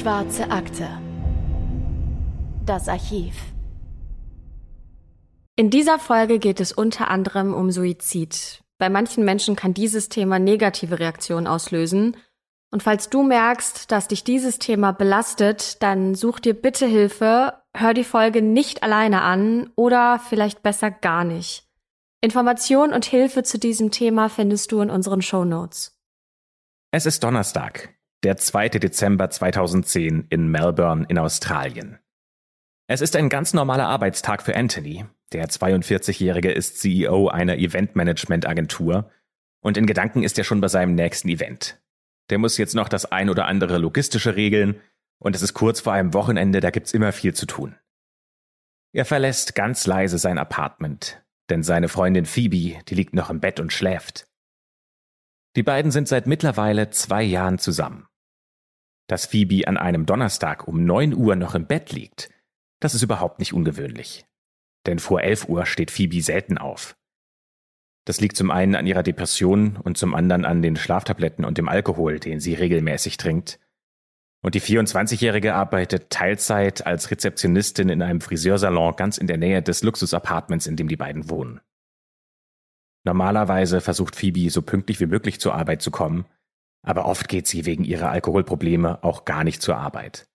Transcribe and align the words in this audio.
Schwarze 0.00 0.50
Akte. 0.50 0.88
Das 2.64 2.88
Archiv. 2.88 3.34
In 5.56 5.68
dieser 5.68 5.98
Folge 5.98 6.38
geht 6.38 6.58
es 6.58 6.72
unter 6.72 7.10
anderem 7.10 7.52
um 7.52 7.70
Suizid. 7.70 8.62
Bei 8.78 8.88
manchen 8.88 9.26
Menschen 9.26 9.56
kann 9.56 9.74
dieses 9.74 10.08
Thema 10.08 10.38
negative 10.38 11.00
Reaktionen 11.00 11.46
auslösen. 11.46 12.16
Und 12.70 12.82
falls 12.82 13.10
du 13.10 13.22
merkst, 13.22 13.92
dass 13.92 14.08
dich 14.08 14.24
dieses 14.24 14.58
Thema 14.58 14.92
belastet, 14.92 15.82
dann 15.82 16.14
such 16.14 16.40
dir 16.40 16.54
bitte 16.54 16.86
Hilfe, 16.86 17.52
hör 17.76 17.92
die 17.92 18.04
Folge 18.04 18.40
nicht 18.40 18.82
alleine 18.82 19.20
an 19.20 19.70
oder 19.76 20.18
vielleicht 20.18 20.62
besser 20.62 20.90
gar 20.90 21.24
nicht. 21.24 21.68
Information 22.22 22.94
und 22.94 23.04
Hilfe 23.04 23.42
zu 23.42 23.58
diesem 23.58 23.90
Thema 23.90 24.30
findest 24.30 24.72
du 24.72 24.80
in 24.80 24.88
unseren 24.88 25.20
Show 25.20 25.44
Notes. 25.44 25.94
Es 26.90 27.04
ist 27.04 27.22
Donnerstag, 27.22 27.99
der 28.22 28.36
2. 28.36 28.68
Dezember 28.70 29.30
2010 29.30 30.26
in 30.28 30.48
Melbourne 30.48 31.06
in 31.08 31.18
Australien. 31.18 31.98
Es 32.86 33.00
ist 33.00 33.16
ein 33.16 33.28
ganz 33.28 33.54
normaler 33.54 33.88
Arbeitstag 33.88 34.42
für 34.42 34.56
Anthony. 34.56 35.06
Der 35.32 35.48
42-Jährige 35.48 36.50
ist 36.50 36.80
CEO 36.80 37.28
einer 37.28 37.56
Eventmanagement-Agentur 37.56 39.10
und 39.62 39.76
in 39.76 39.86
Gedanken 39.86 40.22
ist 40.22 40.36
er 40.38 40.44
schon 40.44 40.60
bei 40.60 40.68
seinem 40.68 40.94
nächsten 40.94 41.28
Event. 41.28 41.80
Der 42.30 42.38
muss 42.38 42.58
jetzt 42.58 42.74
noch 42.74 42.88
das 42.88 43.10
ein 43.10 43.30
oder 43.30 43.46
andere 43.46 43.78
logistische 43.78 44.36
regeln 44.36 44.80
und 45.18 45.34
es 45.36 45.42
ist 45.42 45.54
kurz 45.54 45.80
vor 45.80 45.92
einem 45.92 46.12
Wochenende, 46.12 46.60
da 46.60 46.70
gibt's 46.70 46.92
immer 46.92 47.12
viel 47.12 47.32
zu 47.32 47.46
tun. 47.46 47.76
Er 48.92 49.04
verlässt 49.04 49.54
ganz 49.54 49.86
leise 49.86 50.18
sein 50.18 50.36
Apartment, 50.36 51.22
denn 51.48 51.62
seine 51.62 51.88
Freundin 51.88 52.26
Phoebe, 52.26 52.82
die 52.88 52.94
liegt 52.94 53.14
noch 53.14 53.30
im 53.30 53.40
Bett 53.40 53.60
und 53.60 53.72
schläft. 53.72 54.26
Die 55.56 55.62
beiden 55.62 55.90
sind 55.90 56.08
seit 56.08 56.26
mittlerweile 56.26 56.90
zwei 56.90 57.22
Jahren 57.22 57.58
zusammen. 57.58 58.06
Dass 59.10 59.26
Phoebe 59.26 59.66
an 59.66 59.76
einem 59.76 60.06
Donnerstag 60.06 60.68
um 60.68 60.84
neun 60.84 61.12
Uhr 61.12 61.34
noch 61.34 61.56
im 61.56 61.66
Bett 61.66 61.90
liegt, 61.90 62.30
das 62.78 62.94
ist 62.94 63.02
überhaupt 63.02 63.40
nicht 63.40 63.52
ungewöhnlich. 63.52 64.24
Denn 64.86 65.00
vor 65.00 65.20
elf 65.20 65.48
Uhr 65.48 65.66
steht 65.66 65.90
Phoebe 65.90 66.22
selten 66.22 66.58
auf. 66.58 66.96
Das 68.04 68.20
liegt 68.20 68.36
zum 68.36 68.52
einen 68.52 68.76
an 68.76 68.86
ihrer 68.86 69.02
Depression 69.02 69.76
und 69.78 69.98
zum 69.98 70.14
anderen 70.14 70.44
an 70.44 70.62
den 70.62 70.76
Schlaftabletten 70.76 71.44
und 71.44 71.58
dem 71.58 71.68
Alkohol, 71.68 72.20
den 72.20 72.38
sie 72.38 72.54
regelmäßig 72.54 73.16
trinkt. 73.16 73.58
Und 74.42 74.54
die 74.54 74.60
24-Jährige 74.60 75.56
arbeitet 75.56 76.10
Teilzeit 76.10 76.86
als 76.86 77.10
Rezeptionistin 77.10 77.88
in 77.88 78.02
einem 78.02 78.20
Friseursalon 78.20 78.94
ganz 78.94 79.18
in 79.18 79.26
der 79.26 79.38
Nähe 79.38 79.60
des 79.60 79.82
Luxusapartments, 79.82 80.68
in 80.68 80.76
dem 80.76 80.86
die 80.86 80.96
beiden 80.96 81.28
wohnen. 81.28 81.60
Normalerweise 83.02 83.80
versucht 83.80 84.14
Phoebe 84.14 84.50
so 84.50 84.62
pünktlich 84.62 85.00
wie 85.00 85.06
möglich 85.06 85.40
zur 85.40 85.56
Arbeit 85.56 85.82
zu 85.82 85.90
kommen, 85.90 86.26
aber 86.82 87.06
oft 87.06 87.28
geht 87.28 87.46
sie 87.46 87.66
wegen 87.66 87.84
ihrer 87.84 88.10
Alkoholprobleme 88.10 89.02
auch 89.02 89.24
gar 89.24 89.44
nicht 89.44 89.62
zur 89.62 89.76
Arbeit. 89.76 90.26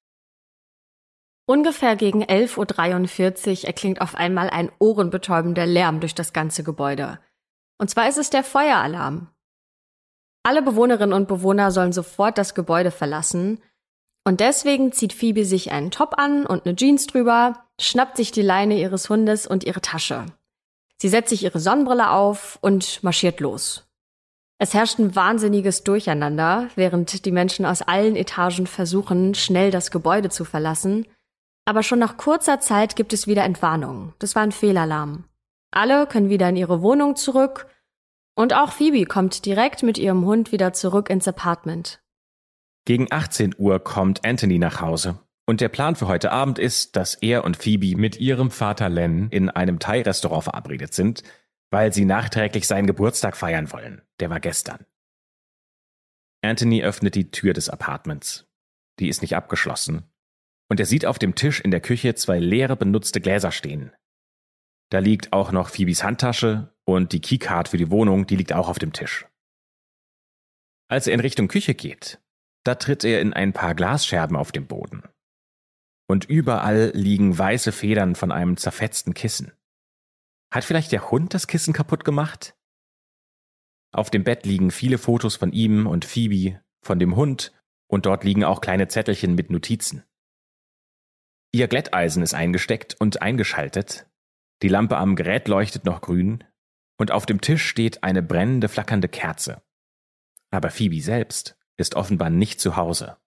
Ungefähr 1.47 1.95
gegen 1.95 2.23
11.43 2.23 3.61
Uhr 3.61 3.67
erklingt 3.67 4.01
auf 4.01 4.15
einmal 4.15 4.49
ein 4.49 4.71
ohrenbetäubender 4.79 5.65
Lärm 5.65 5.99
durch 5.99 6.15
das 6.15 6.33
ganze 6.33 6.63
Gebäude. 6.63 7.19
Und 7.77 7.89
zwar 7.89 8.09
ist 8.09 8.17
es 8.17 8.31
der 8.31 8.43
Feueralarm. 8.43 9.29
Alle 10.43 10.61
Bewohnerinnen 10.61 11.13
und 11.13 11.27
Bewohner 11.27 11.71
sollen 11.71 11.93
sofort 11.93 12.37
das 12.37 12.55
Gebäude 12.55 12.91
verlassen. 12.91 13.61
Und 14.27 14.39
deswegen 14.39 14.91
zieht 14.91 15.13
Phoebe 15.13 15.45
sich 15.45 15.71
einen 15.71 15.91
Top 15.91 16.17
an 16.17 16.47
und 16.47 16.65
eine 16.65 16.75
Jeans 16.75 17.05
drüber, 17.05 17.65
schnappt 17.79 18.17
sich 18.17 18.31
die 18.31 18.41
Leine 18.41 18.79
ihres 18.79 19.09
Hundes 19.09 19.45
und 19.45 19.63
ihre 19.63 19.81
Tasche. 19.81 20.25
Sie 20.97 21.09
setzt 21.09 21.29
sich 21.29 21.43
ihre 21.43 21.59
Sonnenbrille 21.59 22.09
auf 22.09 22.57
und 22.61 23.03
marschiert 23.03 23.39
los. 23.39 23.84
Es 24.57 24.73
herrscht 24.73 24.99
ein 24.99 25.15
wahnsinniges 25.15 25.83
Durcheinander, 25.83 26.69
während 26.75 27.25
die 27.25 27.31
Menschen 27.31 27.65
aus 27.65 27.81
allen 27.81 28.15
Etagen 28.15 28.67
versuchen, 28.67 29.35
schnell 29.35 29.69
das 29.69 29.91
Gebäude 29.91 30.29
zu 30.29 30.45
verlassen. 30.45 31.05
Aber 31.65 31.83
schon 31.83 31.99
nach 31.99 32.17
kurzer 32.17 32.59
Zeit 32.59 32.95
gibt 32.95 33.11
es 33.11 33.27
wieder 33.27 33.43
Entwarnung. 33.43 34.13
Das 34.19 34.35
war 34.35 34.43
ein 34.43 34.51
Fehlalarm. 34.51 35.25
Alle 35.71 36.07
können 36.07 36.29
wieder 36.29 36.47
in 36.47 36.55
ihre 36.55 36.81
Wohnung 36.81 37.15
zurück 37.15 37.67
und 38.35 38.53
auch 38.53 38.71
Phoebe 38.71 39.05
kommt 39.05 39.45
direkt 39.45 39.83
mit 39.83 39.97
ihrem 39.97 40.25
Hund 40.25 40.51
wieder 40.51 40.73
zurück 40.73 41.09
ins 41.09 41.27
Apartment. 41.27 42.01
Gegen 42.85 43.07
18 43.09 43.55
Uhr 43.57 43.79
kommt 43.79 44.25
Anthony 44.25 44.59
nach 44.59 44.79
Hause. 44.79 45.19
Und 45.47 45.61
der 45.61 45.69
Plan 45.69 45.95
für 45.95 46.07
heute 46.07 46.31
Abend 46.31 46.59
ist, 46.59 46.95
dass 46.95 47.15
er 47.15 47.43
und 47.43 47.57
Phoebe 47.57 47.95
mit 47.97 48.19
ihrem 48.19 48.51
Vater 48.51 48.89
Len 48.89 49.29
in 49.29 49.49
einem 49.49 49.79
Thai-Restaurant 49.79 50.43
verabredet 50.43 50.93
sind, 50.93 51.23
weil 51.71 51.93
sie 51.93 52.05
nachträglich 52.05 52.67
seinen 52.67 52.87
Geburtstag 52.87 53.35
feiern 53.35 53.71
wollen. 53.71 54.01
Der 54.19 54.29
war 54.29 54.39
gestern. 54.39 54.85
Anthony 56.41 56.83
öffnet 56.83 57.15
die 57.15 57.31
Tür 57.31 57.53
des 57.53 57.69
Apartments. 57.69 58.47
Die 58.99 59.09
ist 59.09 59.21
nicht 59.21 59.35
abgeschlossen. 59.35 60.03
Und 60.69 60.79
er 60.79 60.85
sieht 60.85 61.05
auf 61.05 61.19
dem 61.19 61.35
Tisch 61.35 61.59
in 61.59 61.71
der 61.71 61.81
Küche 61.81 62.15
zwei 62.15 62.39
leere 62.39 62.75
benutzte 62.75 63.21
Gläser 63.21 63.51
stehen. 63.51 63.91
Da 64.91 64.99
liegt 64.99 65.33
auch 65.33 65.51
noch 65.51 65.69
Phoebes 65.69 66.03
Handtasche 66.03 66.75
und 66.85 67.11
die 67.11 67.21
Keycard 67.21 67.67
für 67.67 67.77
die 67.77 67.91
Wohnung, 67.91 68.27
die 68.27 68.35
liegt 68.35 68.53
auch 68.53 68.69
auf 68.69 68.79
dem 68.79 68.93
Tisch. 68.93 69.27
Als 70.87 71.07
er 71.07 71.13
in 71.13 71.19
Richtung 71.19 71.47
Küche 71.47 71.73
geht, 71.73 72.21
da 72.63 72.75
tritt 72.75 73.03
er 73.03 73.21
in 73.21 73.33
ein 73.33 73.53
paar 73.53 73.73
Glasscherben 73.73 74.37
auf 74.37 74.51
dem 74.51 74.67
Boden 74.67 75.03
und 76.07 76.25
überall 76.25 76.91
liegen 76.93 77.37
weiße 77.37 77.71
Federn 77.71 78.15
von 78.15 78.31
einem 78.31 78.57
zerfetzten 78.57 79.13
Kissen. 79.13 79.51
Hat 80.51 80.63
vielleicht 80.63 80.91
der 80.91 81.11
Hund 81.11 81.33
das 81.33 81.47
Kissen 81.47 81.73
kaputt 81.73 82.05
gemacht? 82.05 82.55
Auf 83.91 84.09
dem 84.09 84.23
Bett 84.23 84.45
liegen 84.45 84.71
viele 84.71 84.97
Fotos 84.97 85.35
von 85.35 85.51
ihm 85.51 85.87
und 85.87 86.05
Phoebe, 86.05 86.61
von 86.81 86.99
dem 86.99 87.15
Hund, 87.15 87.53
und 87.87 88.05
dort 88.05 88.23
liegen 88.23 88.43
auch 88.43 88.61
kleine 88.61 88.87
Zettelchen 88.87 89.35
mit 89.35 89.49
Notizen. 89.49 90.03
Ihr 91.53 91.67
Glätteisen 91.67 92.21
ist 92.21 92.33
eingesteckt 92.33 92.95
und 92.99 93.21
eingeschaltet, 93.21 94.09
die 94.61 94.67
Lampe 94.67 94.97
am 94.97 95.15
Gerät 95.15 95.47
leuchtet 95.47 95.85
noch 95.85 96.01
grün, 96.01 96.43
und 96.97 97.11
auf 97.11 97.25
dem 97.25 97.41
Tisch 97.41 97.65
steht 97.65 98.03
eine 98.03 98.21
brennende, 98.21 98.67
flackernde 98.67 99.07
Kerze. 99.07 99.61
Aber 100.51 100.69
Phoebe 100.69 101.01
selbst 101.01 101.57
ist 101.77 101.95
offenbar 101.95 102.29
nicht 102.29 102.59
zu 102.59 102.75
Hause. 102.75 103.17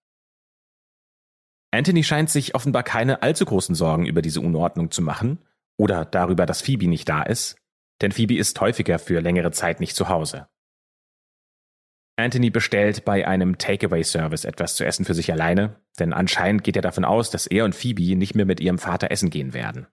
Anthony 1.71 2.03
scheint 2.03 2.31
sich 2.31 2.55
offenbar 2.55 2.83
keine 2.83 3.23
allzu 3.23 3.45
großen 3.45 3.75
Sorgen 3.75 4.07
über 4.07 4.23
diese 4.23 4.41
Unordnung 4.41 4.91
zu 4.91 5.03
machen 5.03 5.45
oder 5.78 6.05
darüber, 6.05 6.44
dass 6.44 6.61
Phoebe 6.61 6.89
nicht 6.89 7.09
da 7.09 7.22
ist, 7.22 7.56
denn 8.03 8.12
Phoebe 8.12 8.37
ist 8.37 8.61
häufiger 8.61 8.99
für 8.99 9.21
längere 9.21 9.50
Zeit 9.50 9.81
nicht 9.81 9.97
zu 9.97 10.09
Hause. 10.09 10.49
Anthony 12.16 12.50
bestellt 12.50 13.05
bei 13.05 13.27
einem 13.27 13.59
Takeaway-Service 13.59 14.44
etwas 14.44 14.75
zu 14.75 14.84
essen 14.84 15.05
für 15.05 15.15
sich 15.15 15.31
alleine, 15.31 15.81
denn 16.00 16.12
anscheinend 16.12 16.65
geht 16.65 16.75
er 16.75 16.83
davon 16.83 17.05
aus, 17.05 17.31
dass 17.31 17.47
er 17.47 17.65
und 17.65 17.77
Phoebe 17.77 18.16
nicht 18.16 18.34
mehr 18.34 18.44
mit 18.44 18.61
ihrem 18.61 18.78
Vater 18.78 19.11
essen 19.12 19.31
gehen 19.31 19.55
werden. 19.55 19.87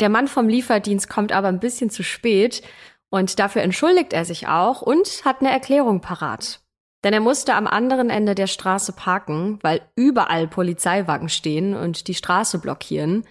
Der 0.00 0.08
Mann 0.08 0.26
vom 0.26 0.48
Lieferdienst 0.48 1.10
kommt 1.10 1.32
aber 1.32 1.48
ein 1.48 1.60
bisschen 1.60 1.90
zu 1.90 2.02
spät 2.02 2.62
und 3.10 3.38
dafür 3.38 3.62
entschuldigt 3.62 4.12
er 4.12 4.24
sich 4.24 4.48
auch 4.48 4.80
und 4.80 5.22
hat 5.24 5.40
eine 5.40 5.50
Erklärung 5.50 6.00
parat. 6.00 6.62
Denn 7.04 7.12
er 7.12 7.20
musste 7.20 7.54
am 7.54 7.66
anderen 7.66 8.10
Ende 8.10 8.34
der 8.34 8.46
Straße 8.46 8.92
parken, 8.92 9.58
weil 9.62 9.82
überall 9.96 10.48
Polizeiwagen 10.48 11.28
stehen 11.28 11.74
und 11.74 12.08
die 12.08 12.14
Straße 12.14 12.58
blockieren. 12.58 13.24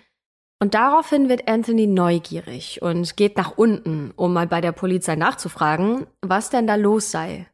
Und 0.60 0.74
daraufhin 0.74 1.30
wird 1.30 1.48
Anthony 1.48 1.86
neugierig 1.86 2.82
und 2.82 3.16
geht 3.16 3.38
nach 3.38 3.58
unten, 3.58 4.12
um 4.16 4.34
mal 4.34 4.48
bei 4.48 4.60
der 4.60 4.72
Polizei 4.72 5.16
nachzufragen, 5.16 6.08
was 6.22 6.50
denn 6.50 6.66
da 6.66 6.76
los 6.76 7.12
sei. 7.12 7.48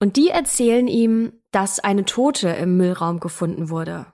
Und 0.00 0.16
die 0.16 0.28
erzählen 0.28 0.88
ihm, 0.88 1.32
dass 1.50 1.80
eine 1.80 2.04
Tote 2.04 2.50
im 2.50 2.76
Müllraum 2.76 3.20
gefunden 3.20 3.70
wurde. 3.70 4.06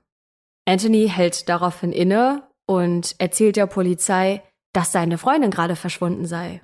Anthony 0.64 1.08
hält 1.08 1.48
daraufhin 1.48 1.90
inne 1.90 2.46
und 2.66 3.16
erzählt 3.18 3.56
der 3.56 3.66
Polizei, 3.66 4.42
dass 4.72 4.92
seine 4.92 5.18
Freundin 5.18 5.50
gerade 5.50 5.74
verschwunden 5.74 6.24
sei. 6.24 6.62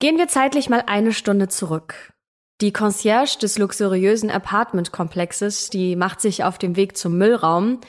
Gehen 0.00 0.18
wir 0.18 0.26
zeitlich 0.26 0.68
mal 0.68 0.82
eine 0.86 1.12
Stunde 1.12 1.46
zurück. 1.46 2.12
Die 2.60 2.72
Concierge 2.72 3.38
des 3.40 3.58
luxuriösen 3.58 4.30
Apartmentkomplexes, 4.30 5.70
die 5.70 5.94
macht 5.94 6.20
sich 6.20 6.42
auf 6.42 6.58
dem 6.58 6.74
Weg 6.76 6.96
zum 6.96 7.16
Müllraum, 7.16 7.80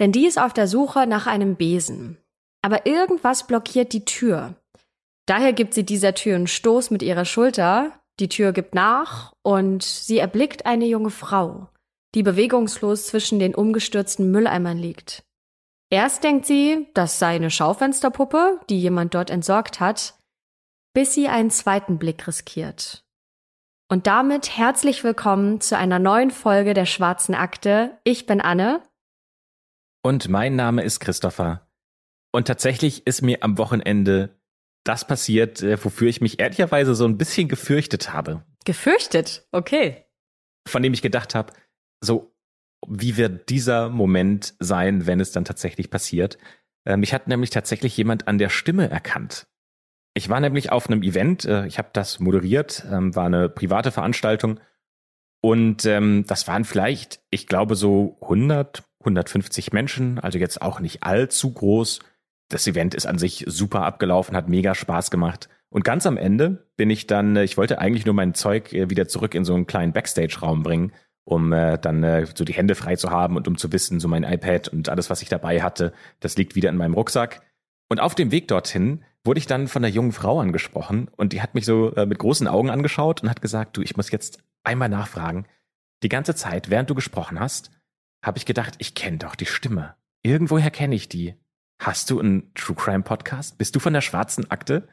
denn 0.00 0.10
die 0.10 0.26
ist 0.26 0.40
auf 0.40 0.52
der 0.52 0.66
Suche 0.66 1.06
nach 1.06 1.26
einem 1.26 1.54
Besen. 1.54 2.18
Aber 2.62 2.86
irgendwas 2.86 3.46
blockiert 3.46 3.92
die 3.92 4.04
Tür. 4.04 4.54
Daher 5.26 5.52
gibt 5.52 5.74
sie 5.74 5.84
dieser 5.84 6.14
Tür 6.14 6.36
einen 6.36 6.46
Stoß 6.48 6.90
mit 6.90 7.02
ihrer 7.02 7.24
Schulter, 7.24 7.92
die 8.18 8.28
Tür 8.28 8.52
gibt 8.52 8.74
nach 8.74 9.32
und 9.42 9.82
sie 9.82 10.18
erblickt 10.18 10.66
eine 10.66 10.86
junge 10.86 11.10
Frau, 11.10 11.68
die 12.14 12.22
bewegungslos 12.22 13.06
zwischen 13.06 13.38
den 13.38 13.54
umgestürzten 13.54 14.30
Mülleimern 14.30 14.76
liegt. 14.76 15.22
Erst 15.90 16.24
denkt 16.24 16.46
sie, 16.46 16.88
das 16.94 17.18
sei 17.18 17.36
eine 17.36 17.50
Schaufensterpuppe, 17.50 18.60
die 18.68 18.80
jemand 18.80 19.14
dort 19.14 19.30
entsorgt 19.30 19.80
hat, 19.80 20.14
bis 20.94 21.14
sie 21.14 21.28
einen 21.28 21.50
zweiten 21.50 21.98
Blick 21.98 22.26
riskiert. 22.26 23.04
Und 23.88 24.06
damit 24.06 24.56
herzlich 24.56 25.02
willkommen 25.02 25.60
zu 25.60 25.76
einer 25.76 25.98
neuen 25.98 26.30
Folge 26.30 26.74
der 26.74 26.86
Schwarzen 26.86 27.34
Akte. 27.34 27.98
Ich 28.04 28.26
bin 28.26 28.40
Anne. 28.40 28.82
Und 30.02 30.28
mein 30.28 30.56
Name 30.56 30.82
ist 30.82 31.00
Christopher. 31.00 31.68
Und 32.32 32.46
tatsächlich 32.46 33.06
ist 33.06 33.22
mir 33.22 33.42
am 33.42 33.58
Wochenende 33.58 34.38
das 34.84 35.06
passiert, 35.06 35.62
äh, 35.62 35.82
wofür 35.82 36.08
ich 36.08 36.20
mich 36.20 36.40
ehrlicherweise 36.40 36.94
so 36.94 37.04
ein 37.04 37.18
bisschen 37.18 37.48
gefürchtet 37.48 38.12
habe. 38.12 38.44
Gefürchtet? 38.64 39.46
Okay. 39.52 40.04
Von 40.66 40.82
dem 40.82 40.94
ich 40.94 41.02
gedacht 41.02 41.34
habe, 41.34 41.52
so, 42.02 42.34
wie 42.86 43.16
wird 43.16 43.50
dieser 43.50 43.88
Moment 43.90 44.54
sein, 44.58 45.06
wenn 45.06 45.20
es 45.20 45.32
dann 45.32 45.44
tatsächlich 45.44 45.90
passiert. 45.90 46.38
Mich 46.86 47.12
hat 47.12 47.28
nämlich 47.28 47.50
tatsächlich 47.50 47.94
jemand 47.96 48.26
an 48.26 48.38
der 48.38 48.48
Stimme 48.48 48.88
erkannt. 48.88 49.46
Ich 50.14 50.28
war 50.28 50.40
nämlich 50.40 50.72
auf 50.72 50.88
einem 50.88 51.02
Event, 51.02 51.44
äh, 51.44 51.66
ich 51.66 51.78
habe 51.78 51.90
das 51.92 52.20
moderiert, 52.20 52.84
ähm, 52.90 53.14
war 53.14 53.26
eine 53.26 53.48
private 53.48 53.92
Veranstaltung 53.92 54.60
und 55.40 55.86
ähm, 55.86 56.24
das 56.26 56.48
waren 56.48 56.64
vielleicht, 56.64 57.20
ich 57.30 57.46
glaube, 57.46 57.76
so 57.76 58.18
100, 58.22 58.82
150 59.00 59.72
Menschen, 59.72 60.18
also 60.18 60.38
jetzt 60.38 60.62
auch 60.62 60.80
nicht 60.80 61.02
allzu 61.02 61.52
groß. 61.52 62.00
Das 62.48 62.66
Event 62.66 62.94
ist 62.94 63.06
an 63.06 63.18
sich 63.18 63.44
super 63.46 63.82
abgelaufen, 63.82 64.36
hat 64.36 64.48
mega 64.48 64.74
Spaß 64.74 65.10
gemacht. 65.10 65.48
Und 65.70 65.84
ganz 65.84 66.04
am 66.04 66.16
Ende 66.16 66.66
bin 66.76 66.90
ich 66.90 67.06
dann, 67.06 67.36
äh, 67.36 67.44
ich 67.44 67.56
wollte 67.56 67.78
eigentlich 67.78 68.04
nur 68.04 68.14
mein 68.14 68.34
Zeug 68.34 68.72
äh, 68.72 68.90
wieder 68.90 69.08
zurück 69.08 69.34
in 69.34 69.44
so 69.44 69.54
einen 69.54 69.66
kleinen 69.66 69.92
Backstage-Raum 69.92 70.62
bringen, 70.62 70.92
um 71.24 71.52
äh, 71.52 71.78
dann 71.78 72.26
so 72.34 72.44
die 72.44 72.52
Hände 72.52 72.74
frei 72.74 72.96
zu 72.96 73.10
haben 73.10 73.36
und 73.36 73.46
um 73.46 73.56
zu 73.56 73.72
wissen, 73.72 74.00
so 74.00 74.08
mein 74.08 74.24
iPad 74.24 74.68
und 74.68 74.88
alles, 74.88 75.10
was 75.10 75.22
ich 75.22 75.28
dabei 75.28 75.62
hatte, 75.62 75.92
das 76.18 76.36
liegt 76.36 76.56
wieder 76.56 76.70
in 76.70 76.76
meinem 76.76 76.94
Rucksack. 76.94 77.42
Und 77.88 78.00
auf 78.00 78.14
dem 78.14 78.32
Weg 78.32 78.48
dorthin 78.48 79.04
wurde 79.24 79.38
ich 79.38 79.46
dann 79.46 79.68
von 79.68 79.84
einer 79.84 79.92
jungen 79.92 80.12
Frau 80.12 80.40
angesprochen 80.40 81.08
und 81.16 81.32
die 81.32 81.42
hat 81.42 81.54
mich 81.54 81.66
so 81.66 81.92
mit 81.96 82.18
großen 82.18 82.48
Augen 82.48 82.70
angeschaut 82.70 83.22
und 83.22 83.28
hat 83.28 83.42
gesagt, 83.42 83.76
du, 83.76 83.82
ich 83.82 83.96
muss 83.96 84.10
jetzt 84.10 84.42
einmal 84.64 84.88
nachfragen. 84.88 85.46
Die 86.02 86.08
ganze 86.08 86.34
Zeit, 86.34 86.70
während 86.70 86.88
du 86.88 86.94
gesprochen 86.94 87.38
hast, 87.38 87.70
habe 88.22 88.38
ich 88.38 88.46
gedacht, 88.46 88.74
ich 88.78 88.94
kenne 88.94 89.18
doch 89.18 89.34
die 89.34 89.46
Stimme. 89.46 89.94
Irgendwoher 90.22 90.70
kenne 90.70 90.94
ich 90.94 91.08
die. 91.08 91.34
Hast 91.78 92.10
du 92.10 92.20
einen 92.20 92.52
True 92.54 92.76
Crime 92.76 93.02
Podcast? 93.02 93.56
Bist 93.56 93.74
du 93.74 93.80
von 93.80 93.94
der 93.94 94.02
schwarzen 94.02 94.50
Akte? 94.50 94.88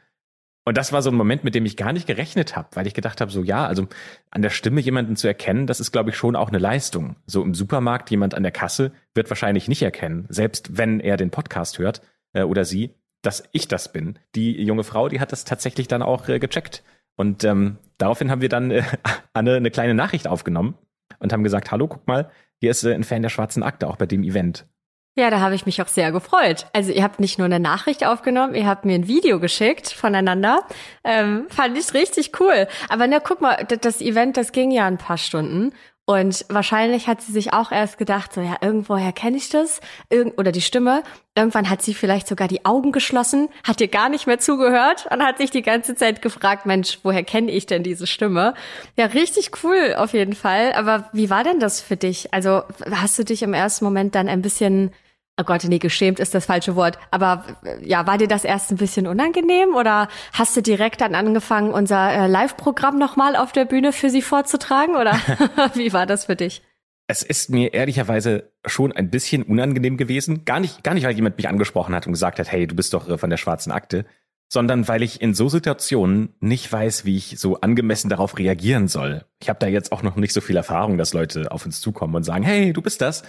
Und 0.64 0.76
das 0.76 0.92
war 0.92 1.02
so 1.02 1.10
ein 1.10 1.16
Moment, 1.16 1.44
mit 1.44 1.54
dem 1.54 1.64
ich 1.64 1.76
gar 1.76 1.92
nicht 1.92 2.06
gerechnet 2.06 2.56
habe, 2.56 2.68
weil 2.74 2.86
ich 2.86 2.94
gedacht 2.94 3.20
habe, 3.20 3.30
so 3.30 3.42
ja, 3.42 3.66
also 3.66 3.88
an 4.30 4.42
der 4.42 4.50
Stimme 4.50 4.80
jemanden 4.80 5.16
zu 5.16 5.26
erkennen, 5.26 5.66
das 5.66 5.80
ist, 5.80 5.92
glaube 5.92 6.10
ich, 6.10 6.16
schon 6.16 6.36
auch 6.36 6.48
eine 6.48 6.58
Leistung. 6.58 7.16
So 7.26 7.42
im 7.42 7.54
Supermarkt 7.54 8.10
jemand 8.10 8.34
an 8.34 8.42
der 8.42 8.52
Kasse 8.52 8.92
wird 9.14 9.30
wahrscheinlich 9.30 9.68
nicht 9.68 9.82
erkennen, 9.82 10.26
selbst 10.28 10.76
wenn 10.76 11.00
er 11.00 11.16
den 11.16 11.30
Podcast 11.30 11.78
hört 11.78 12.02
äh, 12.34 12.42
oder 12.42 12.64
sie, 12.64 12.94
dass 13.22 13.44
ich 13.52 13.68
das 13.68 13.92
bin. 13.92 14.18
Die 14.34 14.62
junge 14.62 14.84
Frau, 14.84 15.08
die 15.08 15.20
hat 15.20 15.32
das 15.32 15.44
tatsächlich 15.44 15.88
dann 15.88 16.02
auch 16.02 16.28
äh, 16.28 16.38
gecheckt. 16.38 16.84
Und 17.16 17.44
ähm, 17.44 17.78
daraufhin 17.96 18.30
haben 18.30 18.42
wir 18.42 18.50
dann 18.50 18.70
äh, 18.70 18.82
eine, 19.32 19.54
eine 19.54 19.70
kleine 19.70 19.94
Nachricht 19.94 20.26
aufgenommen 20.28 20.74
und 21.18 21.32
haben 21.32 21.44
gesagt, 21.44 21.70
hallo, 21.70 21.88
guck 21.88 22.06
mal, 22.06 22.30
hier 22.60 22.70
ist 22.70 22.84
äh, 22.84 22.94
ein 22.94 23.04
Fan 23.04 23.22
der 23.22 23.28
schwarzen 23.28 23.62
Akte, 23.62 23.88
auch 23.88 23.96
bei 23.96 24.06
dem 24.06 24.22
Event. 24.22 24.66
Ja, 25.18 25.30
da 25.30 25.40
habe 25.40 25.56
ich 25.56 25.66
mich 25.66 25.82
auch 25.82 25.88
sehr 25.88 26.12
gefreut. 26.12 26.66
Also 26.72 26.92
ihr 26.92 27.02
habt 27.02 27.18
nicht 27.18 27.38
nur 27.38 27.46
eine 27.46 27.58
Nachricht 27.58 28.06
aufgenommen, 28.06 28.54
ihr 28.54 28.66
habt 28.66 28.84
mir 28.84 28.94
ein 28.94 29.08
Video 29.08 29.40
geschickt 29.40 29.88
voneinander. 29.88 30.60
Ähm, 31.02 31.46
fand 31.48 31.76
ich 31.76 31.92
richtig 31.92 32.38
cool. 32.38 32.68
Aber 32.88 33.08
na, 33.08 33.18
guck 33.18 33.40
mal, 33.40 33.66
das 33.80 34.00
Event, 34.00 34.36
das 34.36 34.52
ging 34.52 34.70
ja 34.70 34.86
ein 34.86 34.96
paar 34.96 35.18
Stunden. 35.18 35.72
Und 36.08 36.46
wahrscheinlich 36.48 37.06
hat 37.06 37.20
sie 37.20 37.32
sich 37.32 37.52
auch 37.52 37.70
erst 37.70 37.98
gedacht, 37.98 38.32
so 38.32 38.40
ja, 38.40 38.56
irgendwoher 38.62 39.12
kenne 39.12 39.36
ich 39.36 39.50
das, 39.50 39.82
Irgend 40.08 40.38
oder 40.38 40.52
die 40.52 40.62
Stimme. 40.62 41.02
Irgendwann 41.36 41.68
hat 41.68 41.82
sie 41.82 41.92
vielleicht 41.92 42.28
sogar 42.28 42.48
die 42.48 42.64
Augen 42.64 42.92
geschlossen, 42.92 43.50
hat 43.62 43.78
dir 43.78 43.88
gar 43.88 44.08
nicht 44.08 44.26
mehr 44.26 44.38
zugehört 44.38 45.06
und 45.10 45.22
hat 45.22 45.36
sich 45.36 45.50
die 45.50 45.60
ganze 45.60 45.96
Zeit 45.96 46.22
gefragt, 46.22 46.64
Mensch, 46.64 47.00
woher 47.02 47.24
kenne 47.24 47.50
ich 47.50 47.66
denn 47.66 47.82
diese 47.82 48.06
Stimme? 48.06 48.54
Ja, 48.96 49.04
richtig 49.04 49.50
cool 49.62 49.96
auf 49.98 50.14
jeden 50.14 50.32
Fall. 50.32 50.72
Aber 50.72 51.10
wie 51.12 51.28
war 51.28 51.44
denn 51.44 51.60
das 51.60 51.82
für 51.82 51.98
dich? 51.98 52.32
Also 52.32 52.62
hast 52.90 53.18
du 53.18 53.24
dich 53.24 53.42
im 53.42 53.52
ersten 53.52 53.84
Moment 53.84 54.14
dann 54.14 54.28
ein 54.28 54.40
bisschen 54.40 54.92
oh 55.38 55.44
Gott, 55.44 55.64
nee, 55.64 55.78
geschämt 55.78 56.18
ist 56.18 56.34
das 56.34 56.46
falsche 56.46 56.76
Wort. 56.76 56.98
Aber 57.10 57.44
ja, 57.80 58.06
war 58.06 58.18
dir 58.18 58.28
das 58.28 58.44
erst 58.44 58.70
ein 58.70 58.76
bisschen 58.76 59.06
unangenehm 59.06 59.74
oder 59.76 60.08
hast 60.32 60.56
du 60.56 60.62
direkt 60.62 61.00
dann 61.00 61.14
angefangen, 61.14 61.70
unser 61.70 62.12
äh, 62.12 62.26
Live-Programm 62.26 62.98
nochmal 62.98 63.36
auf 63.36 63.52
der 63.52 63.64
Bühne 63.64 63.92
für 63.92 64.10
sie 64.10 64.22
vorzutragen 64.22 64.96
oder 64.96 65.12
wie 65.74 65.92
war 65.92 66.06
das 66.06 66.26
für 66.26 66.36
dich? 66.36 66.62
Es 67.06 67.22
ist 67.22 67.48
mir 67.48 67.72
ehrlicherweise 67.72 68.50
schon 68.66 68.92
ein 68.92 69.08
bisschen 69.08 69.42
unangenehm 69.42 69.96
gewesen. 69.96 70.44
Gar 70.44 70.60
nicht, 70.60 70.84
gar 70.84 70.92
nicht, 70.92 71.04
weil 71.04 71.14
jemand 71.14 71.38
mich 71.38 71.48
angesprochen 71.48 71.94
hat 71.94 72.06
und 72.06 72.12
gesagt 72.12 72.38
hat, 72.38 72.52
hey, 72.52 72.66
du 72.66 72.76
bist 72.76 72.92
doch 72.92 73.08
äh, 73.08 73.16
von 73.16 73.30
der 73.30 73.38
schwarzen 73.38 73.72
Akte, 73.72 74.04
sondern 74.50 74.88
weil 74.88 75.02
ich 75.02 75.22
in 75.22 75.34
so 75.34 75.48
Situationen 75.48 76.34
nicht 76.40 76.70
weiß, 76.70 77.04
wie 77.04 77.16
ich 77.16 77.38
so 77.38 77.60
angemessen 77.60 78.08
darauf 78.08 78.38
reagieren 78.38 78.88
soll. 78.88 79.24
Ich 79.40 79.48
habe 79.48 79.58
da 79.58 79.68
jetzt 79.68 79.92
auch 79.92 80.02
noch 80.02 80.16
nicht 80.16 80.32
so 80.32 80.40
viel 80.40 80.56
Erfahrung, 80.56 80.98
dass 80.98 81.14
Leute 81.14 81.50
auf 81.52 81.64
uns 81.64 81.80
zukommen 81.80 82.14
und 82.14 82.24
sagen, 82.24 82.44
hey, 82.44 82.72
du 82.72 82.82
bist 82.82 83.00
das 83.00 83.22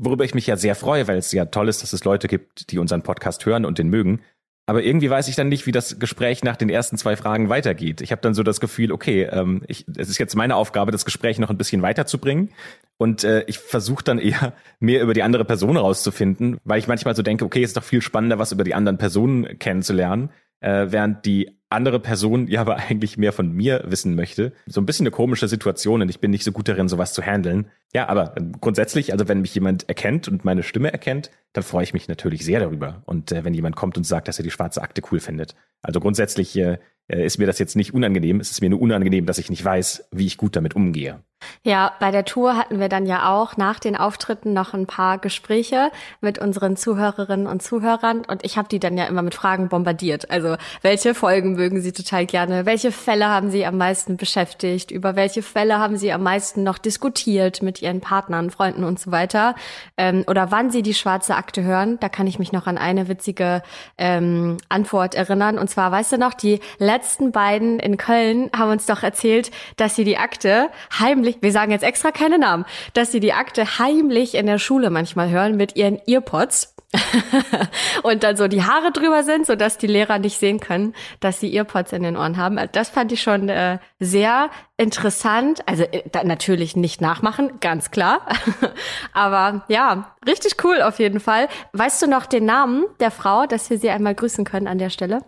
worüber 0.00 0.24
ich 0.24 0.34
mich 0.34 0.46
ja 0.46 0.56
sehr 0.56 0.74
freue, 0.74 1.06
weil 1.06 1.18
es 1.18 1.30
ja 1.30 1.44
toll 1.44 1.68
ist, 1.68 1.82
dass 1.82 1.92
es 1.92 2.04
Leute 2.04 2.26
gibt, 2.26 2.70
die 2.72 2.78
unseren 2.78 3.02
Podcast 3.02 3.44
hören 3.46 3.64
und 3.64 3.78
den 3.78 3.88
mögen. 3.88 4.20
Aber 4.66 4.82
irgendwie 4.82 5.10
weiß 5.10 5.28
ich 5.28 5.36
dann 5.36 5.48
nicht, 5.48 5.66
wie 5.66 5.72
das 5.72 5.98
Gespräch 5.98 6.44
nach 6.44 6.56
den 6.56 6.70
ersten 6.70 6.96
zwei 6.96 7.16
Fragen 7.16 7.48
weitergeht. 7.48 8.00
Ich 8.00 8.12
habe 8.12 8.22
dann 8.22 8.34
so 8.34 8.42
das 8.42 8.60
Gefühl, 8.60 8.92
okay, 8.92 9.24
ähm, 9.24 9.62
ich, 9.66 9.84
es 9.96 10.08
ist 10.08 10.18
jetzt 10.18 10.36
meine 10.36 10.56
Aufgabe, 10.56 10.92
das 10.92 11.04
Gespräch 11.04 11.38
noch 11.38 11.50
ein 11.50 11.58
bisschen 11.58 11.82
weiterzubringen. 11.82 12.50
Und 12.96 13.24
äh, 13.24 13.44
ich 13.46 13.58
versuche 13.58 14.04
dann 14.04 14.18
eher 14.18 14.54
mehr 14.78 15.02
über 15.02 15.12
die 15.12 15.22
andere 15.22 15.44
Person 15.44 15.76
rauszufinden, 15.76 16.58
weil 16.64 16.78
ich 16.78 16.86
manchmal 16.86 17.16
so 17.16 17.22
denke, 17.22 17.44
okay, 17.44 17.62
ist 17.62 17.76
doch 17.76 17.82
viel 17.82 18.00
spannender, 18.00 18.38
was 18.38 18.52
über 18.52 18.64
die 18.64 18.74
anderen 18.74 18.96
Personen 18.96 19.58
kennenzulernen, 19.58 20.30
äh, 20.60 20.86
während 20.90 21.26
die 21.26 21.59
andere 21.70 22.00
Person 22.00 22.48
ja 22.48 22.60
aber 22.60 22.76
eigentlich 22.88 23.16
mehr 23.16 23.32
von 23.32 23.52
mir 23.52 23.84
wissen 23.86 24.14
möchte. 24.14 24.52
So 24.66 24.80
ein 24.80 24.86
bisschen 24.86 25.04
eine 25.04 25.12
komische 25.12 25.48
Situation 25.48 26.02
und 26.02 26.08
ich 26.08 26.20
bin 26.20 26.30
nicht 26.30 26.44
so 26.44 26.52
gut 26.52 26.68
darin, 26.68 26.88
sowas 26.88 27.12
zu 27.14 27.22
handeln. 27.22 27.70
Ja, 27.94 28.08
aber 28.08 28.34
grundsätzlich, 28.60 29.12
also 29.12 29.28
wenn 29.28 29.40
mich 29.40 29.54
jemand 29.54 29.88
erkennt 29.88 30.28
und 30.28 30.44
meine 30.44 30.62
Stimme 30.62 30.92
erkennt, 30.92 31.30
dann 31.52 31.64
freue 31.64 31.84
ich 31.84 31.94
mich 31.94 32.08
natürlich 32.08 32.44
sehr 32.44 32.60
darüber. 32.60 33.02
Und 33.06 33.32
äh, 33.32 33.44
wenn 33.44 33.54
jemand 33.54 33.76
kommt 33.76 33.96
und 33.96 34.04
sagt, 34.04 34.28
dass 34.28 34.38
er 34.38 34.44
die 34.44 34.50
schwarze 34.50 34.82
Akte 34.82 35.02
cool 35.10 35.20
findet. 35.20 35.54
Also 35.82 36.00
grundsätzlich 36.00 36.56
äh, 36.56 36.78
ist 37.08 37.38
mir 37.38 37.46
das 37.46 37.58
jetzt 37.58 37.76
nicht 37.76 37.94
unangenehm. 37.94 38.40
Es 38.40 38.50
ist 38.50 38.60
mir 38.60 38.70
nur 38.70 38.80
unangenehm, 38.80 39.26
dass 39.26 39.38
ich 39.38 39.50
nicht 39.50 39.64
weiß, 39.64 40.08
wie 40.12 40.26
ich 40.26 40.36
gut 40.36 40.54
damit 40.56 40.76
umgehe. 40.76 41.20
Ja, 41.62 41.92
bei 42.00 42.10
der 42.10 42.24
Tour 42.24 42.56
hatten 42.56 42.80
wir 42.80 42.88
dann 42.88 43.06
ja 43.06 43.30
auch 43.30 43.56
nach 43.56 43.78
den 43.78 43.96
Auftritten 43.96 44.52
noch 44.52 44.74
ein 44.74 44.86
paar 44.86 45.18
Gespräche 45.18 45.90
mit 46.20 46.38
unseren 46.38 46.76
Zuhörerinnen 46.76 47.46
und 47.46 47.62
Zuhörern 47.62 48.24
und 48.26 48.44
ich 48.44 48.56
habe 48.56 48.68
die 48.68 48.78
dann 48.78 48.96
ja 48.96 49.04
immer 49.06 49.22
mit 49.22 49.34
Fragen 49.34 49.68
bombardiert. 49.68 50.30
Also 50.30 50.56
welche 50.82 51.14
Folgen 51.14 51.54
mögen 51.54 51.80
Sie 51.80 51.92
total 51.92 52.26
gerne? 52.26 52.66
Welche 52.66 52.92
Fälle 52.92 53.28
haben 53.28 53.50
Sie 53.50 53.64
am 53.66 53.76
meisten 53.76 54.16
beschäftigt? 54.16 54.90
Über 54.90 55.16
welche 55.16 55.42
Fälle 55.42 55.78
haben 55.78 55.96
Sie 55.96 56.12
am 56.12 56.22
meisten 56.22 56.62
noch 56.62 56.78
diskutiert 56.78 57.62
mit 57.62 57.82
Ihren 57.82 58.00
Partnern, 58.00 58.50
Freunden 58.50 58.84
und 58.84 58.98
so 58.98 59.10
weiter? 59.10 59.54
Ähm, 59.96 60.24
oder 60.26 60.50
wann 60.50 60.70
Sie 60.70 60.82
die 60.82 60.94
schwarze 60.94 61.36
Akte 61.36 61.62
hören? 61.62 61.98
Da 62.00 62.08
kann 62.08 62.26
ich 62.26 62.38
mich 62.38 62.52
noch 62.52 62.66
an 62.66 62.78
eine 62.78 63.08
witzige 63.08 63.62
ähm, 63.98 64.56
Antwort 64.68 65.14
erinnern. 65.14 65.58
Und 65.58 65.68
zwar, 65.68 65.92
weißt 65.92 66.12
du 66.12 66.18
noch, 66.18 66.34
die 66.34 66.60
letzten 66.78 67.32
beiden 67.32 67.78
in 67.78 67.96
Köln 67.96 68.50
haben 68.56 68.70
uns 68.70 68.86
doch 68.86 69.02
erzählt, 69.02 69.50
dass 69.76 69.96
sie 69.96 70.04
die 70.04 70.18
Akte 70.18 70.68
heimlich 70.98 71.29
heimlich, 71.30 71.42
wir 71.42 71.52
sagen 71.52 71.72
jetzt 71.72 71.84
extra 71.84 72.10
keine 72.10 72.38
Namen, 72.38 72.64
dass 72.94 73.12
sie 73.12 73.20
die 73.20 73.32
Akte 73.32 73.78
heimlich 73.78 74.34
in 74.34 74.46
der 74.46 74.58
Schule 74.58 74.90
manchmal 74.90 75.30
hören 75.30 75.56
mit 75.56 75.76
ihren 75.76 76.00
Earpods. 76.06 76.74
und 78.02 78.24
dann 78.24 78.36
so 78.36 78.48
die 78.48 78.64
Haare 78.64 78.90
drüber 78.90 79.22
sind, 79.22 79.46
so 79.46 79.54
dass 79.54 79.78
die 79.78 79.86
Lehrer 79.86 80.18
nicht 80.18 80.40
sehen 80.40 80.58
können, 80.58 80.92
dass 81.20 81.38
sie 81.38 81.54
Earpods 81.54 81.92
in 81.92 82.02
den 82.02 82.16
Ohren 82.16 82.36
haben. 82.36 82.58
Also 82.58 82.70
das 82.72 82.88
fand 82.88 83.12
ich 83.12 83.22
schon 83.22 83.48
äh, 83.48 83.78
sehr 84.00 84.50
interessant. 84.76 85.60
Also 85.68 85.84
äh, 85.84 86.02
natürlich 86.24 86.74
nicht 86.74 87.00
nachmachen, 87.00 87.60
ganz 87.60 87.92
klar. 87.92 88.26
Aber 89.12 89.64
ja, 89.68 90.16
richtig 90.26 90.64
cool 90.64 90.82
auf 90.82 90.98
jeden 90.98 91.20
Fall. 91.20 91.46
Weißt 91.74 92.02
du 92.02 92.08
noch 92.08 92.26
den 92.26 92.44
Namen 92.44 92.86
der 92.98 93.12
Frau, 93.12 93.46
dass 93.46 93.70
wir 93.70 93.78
sie 93.78 93.90
einmal 93.90 94.16
grüßen 94.16 94.44
können 94.44 94.66
an 94.66 94.78
der 94.78 94.90
Stelle? 94.90 95.20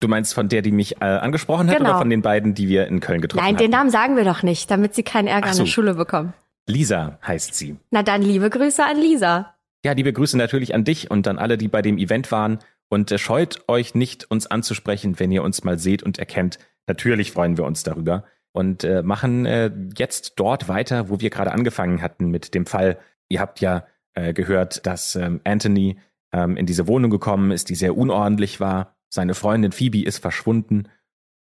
Du 0.00 0.08
meinst 0.08 0.34
von 0.34 0.48
der, 0.48 0.60
die 0.60 0.72
mich 0.72 1.00
äh, 1.00 1.04
angesprochen 1.04 1.68
hat, 1.68 1.78
genau. 1.78 1.90
oder 1.90 1.98
von 1.98 2.10
den 2.10 2.20
beiden, 2.20 2.54
die 2.54 2.68
wir 2.68 2.86
in 2.86 3.00
Köln 3.00 3.22
getroffen 3.22 3.44
haben? 3.44 3.54
Nein, 3.54 3.62
den 3.62 3.70
Namen 3.70 3.90
sagen 3.90 4.16
wir 4.16 4.24
doch 4.24 4.42
nicht, 4.42 4.70
damit 4.70 4.94
sie 4.94 5.02
keinen 5.02 5.26
Ärger 5.26 5.54
so. 5.54 5.60
in 5.60 5.64
der 5.64 5.72
Schule 5.72 5.94
bekommen. 5.94 6.34
Lisa 6.66 7.18
heißt 7.26 7.54
sie. 7.54 7.76
Na 7.90 8.02
dann 8.02 8.22
liebe 8.22 8.50
Grüße 8.50 8.84
an 8.84 8.98
Lisa. 8.98 9.54
Ja, 9.84 9.92
liebe 9.92 10.12
Grüße 10.12 10.36
natürlich 10.36 10.74
an 10.74 10.84
dich 10.84 11.10
und 11.10 11.26
an 11.28 11.38
alle, 11.38 11.56
die 11.56 11.68
bei 11.68 11.80
dem 11.80 11.96
Event 11.96 12.30
waren. 12.30 12.58
Und 12.88 13.10
äh, 13.10 13.18
scheut 13.18 13.64
euch 13.68 13.94
nicht, 13.94 14.30
uns 14.30 14.46
anzusprechen, 14.46 15.18
wenn 15.18 15.32
ihr 15.32 15.42
uns 15.42 15.64
mal 15.64 15.78
seht 15.78 16.02
und 16.02 16.18
erkennt. 16.18 16.58
Natürlich 16.86 17.32
freuen 17.32 17.56
wir 17.56 17.64
uns 17.64 17.82
darüber. 17.82 18.24
Und 18.52 18.84
äh, 18.84 19.02
machen 19.02 19.46
äh, 19.46 19.70
jetzt 19.96 20.34
dort 20.36 20.68
weiter, 20.68 21.08
wo 21.08 21.20
wir 21.20 21.30
gerade 21.30 21.52
angefangen 21.52 22.02
hatten 22.02 22.28
mit 22.30 22.54
dem 22.54 22.66
Fall. 22.66 22.98
Ihr 23.28 23.40
habt 23.40 23.60
ja 23.60 23.86
äh, 24.14 24.32
gehört, 24.34 24.86
dass 24.86 25.16
ähm, 25.16 25.40
Anthony 25.44 25.98
ähm, 26.32 26.56
in 26.56 26.66
diese 26.66 26.86
Wohnung 26.86 27.10
gekommen 27.10 27.50
ist, 27.50 27.68
die 27.70 27.74
sehr 27.74 27.96
unordentlich 27.96 28.60
war 28.60 28.95
seine 29.08 29.34
Freundin 29.34 29.72
Phoebe 29.72 30.04
ist 30.04 30.18
verschwunden 30.18 30.88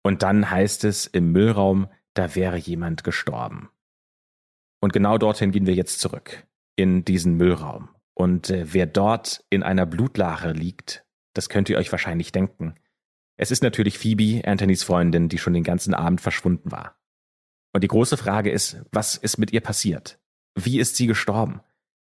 und 0.03 0.23
dann 0.23 0.49
heißt 0.49 0.83
es 0.83 1.07
im 1.07 1.31
Müllraum, 1.31 1.87
da 2.13 2.35
wäre 2.35 2.57
jemand 2.57 3.03
gestorben. 3.03 3.69
Und 4.81 4.93
genau 4.93 5.17
dorthin 5.17 5.51
gehen 5.51 5.65
wir 5.65 5.73
jetzt 5.73 5.99
zurück, 5.99 6.45
in 6.75 7.03
diesen 7.03 7.37
Müllraum. 7.37 7.89
Und 8.13 8.49
äh, 8.49 8.73
wer 8.73 8.85
dort 8.85 9.43
in 9.49 9.63
einer 9.63 9.85
Blutlache 9.85 10.51
liegt, 10.51 11.05
das 11.33 11.49
könnt 11.49 11.69
ihr 11.69 11.77
euch 11.77 11.91
wahrscheinlich 11.91 12.31
denken. 12.31 12.75
Es 13.37 13.51
ist 13.51 13.63
natürlich 13.63 13.97
Phoebe, 13.97 14.47
Anthonys 14.47 14.83
Freundin, 14.83 15.27
die 15.27 15.37
schon 15.37 15.53
den 15.53 15.63
ganzen 15.63 15.93
Abend 15.93 16.21
verschwunden 16.21 16.71
war. 16.71 16.97
Und 17.73 17.83
die 17.83 17.89
große 17.89 18.15
Frage 18.15 18.51
ist, 18.51 18.77
was 18.91 19.17
ist 19.17 19.37
mit 19.37 19.51
ihr 19.51 19.59
passiert? 19.59 20.19
Wie 20.55 20.79
ist 20.79 20.95
sie 20.95 21.07
gestorben? 21.07 21.59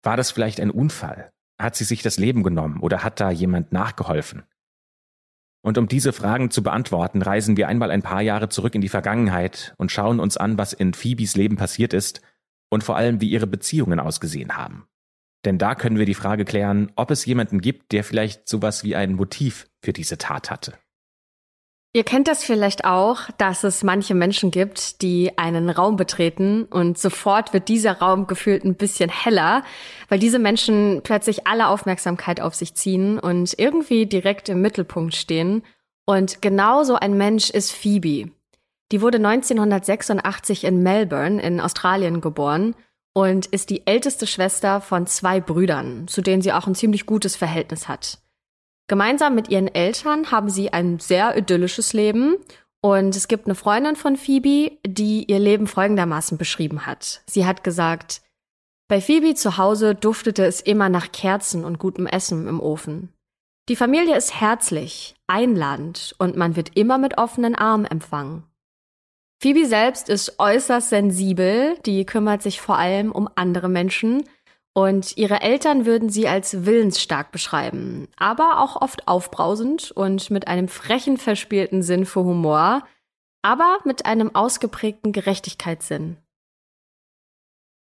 War 0.04 0.18
das 0.18 0.32
vielleicht 0.32 0.60
ein 0.60 0.72
Unfall? 0.72 1.32
Hat 1.58 1.78
sie 1.78 1.86
sich 1.86 2.02
das 2.02 2.18
Leben 2.18 2.44
genommen 2.44 2.82
oder 2.82 3.04
hat 3.04 3.22
da 3.22 3.32
jemand 3.32 3.72
nachgeholfen? 3.72 4.44
Und 5.66 5.80
um 5.80 5.88
diese 5.88 6.14
Fragen 6.14 6.52
zu 6.52 6.62
beantworten, 6.62 7.24
reisen 7.24 7.58
wir 7.58 7.68
einmal 7.68 7.90
ein 7.90 8.04
paar 8.04 8.22
Jahre 8.22 8.50
zurück 8.50 8.76
in 8.76 8.82
die 8.82 8.88
Vergangenheit 8.88 9.74
und 9.78 9.92
schauen 9.92 10.20
uns 10.20 10.38
an, 10.38 10.60
was 10.60 10.74
in 10.74 10.94
Phoebes 10.94 11.36
Leben 11.36 11.56
passiert 11.56 11.92
ist 11.92 12.22
und 12.70 12.84
vor 12.84 12.98
allem, 12.98 13.20
wie 13.20 13.32
ihre 13.32 13.48
Beziehungen 13.48 14.00
ausgesehen 14.00 14.58
haben. 14.58 14.86
Denn 15.44 15.58
da 15.58 15.74
können 15.74 15.98
wir 15.98 16.06
die 16.06 16.14
Frage 16.14 16.46
klären, 16.46 16.92
ob 16.96 17.10
es 17.10 17.26
jemanden 17.26 17.62
gibt, 17.62 17.94
der 17.94 18.04
vielleicht 18.04 18.48
sowas 18.48 18.84
wie 18.84 18.96
ein 18.96 19.14
Motiv 19.14 19.66
für 19.82 19.92
diese 19.92 20.20
Tat 20.20 20.52
hatte. 20.52 20.78
Ihr 21.96 22.04
kennt 22.04 22.28
das 22.28 22.44
vielleicht 22.44 22.84
auch, 22.84 23.30
dass 23.38 23.64
es 23.64 23.82
manche 23.82 24.16
Menschen 24.16 24.52
gibt, 24.52 25.02
die 25.02 25.38
einen 25.38 25.70
Raum 25.70 25.96
betreten 25.96 26.66
und 26.66 26.98
sofort 26.98 27.54
wird 27.54 27.70
dieser 27.70 28.00
Raum 28.00 28.28
gefühlt 28.28 28.66
ein 28.66 28.76
bisschen 28.76 29.10
heller, 29.10 29.64
weil 30.10 30.20
diese 30.20 30.38
Menschen 30.38 31.00
plötzlich 31.06 31.48
alle 31.48 31.70
Aufmerksamkeit 31.70 32.42
auf 32.42 32.54
sich 32.54 32.76
ziehen 32.76 33.18
und 33.18 33.58
irgendwie 33.58 34.08
direkt 34.08 34.50
im 34.50 34.60
Mittelpunkt 34.60 35.16
stehen. 35.16 35.64
Und 36.06 36.42
genauso 36.42 36.96
ein 36.96 37.16
Mensch 37.16 37.50
ist 37.50 37.72
Phoebe. 37.72 38.30
Die 38.92 39.02
wurde 39.02 39.20
1986 39.20 40.66
in 40.66 40.84
Melbourne 40.84 41.42
in 41.42 41.62
Australien 41.62 42.20
geboren 42.20 42.76
und 43.14 43.46
ist 43.46 43.70
die 43.70 43.88
älteste 43.88 44.28
Schwester 44.28 44.82
von 44.82 45.08
zwei 45.08 45.40
Brüdern, 45.40 46.10
zu 46.10 46.22
denen 46.22 46.42
sie 46.42 46.52
auch 46.52 46.68
ein 46.68 46.76
ziemlich 46.76 47.06
gutes 47.06 47.38
Verhältnis 47.38 47.88
hat. 47.88 48.18
Gemeinsam 48.88 49.34
mit 49.34 49.50
ihren 49.50 49.68
Eltern 49.68 50.32
haben 50.32 50.50
sie 50.50 50.72
ein 50.72 51.00
sehr 51.00 51.36
idyllisches 51.38 51.94
Leben 51.94 52.38
und 52.82 53.16
es 53.16 53.28
gibt 53.28 53.48
eine 53.48 53.56
Freundin 53.56 53.96
von 53.96 54.16
Phoebe, 54.16 54.78
die 54.86 55.26
ihr 55.26 55.40
Leben 55.40 55.66
folgendermaßen 55.66 56.38
beschrieben 56.38 56.86
hat. 56.86 57.24
Sie 57.26 57.46
hat 57.46 57.64
gesagt, 57.64 58.22
bei 58.88 59.02
Phoebe 59.02 59.34
zu 59.34 59.58
Hause 59.58 59.96
duftete 59.96 60.46
es 60.46 60.62
immer 60.62 60.90
nach 60.90 61.12
Kerzen 61.12 61.66
und 61.66 61.80
gutem 61.80 62.06
Essen 62.06 62.48
im 62.48 62.60
Ofen. 62.60 63.12
Die 63.68 63.76
Familie 63.76 64.16
ist 64.16 64.40
herzlich, 64.40 65.16
einladend 65.26 66.14
und 66.20 66.38
man 66.38 66.56
wird 66.56 66.78
immer 66.78 67.00
mit 67.00 67.18
offenen 67.18 67.56
Armen 67.56 67.86
empfangen. 67.86 68.44
Phoebe 69.42 69.66
selbst 69.66 70.08
ist 70.08 70.40
äußerst 70.40 70.90
sensibel, 70.90 71.76
die 71.88 72.06
kümmert 72.06 72.44
sich 72.44 72.62
vor 72.62 72.78
allem 72.78 73.12
um 73.12 73.28
andere 73.36 73.70
Menschen 73.70 74.24
und 74.78 75.16
ihre 75.16 75.42
Eltern 75.42 75.86
würden 75.86 76.10
sie 76.10 76.28
als 76.28 76.66
willensstark 76.66 77.32
beschreiben, 77.32 78.10
aber 78.18 78.62
auch 78.62 78.82
oft 78.82 79.08
aufbrausend 79.08 79.92
und 79.92 80.30
mit 80.30 80.50
einem 80.50 80.68
frechen, 80.68 81.16
verspielten 81.18 81.82
Sinn 81.82 82.06
für 82.06 82.26
Humor, 82.26 82.86
aber 83.42 83.80
mit 83.86 84.06
einem 84.06 84.36
ausgeprägten 84.36 85.14
Gerechtigkeitssinn. 85.14 86.18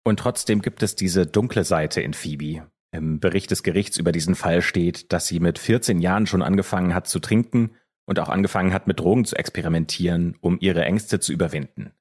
Und 0.06 0.20
trotzdem 0.20 0.62
gibt 0.62 0.82
es 0.82 0.96
diese 0.96 1.28
dunkle 1.28 1.66
Seite 1.66 2.00
in 2.02 2.14
Phoebe. 2.14 2.66
Im 2.92 3.20
Bericht 3.20 3.52
des 3.52 3.62
Gerichts 3.62 3.98
über 3.98 4.14
diesen 4.14 4.36
Fall 4.36 4.62
steht, 4.62 5.12
dass 5.12 5.28
sie 5.28 5.42
mit 5.42 5.60
14 5.60 6.00
Jahren 6.00 6.28
schon 6.28 6.42
angefangen 6.42 6.96
hat 6.96 7.08
zu 7.08 7.20
trinken 7.20 7.76
und 8.06 8.20
auch 8.20 8.30
angefangen 8.30 8.74
hat, 8.74 8.88
mit 8.88 9.02
Drogen 9.02 9.26
zu 9.26 9.36
experimentieren, 9.36 10.38
um 10.40 10.58
ihre 10.62 10.86
Ängste 10.86 11.20
zu 11.20 11.34
überwinden. 11.34 11.92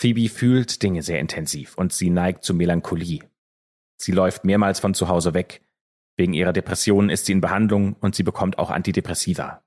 Phoebe 0.00 0.30
fühlt 0.30 0.82
Dinge 0.82 1.02
sehr 1.02 1.20
intensiv 1.20 1.76
und 1.76 1.92
sie 1.92 2.08
neigt 2.08 2.42
zu 2.42 2.54
Melancholie. 2.54 3.20
Sie 3.98 4.12
läuft 4.12 4.46
mehrmals 4.46 4.80
von 4.80 4.94
zu 4.94 5.08
Hause 5.08 5.34
weg. 5.34 5.60
Wegen 6.16 6.32
ihrer 6.32 6.54
Depressionen 6.54 7.10
ist 7.10 7.26
sie 7.26 7.32
in 7.32 7.42
Behandlung 7.42 7.92
und 8.00 8.14
sie 8.14 8.22
bekommt 8.22 8.58
auch 8.58 8.70
Antidepressiva. 8.70 9.62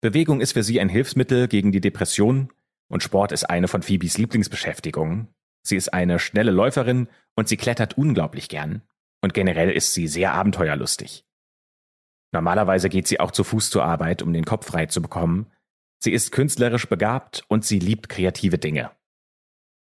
Bewegung 0.00 0.40
ist 0.40 0.54
für 0.54 0.64
sie 0.64 0.80
ein 0.80 0.88
Hilfsmittel 0.88 1.46
gegen 1.46 1.70
die 1.70 1.80
Depression 1.80 2.52
und 2.88 3.04
Sport 3.04 3.30
ist 3.30 3.44
eine 3.44 3.68
von 3.68 3.82
Phoebes 3.82 4.18
Lieblingsbeschäftigungen. 4.18 5.28
Sie 5.62 5.76
ist 5.76 5.94
eine 5.94 6.18
schnelle 6.18 6.50
Läuferin 6.50 7.08
und 7.36 7.46
sie 7.46 7.56
klettert 7.56 7.96
unglaublich 7.96 8.48
gern. 8.48 8.82
Und 9.20 9.34
generell 9.34 9.70
ist 9.70 9.94
sie 9.94 10.08
sehr 10.08 10.32
abenteuerlustig. 10.32 11.24
Normalerweise 12.32 12.88
geht 12.88 13.06
sie 13.06 13.20
auch 13.20 13.30
zu 13.30 13.44
Fuß 13.44 13.70
zur 13.70 13.84
Arbeit, 13.84 14.22
um 14.22 14.32
den 14.32 14.44
Kopf 14.44 14.66
frei 14.66 14.86
zu 14.86 15.00
bekommen, 15.00 15.46
Sie 15.98 16.12
ist 16.12 16.32
künstlerisch 16.32 16.88
begabt 16.88 17.44
und 17.48 17.64
sie 17.64 17.78
liebt 17.78 18.08
kreative 18.08 18.58
Dinge. 18.58 18.90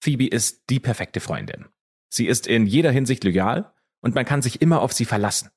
Phoebe 0.02 0.28
ist 0.28 0.70
die 0.70 0.80
perfekte 0.80 1.20
Freundin. 1.20 1.66
Sie 2.10 2.28
ist 2.28 2.48
in 2.48 2.66
jeder 2.66 2.92
Hinsicht 2.92 3.24
loyal 3.24 3.74
und 4.02 4.16
man 4.16 4.26
kann 4.26 4.42
sich 4.42 4.62
immer 4.62 4.82
auf 4.82 4.94
sie 4.94 5.06
verlassen. 5.06 5.50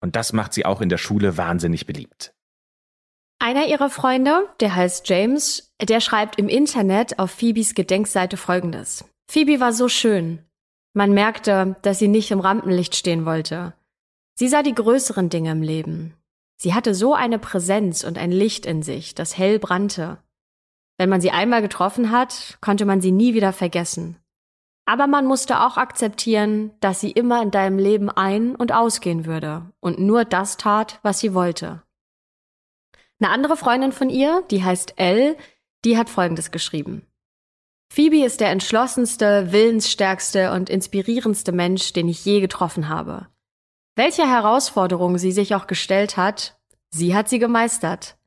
Und 0.00 0.16
das 0.16 0.32
macht 0.32 0.52
sie 0.52 0.66
auch 0.66 0.80
in 0.80 0.88
der 0.88 0.98
Schule 0.98 1.36
wahnsinnig 1.36 1.86
beliebt. 1.86 2.34
Einer 3.38 3.66
ihrer 3.66 3.90
Freunde, 3.90 4.48
der 4.60 4.74
heißt 4.74 5.08
James, 5.08 5.74
der 5.80 6.00
schreibt 6.00 6.38
im 6.38 6.48
Internet 6.48 7.18
auf 7.18 7.30
Phoebes 7.30 7.74
Gedenkseite 7.74 8.36
folgendes. 8.36 9.04
Phoebe 9.28 9.60
war 9.60 9.72
so 9.72 9.88
schön. 9.88 10.38
Man 10.94 11.12
merkte, 11.12 11.76
dass 11.82 11.98
sie 11.98 12.08
nicht 12.08 12.30
im 12.30 12.40
Rampenlicht 12.40 12.96
stehen 12.96 13.26
wollte. 13.26 13.74
Sie 14.34 14.48
sah 14.48 14.62
die 14.62 14.74
größeren 14.74 15.28
Dinge 15.28 15.52
im 15.52 15.62
Leben. 15.62 16.14
Sie 16.56 16.74
hatte 16.74 16.94
so 16.94 17.14
eine 17.14 17.38
Präsenz 17.38 18.02
und 18.02 18.18
ein 18.18 18.32
Licht 18.32 18.66
in 18.66 18.82
sich, 18.82 19.14
das 19.14 19.36
hell 19.36 19.58
brannte. 19.58 20.18
Wenn 20.98 21.10
man 21.10 21.20
sie 21.20 21.30
einmal 21.30 21.60
getroffen 21.60 22.10
hat, 22.10 22.58
konnte 22.60 22.86
man 22.86 23.00
sie 23.00 23.12
nie 23.12 23.34
wieder 23.34 23.52
vergessen. 23.52 24.16
Aber 24.86 25.06
man 25.06 25.26
musste 25.26 25.60
auch 25.60 25.76
akzeptieren, 25.76 26.70
dass 26.80 27.00
sie 27.00 27.10
immer 27.10 27.42
in 27.42 27.50
deinem 27.50 27.78
Leben 27.78 28.08
ein- 28.08 28.54
und 28.54 28.72
ausgehen 28.72 29.26
würde 29.26 29.70
und 29.80 29.98
nur 29.98 30.24
das 30.24 30.56
tat, 30.56 31.00
was 31.02 31.18
sie 31.18 31.34
wollte. 31.34 31.82
Eine 33.20 33.30
andere 33.30 33.56
Freundin 33.56 33.92
von 33.92 34.10
ihr, 34.10 34.42
die 34.50 34.62
heißt 34.62 34.94
Elle, 34.96 35.36
die 35.84 35.98
hat 35.98 36.08
Folgendes 36.08 36.50
geschrieben. 36.50 37.06
Phoebe 37.92 38.24
ist 38.24 38.40
der 38.40 38.50
entschlossenste, 38.50 39.52
willensstärkste 39.52 40.52
und 40.52 40.70
inspirierendste 40.70 41.52
Mensch, 41.52 41.92
den 41.92 42.08
ich 42.08 42.24
je 42.24 42.40
getroffen 42.40 42.88
habe. 42.88 43.28
Welche 43.96 44.28
Herausforderungen 44.28 45.16
sie 45.16 45.32
sich 45.32 45.54
auch 45.54 45.66
gestellt 45.66 46.18
hat, 46.18 46.58
sie 46.90 47.14
hat 47.14 47.30
sie 47.30 47.38
gemeistert. 47.38 48.18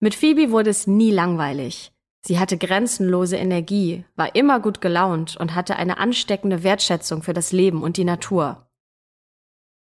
Mit 0.00 0.14
Phoebe 0.14 0.50
wurde 0.50 0.70
es 0.70 0.86
nie 0.86 1.10
langweilig. 1.10 1.92
Sie 2.22 2.38
hatte 2.38 2.56
grenzenlose 2.56 3.36
Energie, 3.36 4.04
war 4.16 4.34
immer 4.34 4.60
gut 4.60 4.80
gelaunt 4.80 5.36
und 5.36 5.54
hatte 5.54 5.76
eine 5.76 5.98
ansteckende 5.98 6.62
Wertschätzung 6.62 7.22
für 7.22 7.34
das 7.34 7.52
Leben 7.52 7.82
und 7.82 7.98
die 7.98 8.04
Natur. 8.04 8.66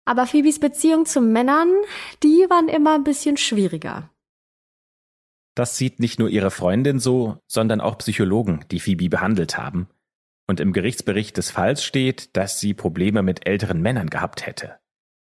Aber 0.05 0.25
Phoebes 0.25 0.59
Beziehung 0.59 1.05
zu 1.05 1.19
Männern, 1.19 1.69
die 2.23 2.45
waren 2.49 2.69
immer 2.69 2.95
ein 2.95 3.03
bisschen 3.03 3.35
schwieriger. 3.35 4.09
Das 5.53 5.75
sieht 5.75 5.99
nicht 5.99 6.17
nur 6.17 6.29
ihre 6.29 6.51
Freundin 6.51 6.99
so, 6.99 7.39
sondern 7.45 7.81
auch 7.81 7.97
Psychologen, 7.97 8.63
die 8.71 8.79
Phoebe 8.79 9.09
behandelt 9.09 9.57
haben. 9.57 9.89
Und 10.47 10.61
im 10.61 10.71
Gerichtsbericht 10.71 11.35
des 11.35 11.51
Falls 11.51 11.83
steht, 11.83 12.37
dass 12.37 12.61
sie 12.61 12.73
Probleme 12.73 13.21
mit 13.21 13.45
älteren 13.47 13.81
Männern 13.81 14.09
gehabt 14.09 14.45
hätte. 14.45 14.77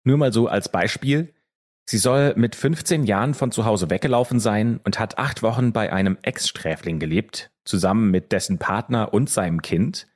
Nur 0.07 0.17
mal 0.17 0.31
so 0.31 0.47
als 0.47 0.69
Beispiel. 0.69 1.33
Sie 1.85 1.97
soll 1.97 2.33
mit 2.37 2.55
15 2.55 3.03
Jahren 3.03 3.33
von 3.33 3.51
zu 3.51 3.65
Hause 3.65 3.89
weggelaufen 3.89 4.39
sein 4.39 4.79
und 4.85 4.99
hat 4.99 5.17
acht 5.17 5.43
Wochen 5.43 5.73
bei 5.73 5.91
einem 5.91 6.17
Ex-Sträfling 6.21 6.97
gelebt, 6.97 7.51
zusammen 7.65 8.09
mit 8.09 8.31
dessen 8.31 8.57
Partner 8.57 9.13
und 9.13 9.29
seinem 9.29 9.61
Kind. 9.61 10.07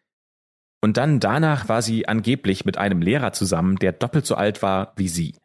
Und 0.82 0.96
dann 0.96 1.20
danach 1.20 1.68
war 1.68 1.82
sie 1.82 2.08
angeblich 2.08 2.64
mit 2.64 2.78
einem 2.78 3.02
Lehrer 3.02 3.34
zusammen, 3.34 3.76
der 3.80 3.92
doppelt 3.92 4.26
so 4.26 4.36
alt 4.36 4.62
war 4.62 4.94
wie 4.96 5.10
sie. 5.10 5.36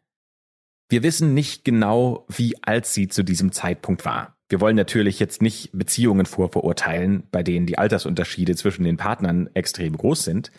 Wir 0.87 1.03
wissen 1.03 1.33
nicht 1.33 1.65
genau, 1.65 2.25
wie 2.29 2.55
alt 2.63 2.85
sie 2.85 3.09
zu 3.09 3.23
diesem 3.23 3.51
Zeitpunkt 3.51 4.05
war. 4.05 4.37
Wir 4.47 4.61
wollen 4.61 4.77
natürlich 4.77 5.19
jetzt 5.19 5.41
nicht 5.41 5.71
Beziehungen 5.73 6.25
vorverurteilen, 6.25 7.27
bei 7.31 7.43
denen 7.43 7.65
die 7.65 7.77
Altersunterschiede 7.77 8.55
zwischen 8.55 8.85
den 8.85 8.95
Partnern 8.95 9.49
extrem 9.55 9.97
groß 9.97 10.23
sind. 10.23 10.51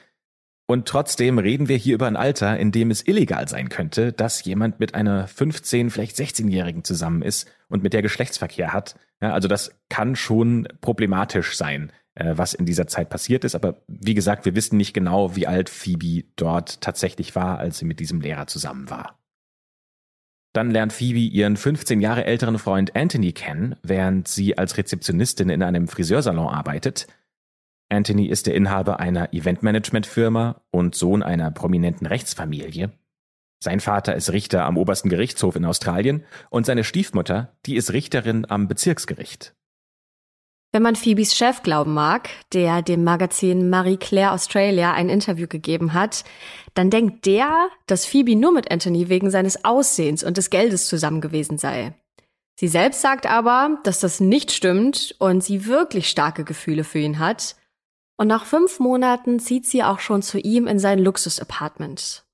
Und 0.71 0.87
trotzdem 0.87 1.39
reden 1.39 1.69
wir 1.69 1.79
hier 1.79 1.95
über 1.95 2.07
ein 2.07 2.17
Alter, 2.17 2.59
in 2.59 2.73
dem 2.73 2.91
es 2.91 3.07
illegal 3.07 3.49
sein 3.49 3.71
könnte, 3.71 4.13
dass 4.13 4.45
jemand 4.45 4.79
mit 4.79 4.95
einer 4.95 5.27
15, 5.27 5.89
vielleicht 5.89 6.15
16-Jährigen 6.15 6.85
zusammen 6.85 7.23
ist 7.23 7.51
und 7.69 7.83
mit 7.83 7.95
der 7.95 8.03
Geschlechtsverkehr 8.03 8.75
hat. 8.75 8.95
Ja, 9.23 9.33
also 9.33 9.49
das 9.49 9.75
kann 9.89 10.15
schon 10.15 10.69
problematisch 10.83 11.57
sein, 11.57 11.91
äh, 12.17 12.35
was 12.37 12.53
in 12.53 12.67
dieser 12.67 12.87
Zeit 12.87 13.09
passiert 13.09 13.45
ist. 13.45 13.55
Aber 13.55 13.81
wie 13.87 14.13
gesagt, 14.13 14.45
wir 14.45 14.55
wissen 14.55 14.77
nicht 14.77 14.93
genau, 14.93 15.35
wie 15.37 15.47
alt 15.47 15.71
Phoebe 15.71 16.29
dort 16.37 16.83
tatsächlich 16.83 17.35
war, 17.35 17.59
als 17.59 17.79
sie 17.79 17.87
mit 17.87 17.99
diesem 17.99 18.21
Lehrer 18.21 18.47
zusammen 18.47 18.91
war. 18.91 19.19
Dann 20.53 20.71
lernt 20.71 20.93
Phoebe 20.93 21.21
ihren 21.21 21.57
15 21.57 22.03
Jahre 22.03 22.27
älteren 22.27 22.59
Freund 22.59 22.95
Anthony 22.95 23.33
kennen, 23.33 23.77
während 23.83 24.29
sie 24.29 24.59
als 24.59 24.77
Rezeptionistin 24.77 25.49
in 25.49 25.63
einem 25.63 25.89
Friseursalon 25.89 26.49
arbeitet 26.49 27.07
Anthony 27.89 28.27
ist 28.27 28.47
der 28.47 28.55
Inhaber 28.55 29.01
einer 29.01 29.33
Eventmanagement-Firma 29.33 30.61
und 30.71 30.95
Sohn 30.95 31.23
einer 31.23 31.51
prominenten 31.51 32.07
Rechtsfamilie. 32.07 32.93
Sein 33.61 33.81
Vater 33.81 34.15
ist 34.15 34.33
Richter 34.33 34.65
am 34.65 34.77
obersten 34.77 35.09
Gerichtshof 35.09 35.57
in 35.57 35.65
Australien 35.65 36.25
und 36.51 36.67
seine 36.67 36.85
Stiefmutter, 36.85 37.57
die 37.67 37.77
ist 37.77 37.93
Richterin 37.93 38.47
am 38.49 38.69
Bezirksgericht. 38.69 39.55
Wenn 40.71 40.83
man 40.83 40.97
Phoebes 40.97 41.35
Chef 41.35 41.63
glauben 41.63 41.95
mag, 41.95 42.29
der 42.53 42.83
dem 42.83 43.03
Magazin 43.03 43.71
Marie 43.71 43.97
Claire 43.97 44.33
Australia 44.33 44.93
ein 44.93 45.09
Interview 45.09 45.47
gegeben 45.49 45.95
hat, 45.95 46.25
dann 46.75 46.91
denkt 46.91 47.25
der, 47.25 47.69
dass 47.87 48.05
Phoebe 48.05 48.37
nur 48.37 48.53
mit 48.53 48.71
Anthony 48.71 49.09
wegen 49.09 49.31
seines 49.31 49.65
Aussehens 49.65 50.23
und 50.23 50.37
des 50.37 50.51
Geldes 50.51 50.87
zusammen 50.87 51.23
gewesen 51.23 51.57
sei. 51.57 51.95
Sie 52.61 52.69
selbst 52.69 53.01
sagt 53.01 53.25
aber, 53.25 53.79
dass 53.85 54.01
das 54.01 54.21
nicht 54.21 54.53
stimmt 54.53 55.17
und 55.19 55.43
sie 55.43 55.65
wirklich 55.65 56.11
starke 56.11 56.45
Gefühle 56.45 56.85
für 56.85 56.99
ihn 56.99 57.19
hat 57.19 57.57
und 58.19 58.27
nach 58.27 58.45
fünf 58.45 58.81
Monaten 58.81 59.39
zieht 59.39 59.65
sie 59.65 59.83
auch 59.83 60.01
schon 60.01 60.23
zu 60.23 60.39
ihm 60.39 60.67
in 60.67 60.79
sein 60.79 60.99
Luxus-Apartment. 60.99 62.25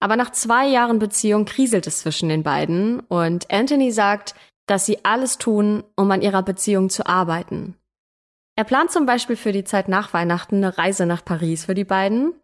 Aber 0.00 0.16
nach 0.16 0.30
zwei 0.30 0.66
Jahren 0.66 0.98
Beziehung 0.98 1.44
kriselt 1.44 1.86
es 1.86 2.00
zwischen 2.00 2.28
den 2.28 2.42
beiden 2.42 3.00
und 3.00 3.50
Anthony 3.52 3.92
sagt, 3.92 4.34
dass 4.66 4.86
sie 4.86 5.04
alles 5.04 5.38
tun, 5.38 5.84
um 5.96 6.10
an 6.10 6.22
ihrer 6.22 6.42
Beziehung 6.42 6.90
zu 6.90 7.06
arbeiten. 7.06 7.76
Er 8.56 8.64
plant 8.64 8.90
zum 8.90 9.06
Beispiel 9.06 9.36
für 9.36 9.52
die 9.52 9.64
Zeit 9.64 9.88
nach 9.88 10.12
Weihnachten 10.12 10.56
eine 10.56 10.78
Reise 10.78 11.06
nach 11.06 11.24
Paris 11.24 11.66
für 11.66 11.74
die 11.74 11.84
beiden. 11.84 12.34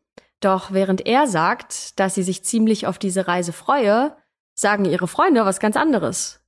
Doch 0.40 0.72
während 0.72 1.06
er 1.06 1.26
sagt, 1.26 1.98
dass 1.98 2.14
sie 2.14 2.22
sich 2.22 2.44
ziemlich 2.44 2.86
auf 2.86 2.98
diese 2.98 3.26
Reise 3.26 3.52
freue, 3.52 4.16
sagen 4.54 4.84
ihre 4.84 5.08
Freunde 5.08 5.44
was 5.44 5.58
ganz 5.58 5.76
anderes. 5.76 6.43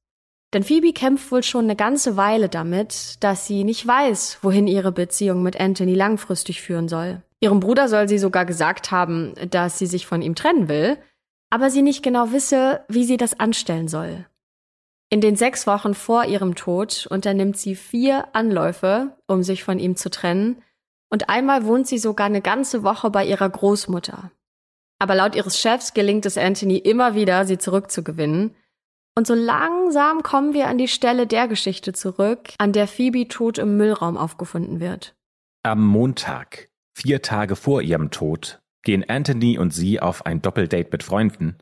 Denn 0.54 0.62
Phoebe 0.62 0.92
kämpft 0.92 1.30
wohl 1.32 1.42
schon 1.42 1.64
eine 1.64 1.76
ganze 1.76 2.16
Weile 2.16 2.48
damit, 2.48 3.16
dass 3.20 3.46
sie 3.46 3.64
nicht 3.64 3.86
weiß, 3.86 4.38
wohin 4.42 4.66
ihre 4.66 4.92
Beziehung 4.92 5.42
mit 5.42 5.58
Anthony 5.60 5.94
langfristig 5.94 6.62
führen 6.62 6.88
soll. 6.88 7.22
Ihrem 7.40 7.60
Bruder 7.60 7.88
soll 7.88 8.08
sie 8.08 8.18
sogar 8.18 8.46
gesagt 8.46 8.90
haben, 8.90 9.34
dass 9.50 9.78
sie 9.78 9.86
sich 9.86 10.06
von 10.06 10.22
ihm 10.22 10.34
trennen 10.34 10.68
will, 10.68 10.96
aber 11.50 11.70
sie 11.70 11.82
nicht 11.82 12.02
genau 12.02 12.32
wisse, 12.32 12.84
wie 12.88 13.04
sie 13.04 13.16
das 13.16 13.38
anstellen 13.38 13.88
soll. 13.88 14.26
In 15.08 15.20
den 15.20 15.36
sechs 15.36 15.66
Wochen 15.66 15.94
vor 15.94 16.24
ihrem 16.24 16.54
Tod 16.54 17.06
unternimmt 17.08 17.56
sie 17.56 17.76
vier 17.76 18.34
Anläufe, 18.34 19.16
um 19.28 19.42
sich 19.42 19.62
von 19.62 19.78
ihm 19.78 19.96
zu 19.96 20.10
trennen, 20.10 20.62
und 21.08 21.28
einmal 21.28 21.64
wohnt 21.64 21.86
sie 21.86 21.98
sogar 21.98 22.26
eine 22.26 22.42
ganze 22.42 22.82
Woche 22.82 23.10
bei 23.10 23.24
ihrer 23.24 23.48
Großmutter. 23.48 24.32
Aber 24.98 25.14
laut 25.14 25.36
ihres 25.36 25.60
Chefs 25.60 25.94
gelingt 25.94 26.26
es 26.26 26.36
Anthony 26.38 26.78
immer 26.78 27.14
wieder, 27.14 27.44
sie 27.44 27.58
zurückzugewinnen. 27.58 28.56
Und 29.16 29.26
so 29.26 29.34
langsam 29.34 30.22
kommen 30.22 30.52
wir 30.52 30.68
an 30.68 30.76
die 30.76 30.88
Stelle 30.88 31.26
der 31.26 31.48
Geschichte 31.48 31.92
zurück, 31.92 32.50
an 32.58 32.72
der 32.72 32.86
Phoebe 32.86 33.28
tot 33.28 33.56
im 33.58 33.76
Müllraum 33.76 34.16
aufgefunden 34.16 34.78
wird. 34.78 35.16
Am 35.62 35.84
Montag, 35.84 36.68
vier 36.94 37.22
Tage 37.22 37.56
vor 37.56 37.80
ihrem 37.80 38.10
Tod, 38.10 38.60
gehen 38.82 39.08
Anthony 39.08 39.58
und 39.58 39.72
sie 39.72 40.00
auf 40.00 40.26
ein 40.26 40.42
Doppeldate 40.42 40.90
mit 40.92 41.02
Freunden 41.02 41.56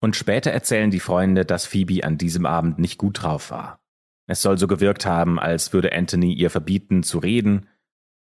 und 0.00 0.14
später 0.14 0.50
erzählen 0.52 0.90
die 0.90 1.00
Freunde, 1.00 1.44
dass 1.44 1.66
Phoebe 1.66 2.04
an 2.04 2.18
diesem 2.18 2.46
Abend 2.46 2.78
nicht 2.78 2.98
gut 2.98 3.22
drauf 3.22 3.50
war. 3.50 3.80
Es 4.28 4.42
soll 4.42 4.58
so 4.58 4.66
gewirkt 4.66 5.06
haben, 5.06 5.38
als 5.38 5.72
würde 5.72 5.92
Anthony 5.92 6.32
ihr 6.32 6.50
verbieten 6.50 7.02
zu 7.02 7.18
reden, 7.18 7.68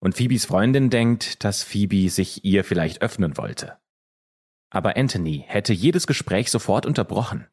und 0.02 0.16
Phoebes 0.16 0.46
Freundin 0.46 0.90
denkt, 0.90 1.44
dass 1.44 1.64
Phoebe 1.64 2.10
sich 2.10 2.46
ihr 2.46 2.64
vielleicht 2.64 3.02
öffnen 3.02 3.38
wollte. 3.38 3.78
Aber 4.70 4.96
Anthony 4.96 5.44
hätte 5.48 5.74
jedes 5.74 6.08
Gespräch 6.08 6.52
sofort 6.52 6.86
unterbrochen. 6.86 7.48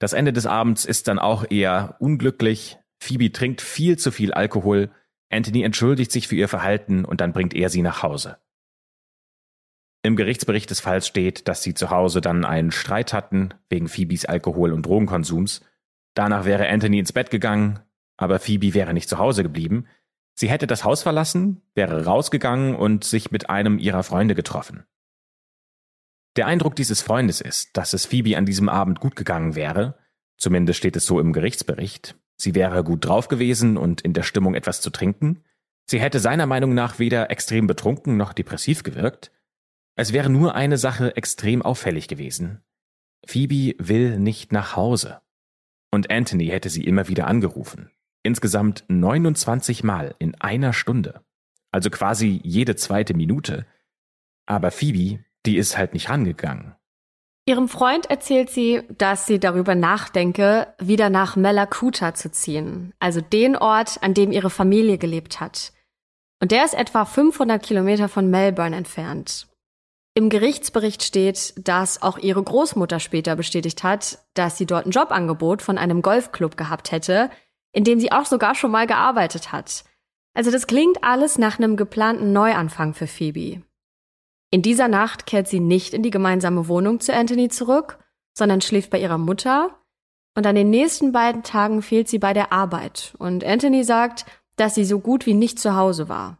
Das 0.00 0.14
Ende 0.14 0.32
des 0.32 0.46
Abends 0.46 0.84
ist 0.84 1.06
dann 1.06 1.20
auch 1.20 1.44
eher 1.48 1.96
unglücklich. 2.00 2.78
Phoebe 3.00 3.30
trinkt 3.30 3.60
viel 3.60 3.98
zu 3.98 4.10
viel 4.10 4.32
Alkohol, 4.32 4.90
Anthony 5.30 5.62
entschuldigt 5.62 6.10
sich 6.10 6.26
für 6.26 6.34
ihr 6.34 6.48
Verhalten 6.48 7.04
und 7.04 7.20
dann 7.20 7.32
bringt 7.32 7.54
er 7.54 7.68
sie 7.68 7.82
nach 7.82 8.02
Hause. 8.02 8.38
Im 10.02 10.16
Gerichtsbericht 10.16 10.70
des 10.70 10.80
Falls 10.80 11.06
steht, 11.06 11.46
dass 11.46 11.62
sie 11.62 11.74
zu 11.74 11.90
Hause 11.90 12.20
dann 12.20 12.44
einen 12.44 12.72
Streit 12.72 13.12
hatten 13.12 13.50
wegen 13.68 13.88
Phoebes 13.88 14.24
Alkohol- 14.24 14.72
und 14.72 14.86
Drogenkonsums. 14.86 15.60
Danach 16.14 16.46
wäre 16.46 16.68
Anthony 16.68 16.98
ins 16.98 17.12
Bett 17.12 17.30
gegangen, 17.30 17.80
aber 18.16 18.40
Phoebe 18.40 18.74
wäre 18.74 18.94
nicht 18.94 19.08
zu 19.08 19.18
Hause 19.18 19.42
geblieben. 19.42 19.86
Sie 20.34 20.48
hätte 20.48 20.66
das 20.66 20.84
Haus 20.84 21.02
verlassen, 21.02 21.60
wäre 21.74 22.06
rausgegangen 22.06 22.74
und 22.74 23.04
sich 23.04 23.30
mit 23.30 23.50
einem 23.50 23.78
ihrer 23.78 24.02
Freunde 24.02 24.34
getroffen. 24.34 24.84
Der 26.36 26.46
Eindruck 26.46 26.76
dieses 26.76 27.02
Freundes 27.02 27.40
ist, 27.40 27.76
dass 27.76 27.92
es 27.92 28.06
Phoebe 28.06 28.36
an 28.36 28.46
diesem 28.46 28.68
Abend 28.68 29.00
gut 29.00 29.16
gegangen 29.16 29.54
wäre, 29.54 29.98
zumindest 30.36 30.78
steht 30.78 30.96
es 30.96 31.06
so 31.06 31.18
im 31.20 31.32
Gerichtsbericht. 31.32 32.16
Sie 32.36 32.54
wäre 32.54 32.84
gut 32.84 33.04
drauf 33.04 33.28
gewesen 33.28 33.76
und 33.76 34.00
in 34.00 34.12
der 34.12 34.22
Stimmung 34.22 34.54
etwas 34.54 34.80
zu 34.80 34.90
trinken. 34.90 35.44
Sie 35.86 36.00
hätte 36.00 36.20
seiner 36.20 36.46
Meinung 36.46 36.72
nach 36.72 36.98
weder 36.98 37.30
extrem 37.30 37.66
betrunken 37.66 38.16
noch 38.16 38.32
depressiv 38.32 38.82
gewirkt. 38.82 39.32
Es 39.96 40.12
wäre 40.12 40.30
nur 40.30 40.54
eine 40.54 40.78
Sache 40.78 41.16
extrem 41.16 41.62
auffällig 41.62 42.08
gewesen. 42.08 42.62
Phoebe 43.26 43.74
will 43.78 44.18
nicht 44.18 44.52
nach 44.52 44.76
Hause. 44.76 45.20
Und 45.90 46.10
Anthony 46.10 46.46
hätte 46.46 46.70
sie 46.70 46.84
immer 46.84 47.08
wieder 47.08 47.26
angerufen. 47.26 47.90
Insgesamt 48.22 48.84
29 48.88 49.82
Mal 49.82 50.14
in 50.18 50.34
einer 50.36 50.72
Stunde. 50.72 51.22
Also 51.72 51.90
quasi 51.90 52.40
jede 52.42 52.76
zweite 52.76 53.14
Minute. 53.14 53.66
Aber 54.46 54.70
Phoebe, 54.70 55.24
die 55.46 55.56
ist 55.56 55.78
halt 55.78 55.94
nicht 55.94 56.10
rangegangen. 56.10 56.74
Ihrem 57.46 57.68
Freund 57.68 58.06
erzählt 58.10 58.50
sie, 58.50 58.82
dass 58.96 59.26
sie 59.26 59.40
darüber 59.40 59.74
nachdenke, 59.74 60.72
wieder 60.78 61.10
nach 61.10 61.36
Malakuta 61.36 62.14
zu 62.14 62.30
ziehen, 62.30 62.92
also 63.00 63.20
den 63.20 63.56
Ort, 63.56 64.02
an 64.02 64.14
dem 64.14 64.30
ihre 64.30 64.50
Familie 64.50 64.98
gelebt 64.98 65.40
hat. 65.40 65.72
Und 66.40 66.52
der 66.52 66.64
ist 66.64 66.74
etwa 66.74 67.04
500 67.04 67.62
Kilometer 67.62 68.08
von 68.08 68.30
Melbourne 68.30 68.76
entfernt. 68.76 69.48
Im 70.14 70.28
Gerichtsbericht 70.28 71.02
steht, 71.02 71.54
dass 71.56 72.02
auch 72.02 72.18
ihre 72.18 72.42
Großmutter 72.42 73.00
später 73.00 73.36
bestätigt 73.36 73.82
hat, 73.82 74.18
dass 74.34 74.58
sie 74.58 74.66
dort 74.66 74.86
ein 74.86 74.90
Jobangebot 74.90 75.62
von 75.62 75.78
einem 75.78 76.02
Golfclub 76.02 76.56
gehabt 76.56 76.92
hätte, 76.92 77.30
in 77.72 77.84
dem 77.84 78.00
sie 78.00 78.12
auch 78.12 78.26
sogar 78.26 78.54
schon 78.54 78.70
mal 78.70 78.86
gearbeitet 78.86 79.52
hat. 79.52 79.84
Also 80.34 80.50
das 80.50 80.66
klingt 80.66 81.02
alles 81.04 81.38
nach 81.38 81.58
einem 81.58 81.76
geplanten 81.76 82.32
Neuanfang 82.32 82.94
für 82.94 83.06
Phoebe. 83.06 83.62
In 84.50 84.62
dieser 84.62 84.88
Nacht 84.88 85.26
kehrt 85.26 85.46
sie 85.46 85.60
nicht 85.60 85.94
in 85.94 86.02
die 86.02 86.10
gemeinsame 86.10 86.66
Wohnung 86.66 87.00
zu 87.00 87.14
Anthony 87.14 87.48
zurück, 87.48 87.98
sondern 88.36 88.60
schläft 88.60 88.90
bei 88.90 89.00
ihrer 89.00 89.18
Mutter. 89.18 89.76
Und 90.34 90.46
an 90.46 90.54
den 90.54 90.70
nächsten 90.70 91.12
beiden 91.12 91.42
Tagen 91.42 91.82
fehlt 91.82 92.08
sie 92.08 92.18
bei 92.18 92.32
der 92.32 92.52
Arbeit. 92.52 93.14
Und 93.18 93.44
Anthony 93.44 93.84
sagt, 93.84 94.26
dass 94.56 94.74
sie 94.74 94.84
so 94.84 94.98
gut 94.98 95.26
wie 95.26 95.34
nicht 95.34 95.58
zu 95.58 95.76
Hause 95.76 96.08
war. 96.08 96.38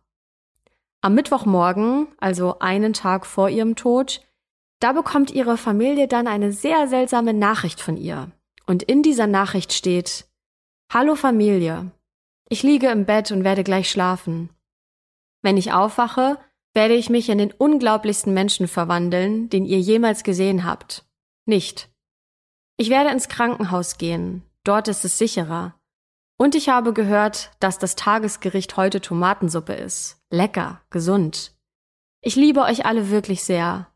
Am 1.02 1.14
Mittwochmorgen, 1.14 2.08
also 2.18 2.58
einen 2.58 2.92
Tag 2.92 3.26
vor 3.26 3.48
ihrem 3.48 3.76
Tod, 3.76 4.20
da 4.80 4.92
bekommt 4.92 5.30
ihre 5.30 5.56
Familie 5.56 6.08
dann 6.08 6.26
eine 6.26 6.52
sehr 6.52 6.88
seltsame 6.88 7.32
Nachricht 7.32 7.80
von 7.80 7.96
ihr. 7.96 8.30
Und 8.66 8.82
in 8.82 9.02
dieser 9.02 9.26
Nachricht 9.26 9.72
steht, 9.72 10.26
Hallo 10.92 11.14
Familie, 11.14 11.90
ich 12.48 12.62
liege 12.62 12.88
im 12.88 13.04
Bett 13.04 13.30
und 13.30 13.44
werde 13.44 13.62
gleich 13.62 13.90
schlafen. 13.90 14.50
Wenn 15.42 15.56
ich 15.56 15.72
aufwache, 15.72 16.38
werde 16.74 16.94
ich 16.94 17.10
mich 17.10 17.28
in 17.28 17.38
den 17.38 17.52
unglaublichsten 17.52 18.32
Menschen 18.32 18.68
verwandeln, 18.68 19.48
den 19.48 19.64
ihr 19.64 19.80
jemals 19.80 20.22
gesehen 20.22 20.64
habt. 20.64 21.04
Nicht. 21.46 21.90
Ich 22.76 22.90
werde 22.90 23.10
ins 23.10 23.28
Krankenhaus 23.28 23.98
gehen, 23.98 24.42
dort 24.64 24.88
ist 24.88 25.04
es 25.04 25.18
sicherer. 25.18 25.74
Und 26.38 26.54
ich 26.54 26.70
habe 26.70 26.94
gehört, 26.94 27.50
dass 27.60 27.78
das 27.78 27.96
Tagesgericht 27.96 28.76
heute 28.76 29.00
Tomatensuppe 29.00 29.74
ist. 29.74 30.22
Lecker, 30.30 30.80
gesund. 30.88 31.54
Ich 32.22 32.36
liebe 32.36 32.62
euch 32.62 32.86
alle 32.86 33.10
wirklich 33.10 33.44
sehr, 33.44 33.88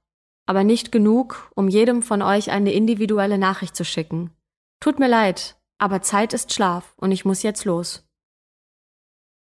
aber 0.46 0.64
nicht 0.64 0.92
genug, 0.92 1.50
um 1.54 1.68
jedem 1.68 2.02
von 2.02 2.20
euch 2.22 2.50
eine 2.50 2.72
individuelle 2.72 3.38
Nachricht 3.38 3.76
zu 3.76 3.84
schicken. 3.84 4.30
Tut 4.80 4.98
mir 4.98 5.08
leid, 5.08 5.56
aber 5.78 6.02
Zeit 6.02 6.34
ist 6.34 6.52
Schlaf 6.52 6.92
und 6.96 7.12
ich 7.12 7.24
muss 7.24 7.42
jetzt 7.42 7.64
los. 7.64 8.03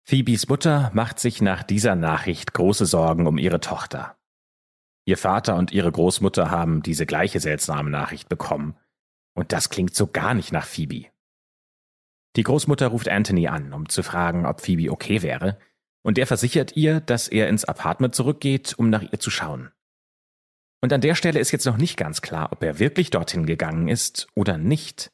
Phoebes 0.05 0.49
Mutter 0.49 0.91
macht 0.93 1.19
sich 1.19 1.41
nach 1.41 1.63
dieser 1.63 1.95
Nachricht 1.95 2.53
große 2.53 2.85
Sorgen 2.85 3.25
um 3.25 3.37
ihre 3.37 3.61
Tochter. 3.61 4.17
Ihr 5.05 5.17
Vater 5.17 5.55
und 5.55 5.71
ihre 5.71 5.91
Großmutter 5.91 6.51
haben 6.51 6.83
diese 6.83 7.05
gleiche 7.05 7.39
seltsame 7.39 7.89
Nachricht 7.89 8.27
bekommen. 8.27 8.75
Und 9.33 9.53
das 9.53 9.69
klingt 9.69 9.95
so 9.95 10.07
gar 10.07 10.33
nicht 10.33 10.51
nach 10.51 10.65
Phoebe. 10.65 11.05
Die 12.35 12.43
Großmutter 12.43 12.87
ruft 12.87 13.07
Anthony 13.07 13.47
an, 13.47 13.73
um 13.73 13.87
zu 13.87 14.03
fragen, 14.03 14.45
ob 14.45 14.61
Phoebe 14.61 14.91
okay 14.91 15.21
wäre, 15.21 15.57
und 16.05 16.17
er 16.17 16.27
versichert 16.27 16.75
ihr, 16.75 16.99
dass 16.99 17.29
er 17.29 17.47
ins 17.47 17.63
Apartment 17.63 18.13
zurückgeht, 18.13 18.75
um 18.77 18.89
nach 18.89 19.03
ihr 19.03 19.19
zu 19.19 19.29
schauen. 19.29 19.71
Und 20.81 20.91
an 20.91 20.99
der 20.99 21.15
Stelle 21.15 21.39
ist 21.39 21.51
jetzt 21.51 21.65
noch 21.65 21.77
nicht 21.77 21.95
ganz 21.95 22.21
klar, 22.21 22.51
ob 22.51 22.61
er 22.61 22.79
wirklich 22.79 23.09
dorthin 23.09 23.45
gegangen 23.45 23.87
ist 23.87 24.27
oder 24.35 24.57
nicht. 24.57 25.13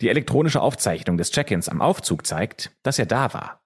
Die 0.00 0.08
elektronische 0.08 0.62
Aufzeichnung 0.62 1.18
des 1.18 1.30
Check-ins 1.30 1.68
am 1.68 1.82
Aufzug 1.82 2.26
zeigt, 2.26 2.74
dass 2.82 2.98
er 2.98 3.04
da 3.04 3.34
war. 3.34 3.61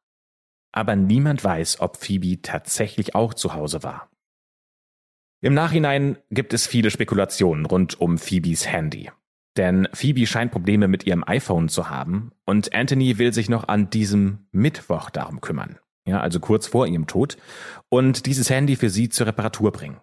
Aber 0.76 0.94
niemand 0.94 1.42
weiß, 1.42 1.80
ob 1.80 1.96
Phoebe 1.96 2.42
tatsächlich 2.42 3.14
auch 3.14 3.32
zu 3.32 3.54
Hause 3.54 3.82
war. 3.82 4.10
Im 5.40 5.54
Nachhinein 5.54 6.18
gibt 6.30 6.52
es 6.52 6.66
viele 6.66 6.90
Spekulationen 6.90 7.64
rund 7.64 7.98
um 7.98 8.18
Phoebes 8.18 8.66
Handy. 8.66 9.10
Denn 9.56 9.88
Phoebe 9.94 10.26
scheint 10.26 10.52
Probleme 10.52 10.86
mit 10.86 11.06
ihrem 11.06 11.24
iPhone 11.26 11.70
zu 11.70 11.88
haben 11.88 12.32
und 12.44 12.74
Anthony 12.74 13.16
will 13.16 13.32
sich 13.32 13.48
noch 13.48 13.68
an 13.68 13.88
diesem 13.88 14.48
Mittwoch 14.52 15.08
darum 15.08 15.40
kümmern. 15.40 15.78
Ja, 16.06 16.20
also 16.20 16.40
kurz 16.40 16.66
vor 16.66 16.86
ihrem 16.86 17.06
Tod 17.06 17.38
und 17.88 18.26
dieses 18.26 18.50
Handy 18.50 18.76
für 18.76 18.90
sie 18.90 19.08
zur 19.08 19.28
Reparatur 19.28 19.72
bringen. 19.72 20.02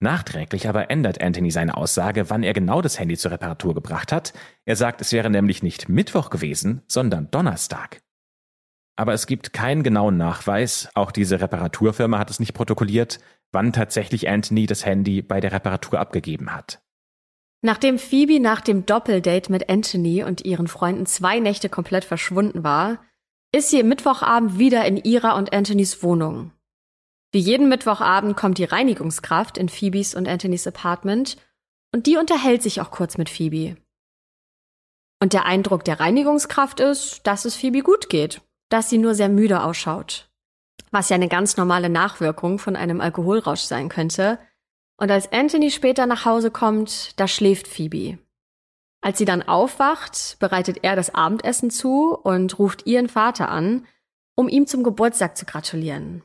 Nachträglich 0.00 0.68
aber 0.68 0.90
ändert 0.90 1.22
Anthony 1.22 1.52
seine 1.52 1.76
Aussage, 1.76 2.28
wann 2.28 2.42
er 2.42 2.54
genau 2.54 2.82
das 2.82 2.98
Handy 2.98 3.16
zur 3.16 3.30
Reparatur 3.30 3.72
gebracht 3.72 4.10
hat. 4.10 4.32
Er 4.64 4.74
sagt, 4.74 5.00
es 5.00 5.12
wäre 5.12 5.30
nämlich 5.30 5.62
nicht 5.62 5.88
Mittwoch 5.88 6.28
gewesen, 6.28 6.82
sondern 6.88 7.30
Donnerstag. 7.30 8.00
Aber 8.96 9.12
es 9.12 9.26
gibt 9.26 9.52
keinen 9.52 9.82
genauen 9.82 10.16
Nachweis, 10.16 10.88
auch 10.94 11.12
diese 11.12 11.40
Reparaturfirma 11.40 12.18
hat 12.18 12.30
es 12.30 12.40
nicht 12.40 12.54
protokolliert, 12.54 13.20
wann 13.52 13.72
tatsächlich 13.72 14.28
Anthony 14.28 14.66
das 14.66 14.86
Handy 14.86 15.22
bei 15.22 15.40
der 15.40 15.52
Reparatur 15.52 16.00
abgegeben 16.00 16.54
hat. 16.54 16.80
Nachdem 17.62 17.98
Phoebe 17.98 18.40
nach 18.40 18.60
dem 18.60 18.86
Doppeldate 18.86 19.50
mit 19.50 19.68
Anthony 19.68 20.22
und 20.22 20.44
ihren 20.44 20.68
Freunden 20.68 21.06
zwei 21.06 21.40
Nächte 21.40 21.68
komplett 21.68 22.04
verschwunden 22.04 22.64
war, 22.64 22.98
ist 23.52 23.70
sie 23.70 23.82
Mittwochabend 23.82 24.58
wieder 24.58 24.84
in 24.84 24.96
ihrer 24.96 25.36
und 25.36 25.52
Anthonys 25.52 26.02
Wohnung. 26.02 26.52
Wie 27.32 27.38
jeden 27.38 27.68
Mittwochabend 27.68 28.36
kommt 28.36 28.58
die 28.58 28.64
Reinigungskraft 28.64 29.58
in 29.58 29.68
Phoebes 29.68 30.14
und 30.14 30.28
Anthonys 30.28 30.66
Apartment 30.66 31.36
und 31.92 32.06
die 32.06 32.16
unterhält 32.16 32.62
sich 32.62 32.80
auch 32.80 32.90
kurz 32.90 33.18
mit 33.18 33.28
Phoebe. 33.28 33.76
Und 35.20 35.32
der 35.32 35.46
Eindruck 35.46 35.84
der 35.84 35.98
Reinigungskraft 35.98 36.80
ist, 36.80 37.26
dass 37.26 37.44
es 37.46 37.56
Phoebe 37.56 37.80
gut 37.80 38.10
geht. 38.10 38.42
Dass 38.68 38.90
sie 38.90 38.98
nur 38.98 39.14
sehr 39.14 39.28
müde 39.28 39.62
ausschaut. 39.62 40.28
Was 40.90 41.08
ja 41.08 41.14
eine 41.14 41.28
ganz 41.28 41.56
normale 41.56 41.88
Nachwirkung 41.88 42.58
von 42.58 42.76
einem 42.76 43.00
Alkoholrausch 43.00 43.62
sein 43.62 43.88
könnte. 43.88 44.38
Und 44.96 45.10
als 45.10 45.30
Anthony 45.32 45.70
später 45.70 46.06
nach 46.06 46.24
Hause 46.24 46.50
kommt, 46.50 47.18
da 47.20 47.28
schläft 47.28 47.68
Phoebe. 47.68 48.18
Als 49.02 49.18
sie 49.18 49.24
dann 49.24 49.42
aufwacht, 49.42 50.36
bereitet 50.40 50.78
er 50.82 50.96
das 50.96 51.14
Abendessen 51.14 51.70
zu 51.70 52.14
und 52.14 52.58
ruft 52.58 52.86
ihren 52.86 53.08
Vater 53.08 53.50
an, 53.50 53.86
um 54.36 54.48
ihm 54.48 54.66
zum 54.66 54.82
Geburtstag 54.82 55.36
zu 55.36 55.44
gratulieren. 55.44 56.22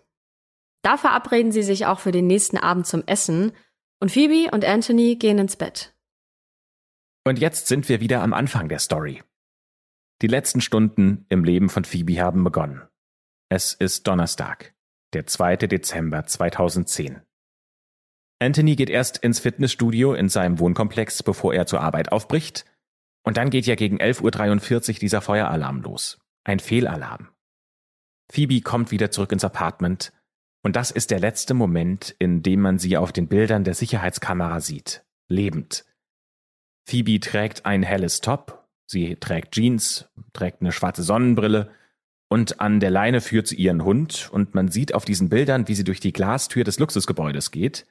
Da 0.82 0.98
verabreden 0.98 1.52
sie 1.52 1.64
sich 1.64 1.86
auch 1.86 2.00
für 2.00 2.12
den 2.12 2.28
nächsten 2.28 2.58
Abend 2.58 2.88
zum 2.88 3.04
Essen 3.06 3.52
und 4.00 4.12
Phoebe 4.12 4.50
und 4.52 4.66
Anthony 4.66 5.16
gehen 5.16 5.38
ins 5.38 5.56
Bett. 5.56 5.94
Und 7.24 7.38
jetzt 7.38 7.68
sind 7.68 7.88
wir 7.88 8.00
wieder 8.00 8.24
am 8.24 8.34
Anfang 8.34 8.68
der 8.68 8.80
Story. 8.80 9.22
Die 10.22 10.28
letzten 10.28 10.62
Stunden 10.62 11.26
im 11.30 11.44
Leben 11.44 11.68
von 11.68 11.84
Phoebe 11.84 12.22
haben 12.22 12.44
begonnen. 12.44 12.84
Es 13.50 13.74
ist 13.74 14.06
Donnerstag, 14.06 14.76
der 15.14 15.26
2. 15.26 15.58
Dezember 15.58 16.26
2010. 16.26 17.22
Anthony 18.40 18.76
geht 18.76 18.92
erst 18.92 19.18
ins 19.18 19.40
Fitnessstudio 19.40 20.14
in 20.14 20.30
seinem 20.30 20.60
Wohnkomplex, 20.60 21.24
bevor 21.24 21.56
er 21.56 21.66
zur 21.66 21.82
Arbeit 21.82 22.12
aufbricht. 22.12 22.66
Und 23.24 23.38
dann 23.38 23.50
geht 23.50 23.66
ja 23.66 23.74
gegen 23.74 24.00
11.43 24.00 24.90
Uhr 24.90 25.00
dieser 25.00 25.22
Feueralarm 25.22 25.82
los. 25.82 26.20
Ein 26.44 26.60
Fehlalarm. 26.60 27.30
Phoebe 28.32 28.62
kommt 28.62 28.92
wieder 28.92 29.10
zurück 29.10 29.32
ins 29.32 29.44
Apartment. 29.44 30.14
Und 30.64 30.76
das 30.76 30.92
ist 30.92 31.10
der 31.10 31.20
letzte 31.20 31.56
Moment, 31.56 32.16
in 32.20 32.44
dem 32.44 32.62
man 32.62 32.78
sie 32.78 32.96
auf 32.96 33.12
den 33.12 33.28
Bildern 33.28 33.64
der 33.64 33.74
Sicherheitskamera 33.74 34.60
sieht. 34.60 35.04
Lebend. 35.28 35.84
Phoebe 36.88 37.20
trägt 37.20 37.66
ein 37.66 37.82
helles 37.82 38.22
Top. 38.22 38.61
Sie 38.92 39.16
trägt 39.16 39.56
Jeans, 39.56 40.10
trägt 40.34 40.62
eine 40.62 40.74
schwarze 40.74 41.02
Sonnenbrille. 41.02 41.72
Und 42.28 42.60
an 42.60 42.82
der 42.82 42.92
Leine 42.92 43.22
führt 43.22 43.48
sie 43.48 43.56
ihren 43.56 43.86
Hund. 43.86 44.30
Und 44.34 44.54
man 44.54 44.68
sieht 44.68 44.94
auf 44.94 45.06
diesen 45.06 45.30
Bildern, 45.30 45.70
wie 45.70 45.76
sie 45.76 45.86
durch 45.86 46.02
die 46.02 46.12
Glastür 46.12 46.66
des 46.66 46.78
Luxusgebäudes 46.78 47.52
geht. 47.52 47.88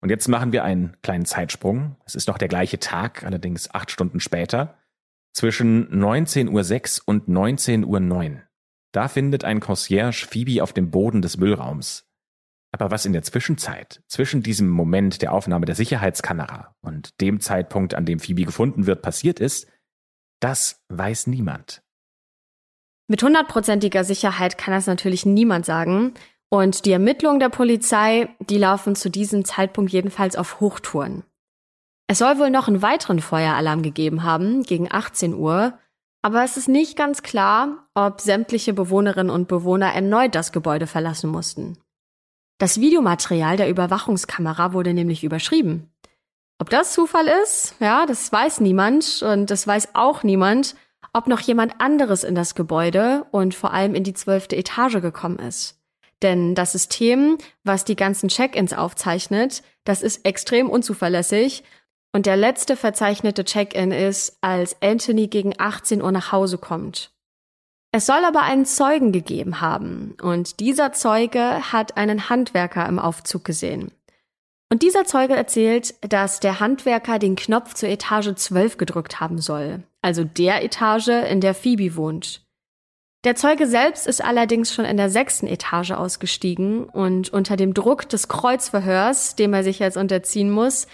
Und 0.00 0.08
jetzt 0.08 0.28
machen 0.28 0.52
wir 0.52 0.64
einen 0.64 0.96
kleinen 1.02 1.26
Zeitsprung. 1.26 1.96
Es 2.06 2.14
ist 2.14 2.26
noch 2.26 2.38
der 2.38 2.48
gleiche 2.48 2.78
Tag, 2.78 3.22
allerdings 3.22 3.70
acht 3.74 3.90
Stunden 3.90 4.18
später. 4.18 4.78
Zwischen 5.34 5.90
19.06 5.90 7.00
Uhr 7.00 7.08
und 7.08 7.28
19.09 7.28 7.84
Uhr. 8.32 8.42
Da 8.92 9.08
findet 9.08 9.44
ein 9.44 9.60
Concierge 9.60 10.26
Phoebe 10.26 10.62
auf 10.62 10.72
dem 10.72 10.90
Boden 10.90 11.20
des 11.20 11.36
Müllraums. 11.36 12.06
Aber 12.72 12.90
was 12.90 13.04
in 13.04 13.12
der 13.12 13.22
Zwischenzeit, 13.22 14.02
zwischen 14.06 14.42
diesem 14.42 14.70
Moment 14.70 15.20
der 15.20 15.34
Aufnahme 15.34 15.66
der 15.66 15.74
Sicherheitskamera 15.74 16.74
und 16.80 17.20
dem 17.20 17.40
Zeitpunkt, 17.40 17.94
an 17.94 18.06
dem 18.06 18.20
Phoebe 18.20 18.44
gefunden 18.44 18.86
wird, 18.86 19.02
passiert 19.02 19.38
ist, 19.38 19.69
das 20.40 20.80
weiß 20.88 21.26
niemand. 21.26 21.82
Mit 23.08 23.22
hundertprozentiger 23.22 24.04
Sicherheit 24.04 24.56
kann 24.56 24.72
das 24.72 24.86
natürlich 24.86 25.26
niemand 25.26 25.66
sagen. 25.66 26.14
Und 26.48 26.84
die 26.84 26.92
Ermittlungen 26.92 27.40
der 27.40 27.48
Polizei, 27.48 28.28
die 28.40 28.58
laufen 28.58 28.96
zu 28.96 29.08
diesem 29.08 29.44
Zeitpunkt 29.44 29.92
jedenfalls 29.92 30.36
auf 30.36 30.60
Hochtouren. 30.60 31.22
Es 32.08 32.18
soll 32.18 32.38
wohl 32.38 32.50
noch 32.50 32.66
einen 32.66 32.82
weiteren 32.82 33.20
Feueralarm 33.20 33.82
gegeben 33.82 34.24
haben, 34.24 34.64
gegen 34.64 34.90
18 34.90 35.34
Uhr, 35.34 35.78
aber 36.22 36.42
es 36.42 36.56
ist 36.56 36.68
nicht 36.68 36.96
ganz 36.96 37.22
klar, 37.22 37.88
ob 37.94 38.20
sämtliche 38.20 38.72
Bewohnerinnen 38.72 39.30
und 39.30 39.48
Bewohner 39.48 39.92
erneut 39.92 40.34
das 40.34 40.52
Gebäude 40.52 40.86
verlassen 40.86 41.30
mussten. 41.30 41.78
Das 42.58 42.80
Videomaterial 42.80 43.56
der 43.56 43.70
Überwachungskamera 43.70 44.72
wurde 44.72 44.92
nämlich 44.92 45.24
überschrieben. 45.24 45.90
Ob 46.60 46.68
das 46.68 46.92
Zufall 46.92 47.26
ist, 47.42 47.74
ja, 47.80 48.04
das 48.04 48.30
weiß 48.30 48.60
niemand 48.60 49.22
und 49.22 49.50
das 49.50 49.66
weiß 49.66 49.94
auch 49.94 50.22
niemand, 50.22 50.76
ob 51.14 51.26
noch 51.26 51.40
jemand 51.40 51.80
anderes 51.80 52.22
in 52.22 52.34
das 52.34 52.54
Gebäude 52.54 53.24
und 53.30 53.54
vor 53.54 53.72
allem 53.72 53.94
in 53.94 54.04
die 54.04 54.12
zwölfte 54.12 54.56
Etage 54.56 55.00
gekommen 55.00 55.38
ist. 55.38 55.80
Denn 56.20 56.54
das 56.54 56.72
System, 56.72 57.38
was 57.64 57.86
die 57.86 57.96
ganzen 57.96 58.28
Check-ins 58.28 58.74
aufzeichnet, 58.74 59.62
das 59.84 60.02
ist 60.02 60.26
extrem 60.26 60.68
unzuverlässig. 60.68 61.64
Und 62.12 62.26
der 62.26 62.36
letzte 62.36 62.76
verzeichnete 62.76 63.44
Check-in 63.46 63.90
ist, 63.90 64.36
als 64.42 64.76
Anthony 64.82 65.28
gegen 65.28 65.54
18 65.56 66.02
Uhr 66.02 66.12
nach 66.12 66.30
Hause 66.30 66.58
kommt. 66.58 67.10
Es 67.92 68.04
soll 68.04 68.22
aber 68.24 68.42
einen 68.42 68.66
Zeugen 68.66 69.12
gegeben 69.12 69.62
haben. 69.62 70.14
Und 70.20 70.60
dieser 70.60 70.92
Zeuge 70.92 71.72
hat 71.72 71.96
einen 71.96 72.28
Handwerker 72.28 72.86
im 72.86 72.98
Aufzug 72.98 73.46
gesehen. 73.46 73.92
Und 74.72 74.82
dieser 74.82 75.04
Zeuge 75.04 75.34
erzählt, 75.34 75.94
dass 76.00 76.38
der 76.38 76.60
Handwerker 76.60 77.18
den 77.18 77.34
Knopf 77.34 77.74
zur 77.74 77.88
Etage 77.88 78.34
12 78.34 78.76
gedrückt 78.76 79.18
haben 79.18 79.38
soll. 79.38 79.82
Also 80.00 80.22
der 80.22 80.62
Etage, 80.62 81.08
in 81.08 81.40
der 81.40 81.54
Phoebe 81.54 81.96
wohnt. 81.96 82.42
Der 83.24 83.34
Zeuge 83.34 83.66
selbst 83.66 84.06
ist 84.06 84.24
allerdings 84.24 84.72
schon 84.72 84.86
in 84.86 84.96
der 84.96 85.10
sechsten 85.10 85.46
Etage 85.46 85.90
ausgestiegen 85.90 86.84
und 86.84 87.30
unter 87.30 87.56
dem 87.56 87.74
Druck 87.74 88.08
des 88.08 88.28
Kreuzverhörs, 88.28 89.34
dem 89.34 89.52
er 89.52 89.62
sich 89.64 89.80
jetzt 89.80 89.98
unterziehen 89.98 90.50
muss, 90.50 90.86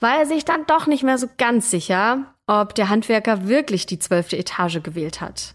war 0.00 0.18
er 0.18 0.26
sich 0.26 0.44
dann 0.44 0.66
doch 0.66 0.86
nicht 0.86 1.04
mehr 1.04 1.16
so 1.16 1.28
ganz 1.38 1.70
sicher, 1.70 2.34
ob 2.46 2.74
der 2.74 2.90
Handwerker 2.90 3.48
wirklich 3.48 3.86
die 3.86 3.98
zwölfte 3.98 4.36
Etage 4.36 4.82
gewählt 4.82 5.20
hat. 5.20 5.54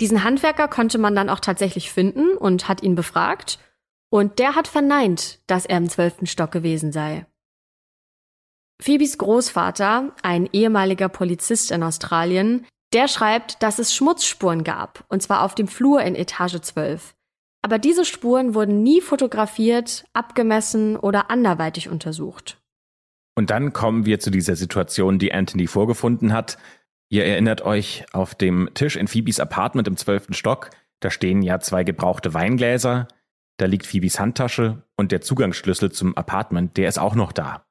Diesen 0.00 0.24
Handwerker 0.24 0.68
konnte 0.68 0.98
man 0.98 1.14
dann 1.14 1.28
auch 1.28 1.40
tatsächlich 1.40 1.90
finden 1.90 2.36
und 2.36 2.68
hat 2.68 2.82
ihn 2.82 2.94
befragt, 2.94 3.58
und 4.12 4.38
der 4.38 4.54
hat 4.54 4.68
verneint, 4.68 5.40
dass 5.46 5.64
er 5.64 5.78
im 5.78 5.88
zwölften 5.88 6.26
Stock 6.26 6.52
gewesen 6.52 6.92
sei. 6.92 7.24
Phoebes 8.82 9.16
Großvater, 9.16 10.14
ein 10.22 10.50
ehemaliger 10.52 11.08
Polizist 11.08 11.70
in 11.70 11.82
Australien, 11.82 12.66
der 12.92 13.08
schreibt, 13.08 13.62
dass 13.62 13.78
es 13.78 13.94
Schmutzspuren 13.94 14.64
gab, 14.64 15.04
und 15.08 15.22
zwar 15.22 15.42
auf 15.42 15.54
dem 15.54 15.66
Flur 15.66 16.02
in 16.02 16.14
Etage 16.14 16.60
12. 16.60 17.14
Aber 17.62 17.78
diese 17.78 18.04
Spuren 18.04 18.54
wurden 18.54 18.82
nie 18.82 19.00
fotografiert, 19.00 20.04
abgemessen 20.12 20.98
oder 20.98 21.30
anderweitig 21.30 21.88
untersucht. 21.88 22.60
Und 23.34 23.48
dann 23.48 23.72
kommen 23.72 24.04
wir 24.04 24.20
zu 24.20 24.30
dieser 24.30 24.56
Situation, 24.56 25.18
die 25.18 25.32
Anthony 25.32 25.66
vorgefunden 25.66 26.34
hat. 26.34 26.58
Ihr 27.08 27.24
erinnert 27.24 27.62
euch, 27.62 28.04
auf 28.12 28.34
dem 28.34 28.68
Tisch 28.74 28.96
in 28.96 29.08
Phoebes 29.08 29.40
Apartment 29.40 29.88
im 29.88 29.96
zwölften 29.96 30.34
Stock, 30.34 30.68
da 31.00 31.10
stehen 31.10 31.40
ja 31.40 31.60
zwei 31.60 31.82
gebrauchte 31.82 32.34
Weingläser, 32.34 33.08
da 33.62 33.68
liegt 33.68 33.86
Phoebes 33.86 34.18
Handtasche 34.18 34.82
und 34.96 35.12
der 35.12 35.20
Zugangsschlüssel 35.20 35.92
zum 35.92 36.16
Apartment, 36.16 36.76
der 36.76 36.88
ist 36.88 36.98
auch 36.98 37.14
noch 37.14 37.30
da. 37.30 37.64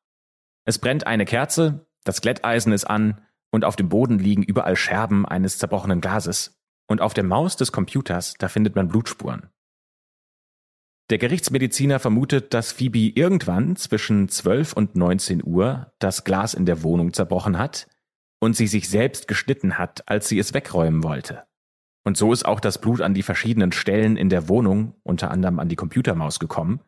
Es 0.64 0.80
brennt 0.80 1.06
eine 1.06 1.26
Kerze, 1.26 1.86
das 2.06 2.22
Glätteisen 2.22 2.72
ist 2.72 2.86
an 2.86 3.20
und 3.52 3.66
auf 3.66 3.76
dem 3.76 3.90
Boden 3.90 4.18
liegen 4.18 4.42
überall 4.42 4.78
Scherben 4.78 5.26
eines 5.26 5.58
zerbrochenen 5.58 6.00
Glases. 6.00 6.58
Und 6.88 7.02
auf 7.02 7.14
der 7.14 7.26
Maus 7.26 7.58
des 7.58 7.74
Computers, 7.74 8.36
da 8.40 8.48
findet 8.48 8.74
man 8.74 8.88
Blutspuren. 8.88 9.50
Der 11.10 11.18
Gerichtsmediziner 11.18 12.00
vermutet, 12.00 12.54
dass 12.54 12.72
Phoebe 12.72 13.12
irgendwann 13.14 13.76
zwischen 13.76 14.30
12 14.30 14.72
und 14.72 14.96
19 14.96 15.44
Uhr 15.44 15.92
das 16.00 16.24
Glas 16.24 16.54
in 16.54 16.66
der 16.66 16.84
Wohnung 16.84 17.12
zerbrochen 17.12 17.58
hat 17.58 17.90
und 18.40 18.56
sie 18.56 18.68
sich 18.68 18.88
selbst 18.88 19.28
geschnitten 19.28 19.78
hat, 19.78 20.08
als 20.08 20.30
sie 20.30 20.40
es 20.40 20.54
wegräumen 20.54 21.04
wollte. 21.04 21.44
Und 22.04 22.18
so 22.18 22.34
ist 22.34 22.46
auch 22.46 22.60
das 22.60 22.82
Blut 22.82 23.02
an 23.02 23.14
die 23.14 23.24
verschiedenen 23.24 23.72
Stellen 23.72 24.18
in 24.18 24.30
der 24.30 24.50
Wohnung, 24.50 24.96
unter 25.04 25.32
anderem 25.32 25.60
an 25.60 25.70
die 25.70 25.76
Computermaus 25.76 26.40
gekommen. 26.40 26.82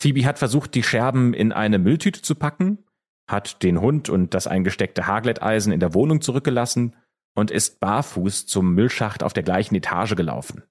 Phoebe 0.00 0.26
hat 0.26 0.38
versucht, 0.38 0.74
die 0.74 0.82
Scherben 0.82 1.32
in 1.32 1.52
eine 1.52 1.78
Mülltüte 1.78 2.20
zu 2.20 2.34
packen 2.34 2.86
hat 3.28 3.62
den 3.62 3.80
Hund 3.80 4.08
und 4.08 4.34
das 4.34 4.46
eingesteckte 4.46 5.06
Haarglätteisen 5.06 5.72
in 5.72 5.80
der 5.80 5.94
Wohnung 5.94 6.20
zurückgelassen 6.20 6.94
und 7.34 7.50
ist 7.50 7.80
barfuß 7.80 8.46
zum 8.46 8.74
Müllschacht 8.74 9.22
auf 9.22 9.32
der 9.32 9.42
gleichen 9.42 9.74
Etage 9.74 10.14
gelaufen. 10.14 10.62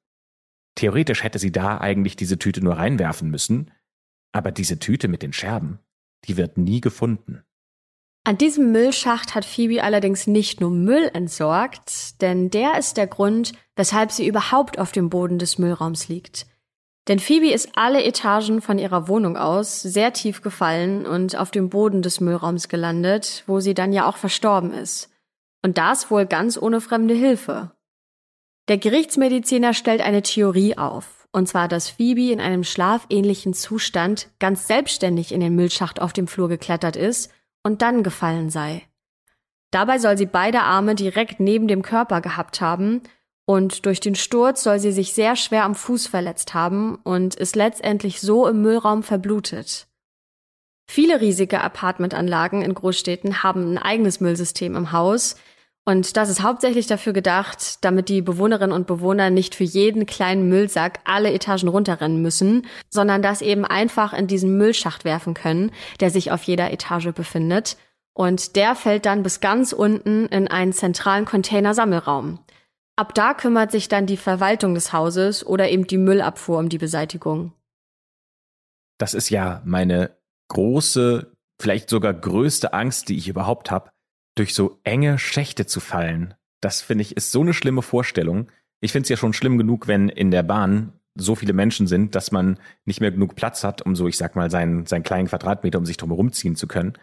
Theoretisch 0.76 1.24
hätte 1.24 1.40
sie 1.40 1.52
da 1.52 1.80
eigentlich 1.80 2.16
diese 2.16 2.40
Tüte 2.40 2.64
nur 2.64 2.78
reinwerfen 2.78 3.30
müssen, 3.30 3.72
aber 4.32 4.52
diese 4.52 4.80
Tüte 4.80 5.08
mit 5.08 5.22
den 5.22 5.34
Scherben, 5.34 5.80
die 6.26 6.38
wird 6.38 6.58
nie 6.58 6.82
gefunden. 6.82 7.44
An 8.28 8.40
diesem 8.40 8.72
Müllschacht 8.72 9.36
hat 9.36 9.46
Phoebe 9.46 9.84
allerdings 9.84 10.26
nicht 10.26 10.60
nur 10.60 10.72
Müll 10.72 11.12
entsorgt, 11.14 12.20
denn 12.24 12.50
der 12.50 12.76
ist 12.80 12.98
der 12.98 13.06
Grund, 13.06 13.52
weshalb 13.76 14.12
sie 14.12 14.28
überhaupt 14.28 14.80
auf 14.80 14.92
dem 14.92 15.12
Boden 15.12 15.38
des 15.38 15.60
Müllraums 15.60 16.08
liegt. 16.08 16.48
Denn 17.08 17.20
Phoebe 17.20 17.52
ist 17.52 17.70
alle 17.76 18.04
Etagen 18.04 18.62
von 18.62 18.80
ihrer 18.80 19.08
Wohnung 19.08 19.38
aus 19.38 19.80
sehr 19.84 20.12
tief 20.12 20.42
gefallen 20.42 21.06
und 21.06 21.38
auf 21.38 21.52
dem 21.52 21.70
Boden 21.70 22.02
des 22.02 22.20
Müllraums 22.20 22.68
gelandet, 22.68 23.44
wo 23.46 23.60
sie 23.60 23.76
dann 23.76 23.94
ja 23.94 24.10
auch 24.10 24.18
verstorben 24.18 24.74
ist. 24.74 25.12
Und 25.62 25.78
das 25.78 26.10
wohl 26.10 26.26
ganz 26.26 26.60
ohne 26.60 26.82
fremde 26.82 27.14
Hilfe. 27.14 27.74
Der 28.70 28.80
Gerichtsmediziner 28.80 29.76
stellt 29.76 30.02
eine 30.02 30.24
Theorie 30.24 30.80
auf, 30.80 31.28
und 31.32 31.48
zwar, 31.48 31.68
dass 31.68 31.92
Phoebe 31.92 32.32
in 32.32 32.42
einem 32.42 32.64
schlafähnlichen 32.64 33.54
Zustand 33.54 34.30
ganz 34.40 34.66
selbstständig 34.66 35.32
in 35.32 35.42
den 35.42 35.54
Müllschacht 35.54 36.02
auf 36.02 36.12
dem 36.12 36.28
Flur 36.28 36.50
geklettert 36.50 36.96
ist 36.96 37.30
und 37.66 37.82
dann 37.82 38.04
gefallen 38.04 38.52
sei. 38.52 38.84
Dabei 39.72 39.98
soll 39.98 40.18
sie 40.18 40.28
beide 40.28 40.62
Arme 40.62 40.94
direkt 40.94 41.40
neben 41.40 41.68
dem 41.68 41.82
Körper 41.82 42.22
gehabt 42.22 42.62
haben 42.62 43.02
und 43.46 43.88
durch 43.88 44.00
den 44.00 44.14
Sturz 44.14 44.62
soll 44.64 44.80
sie 44.80 44.92
sich 44.92 45.14
sehr 45.14 45.36
schwer 45.36 45.64
am 45.66 45.74
Fuß 45.74 46.06
verletzt 46.06 46.54
haben 46.54 46.96
und 47.04 47.34
ist 47.34 47.56
letztendlich 47.56 48.22
so 48.22 48.48
im 48.48 48.62
Müllraum 48.62 49.02
verblutet. 49.02 49.88
Viele 50.88 51.20
riesige 51.22 51.62
Apartmentanlagen 51.62 52.62
in 52.62 52.76
Großstädten 52.76 53.42
haben 53.42 53.74
ein 53.74 53.78
eigenes 53.80 54.20
Müllsystem 54.20 54.76
im 54.76 54.92
Haus 54.92 55.36
Und 55.88 56.18
das 56.18 56.30
ist 56.30 56.42
hauptsächlich 56.42 56.88
dafür 56.88 57.14
gedacht, 57.14 57.86
damit 57.86 58.10
die 58.10 58.24
Bewohnerinnen 58.24 58.76
und 58.76 58.88
Bewohner 58.88 59.30
nicht 59.30 59.54
für 59.54 59.64
jeden 59.64 60.08
kleinen 60.08 60.50
Müllsack 60.50 61.00
alle 61.06 61.32
Etagen 61.32 61.68
runterrennen 61.68 62.24
müssen, 62.24 62.66
sondern 62.90 63.22
das 63.22 63.44
eben 63.44 63.66
einfach 63.66 64.12
in 64.12 64.26
diesen 64.26 64.58
Müllschacht 64.58 65.06
werfen 65.06 65.36
können, 65.36 65.72
der 66.00 66.10
sich 66.10 66.32
auf 66.32 66.42
jeder 66.44 66.72
Etage 66.72 67.14
befindet. 67.14 67.78
Und 68.14 68.56
der 68.56 68.74
fällt 68.74 69.06
dann 69.06 69.22
bis 69.22 69.42
ganz 69.42 69.74
unten 69.74 70.26
in 70.28 70.48
einen 70.48 70.74
zentralen 70.74 71.26
Containersammelraum. 71.26 72.40
Ab 72.96 73.14
da 73.14 73.36
kümmert 73.36 73.72
sich 73.72 73.88
dann 73.88 74.08
die 74.08 74.18
Verwaltung 74.18 74.74
des 74.74 74.92
Hauses 74.92 75.46
oder 75.46 75.70
eben 75.70 75.86
die 75.86 75.98
Müllabfuhr 75.98 76.58
um 76.58 76.70
die 76.70 76.78
Beseitigung. 76.80 77.54
Das 78.98 79.14
ist 79.14 79.30
ja 79.30 79.62
meine 79.66 80.18
große, 80.48 81.32
vielleicht 81.62 81.90
sogar 81.90 82.14
größte 82.14 82.74
Angst, 82.74 83.10
die 83.10 83.18
ich 83.18 83.28
überhaupt 83.28 83.70
habe 83.70 83.92
durch 84.36 84.54
so 84.54 84.80
enge 84.84 85.18
Schächte 85.18 85.66
zu 85.66 85.80
fallen. 85.80 86.34
Das 86.62 86.82
finde 86.82 87.04
ich 87.04 87.16
ist 87.18 87.32
so 87.32 87.42
eine 87.42 87.54
schlimme 87.54 87.82
Vorstellung. 87.82 88.52
Ich 88.82 88.92
finde 88.92 89.04
es 89.04 89.10
ja 89.10 89.18
schon 89.18 89.34
schlimm 89.34 89.58
genug, 89.58 89.88
wenn 89.88 90.10
in 90.10 90.32
der 90.32 90.44
Bahn 90.44 90.94
so 91.16 91.36
viele 91.36 91.54
Menschen 91.54 91.88
sind, 91.88 92.14
dass 92.14 92.32
man 92.32 92.60
nicht 92.84 93.00
mehr 93.00 93.12
genug 93.12 93.36
Platz 93.36 93.64
hat, 93.64 93.82
um 93.82 93.96
so, 93.96 94.08
ich 94.08 94.18
sag 94.18 94.36
mal, 94.36 94.52
seinen, 94.52 94.86
seinen 94.86 95.04
kleinen 95.04 95.28
Quadratmeter, 95.28 95.78
um 95.78 95.86
sich 95.86 95.98
drum 95.98 96.10
herumziehen 96.10 96.56
zu 96.56 96.68
können. 96.68 96.94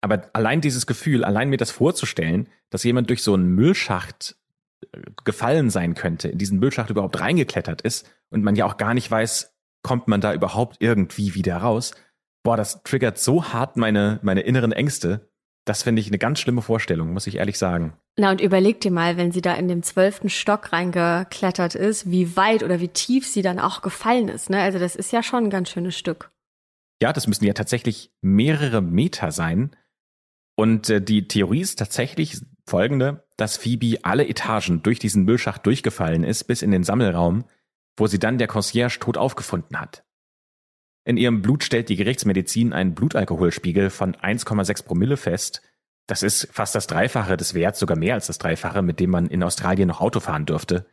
Aber 0.00 0.28
allein 0.32 0.60
dieses 0.60 0.86
Gefühl, 0.86 1.24
allein 1.24 1.50
mir 1.50 1.56
das 1.56 1.70
vorzustellen, 1.70 2.48
dass 2.70 2.84
jemand 2.84 3.10
durch 3.10 3.22
so 3.22 3.34
einen 3.34 3.54
Müllschacht 3.54 4.36
äh, 4.92 5.00
gefallen 5.24 5.70
sein 5.70 5.94
könnte, 5.94 6.28
in 6.28 6.38
diesen 6.38 6.58
Müllschacht 6.58 6.90
überhaupt 6.90 7.20
reingeklettert 7.20 7.82
ist 7.82 8.10
und 8.30 8.42
man 8.42 8.56
ja 8.56 8.64
auch 8.64 8.76
gar 8.76 8.94
nicht 8.94 9.10
weiß, 9.10 9.54
kommt 9.82 10.08
man 10.08 10.20
da 10.20 10.34
überhaupt 10.34 10.76
irgendwie 10.80 11.34
wieder 11.34 11.58
raus. 11.58 11.92
Boah, 12.42 12.56
das 12.56 12.82
triggert 12.82 13.18
so 13.18 13.52
hart 13.52 13.76
meine, 13.76 14.18
meine 14.22 14.40
inneren 14.40 14.72
Ängste. 14.72 15.29
Das 15.70 15.84
finde 15.84 16.00
ich 16.00 16.08
eine 16.08 16.18
ganz 16.18 16.40
schlimme 16.40 16.62
Vorstellung, 16.62 17.12
muss 17.12 17.28
ich 17.28 17.36
ehrlich 17.36 17.56
sagen. 17.56 17.92
Na 18.16 18.32
und 18.32 18.40
überleg 18.40 18.80
dir 18.80 18.90
mal, 18.90 19.16
wenn 19.16 19.30
sie 19.30 19.40
da 19.40 19.54
in 19.54 19.68
dem 19.68 19.84
zwölften 19.84 20.28
Stock 20.28 20.72
reingeklettert 20.72 21.76
ist, 21.76 22.10
wie 22.10 22.34
weit 22.34 22.64
oder 22.64 22.80
wie 22.80 22.88
tief 22.88 23.24
sie 23.24 23.40
dann 23.40 23.60
auch 23.60 23.80
gefallen 23.80 24.26
ist. 24.26 24.50
Ne? 24.50 24.60
Also 24.60 24.80
das 24.80 24.96
ist 24.96 25.12
ja 25.12 25.22
schon 25.22 25.44
ein 25.44 25.50
ganz 25.50 25.70
schönes 25.70 25.96
Stück. 25.96 26.32
Ja, 27.00 27.12
das 27.12 27.28
müssen 27.28 27.44
ja 27.44 27.52
tatsächlich 27.52 28.10
mehrere 28.20 28.82
Meter 28.82 29.30
sein. 29.30 29.76
Und 30.56 30.90
äh, 30.90 31.00
die 31.00 31.28
Theorie 31.28 31.60
ist 31.60 31.78
tatsächlich 31.78 32.40
folgende, 32.66 33.22
dass 33.36 33.56
Phoebe 33.56 33.98
alle 34.02 34.26
Etagen 34.26 34.82
durch 34.82 34.98
diesen 34.98 35.22
Müllschacht 35.22 35.64
durchgefallen 35.64 36.24
ist, 36.24 36.48
bis 36.48 36.62
in 36.62 36.72
den 36.72 36.82
Sammelraum, 36.82 37.44
wo 37.96 38.08
sie 38.08 38.18
dann 38.18 38.38
der 38.38 38.48
Concierge 38.48 38.98
tot 38.98 39.16
aufgefunden 39.16 39.80
hat. 39.80 40.02
In 41.04 41.16
ihrem 41.16 41.42
Blut 41.42 41.64
stellt 41.64 41.88
die 41.88 41.96
Gerichtsmedizin 41.96 42.72
einen 42.72 42.94
Blutalkoholspiegel 42.94 43.90
von 43.90 44.14
1,6 44.14 44.84
Promille 44.84 45.16
fest. 45.16 45.62
Das 46.06 46.22
ist 46.22 46.48
fast 46.52 46.74
das 46.74 46.86
Dreifache 46.86 47.36
des 47.36 47.54
Werts, 47.54 47.78
sogar 47.78 47.96
mehr 47.96 48.14
als 48.14 48.26
das 48.26 48.38
Dreifache, 48.38 48.82
mit 48.82 49.00
dem 49.00 49.10
man 49.10 49.26
in 49.26 49.42
Australien 49.42 49.88
noch 49.88 50.00
Auto 50.00 50.20
fahren 50.20 50.46
dürfte. 50.46 50.86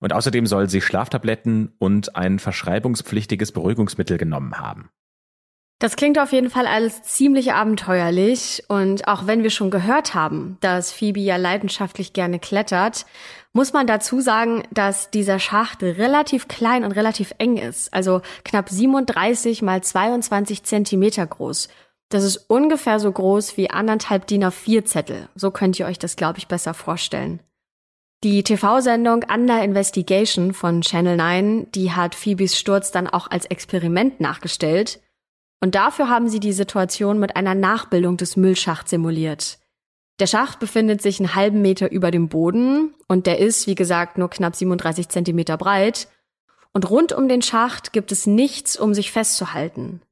Und 0.00 0.12
außerdem 0.12 0.46
soll 0.46 0.68
sie 0.68 0.80
Schlaftabletten 0.80 1.72
und 1.78 2.14
ein 2.14 2.38
verschreibungspflichtiges 2.38 3.52
Beruhigungsmittel 3.52 4.16
genommen 4.16 4.58
haben. 4.58 4.90
Das 5.80 5.94
klingt 5.94 6.18
auf 6.18 6.32
jeden 6.32 6.50
Fall 6.50 6.66
alles 6.66 7.02
ziemlich 7.02 7.52
abenteuerlich 7.52 8.64
und 8.66 9.06
auch 9.06 9.28
wenn 9.28 9.44
wir 9.44 9.50
schon 9.50 9.70
gehört 9.70 10.12
haben, 10.12 10.56
dass 10.60 10.90
Phoebe 10.90 11.20
ja 11.20 11.36
leidenschaftlich 11.36 12.12
gerne 12.12 12.40
klettert, 12.40 13.06
muss 13.52 13.72
man 13.72 13.86
dazu 13.86 14.20
sagen, 14.20 14.64
dass 14.72 15.10
dieser 15.10 15.38
Schacht 15.38 15.84
relativ 15.84 16.48
klein 16.48 16.82
und 16.82 16.92
relativ 16.92 17.32
eng 17.38 17.58
ist, 17.58 17.94
also 17.94 18.22
knapp 18.44 18.68
37 18.68 19.62
mal 19.62 19.80
22 19.80 20.64
Zentimeter 20.64 21.24
groß. 21.24 21.68
Das 22.08 22.24
ist 22.24 22.38
ungefähr 22.48 22.98
so 22.98 23.12
groß 23.12 23.56
wie 23.56 23.70
anderthalb 23.70 24.26
DIN 24.26 24.44
A4 24.44 24.84
Zettel. 24.84 25.28
So 25.36 25.52
könnt 25.52 25.78
ihr 25.78 25.86
euch 25.86 25.98
das, 25.98 26.16
glaube 26.16 26.38
ich, 26.38 26.48
besser 26.48 26.74
vorstellen. 26.74 27.40
Die 28.24 28.42
TV-Sendung 28.42 29.24
Under 29.32 29.62
Investigation 29.62 30.52
von 30.52 30.80
Channel 30.80 31.16
9, 31.16 31.70
die 31.70 31.92
hat 31.92 32.16
Phoebes 32.16 32.58
Sturz 32.58 32.90
dann 32.90 33.06
auch 33.06 33.30
als 33.30 33.44
Experiment 33.46 34.20
nachgestellt. 34.20 35.00
Und 35.60 35.74
dafür 35.74 36.08
haben 36.08 36.28
sie 36.28 36.40
die 36.40 36.52
Situation 36.52 37.18
mit 37.18 37.36
einer 37.36 37.54
Nachbildung 37.54 38.16
des 38.16 38.36
Müllschachts 38.36 38.90
simuliert. 38.90 39.58
Der 40.20 40.26
Schacht 40.26 40.58
befindet 40.58 41.00
sich 41.00 41.20
einen 41.20 41.34
halben 41.34 41.62
Meter 41.62 41.90
über 41.90 42.10
dem 42.10 42.28
Boden 42.28 42.94
und 43.06 43.26
der 43.26 43.38
ist, 43.38 43.66
wie 43.66 43.74
gesagt, 43.74 44.18
nur 44.18 44.30
knapp 44.30 44.56
37 44.56 45.08
Zentimeter 45.08 45.56
breit. 45.56 46.08
Und 46.72 46.90
rund 46.90 47.12
um 47.12 47.28
den 47.28 47.42
Schacht 47.42 47.92
gibt 47.92 48.12
es 48.12 48.26
nichts, 48.26 48.76
um 48.76 48.94
sich 48.94 49.12
festzuhalten. 49.12 50.02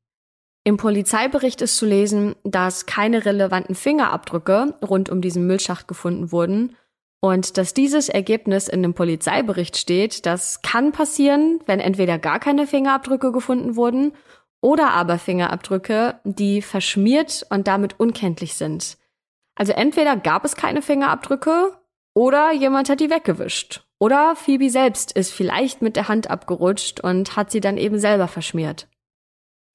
Im 0.64 0.78
Polizeibericht 0.78 1.62
ist 1.62 1.76
zu 1.76 1.86
lesen, 1.86 2.34
dass 2.42 2.86
keine 2.86 3.24
relevanten 3.24 3.76
Fingerabdrücke 3.76 4.74
rund 4.82 5.10
um 5.10 5.20
diesen 5.20 5.46
Müllschacht 5.46 5.86
gefunden 5.86 6.32
wurden 6.32 6.74
und 7.20 7.56
dass 7.56 7.74
dieses 7.74 8.08
Ergebnis 8.08 8.68
in 8.68 8.82
dem 8.82 8.94
Polizeibericht 8.94 9.76
steht, 9.76 10.26
das 10.26 10.62
kann 10.62 10.92
passieren, 10.92 11.60
wenn 11.66 11.80
entweder 11.80 12.18
gar 12.18 12.40
keine 12.40 12.66
Fingerabdrücke 12.66 13.32
gefunden 13.32 13.76
wurden 13.76 14.12
oder 14.60 14.90
aber 14.92 15.18
Fingerabdrücke, 15.18 16.20
die 16.24 16.62
verschmiert 16.62 17.46
und 17.50 17.66
damit 17.66 18.00
unkenntlich 18.00 18.54
sind. 18.54 18.98
Also 19.54 19.72
entweder 19.72 20.16
gab 20.16 20.44
es 20.44 20.56
keine 20.56 20.82
Fingerabdrücke 20.82 21.72
oder 22.14 22.52
jemand 22.52 22.88
hat 22.88 23.00
die 23.00 23.10
weggewischt. 23.10 23.84
Oder 23.98 24.36
Phoebe 24.36 24.70
selbst 24.70 25.12
ist 25.12 25.32
vielleicht 25.32 25.80
mit 25.80 25.96
der 25.96 26.08
Hand 26.08 26.30
abgerutscht 26.30 27.00
und 27.00 27.36
hat 27.36 27.50
sie 27.50 27.60
dann 27.60 27.78
eben 27.78 27.98
selber 27.98 28.28
verschmiert. 28.28 28.88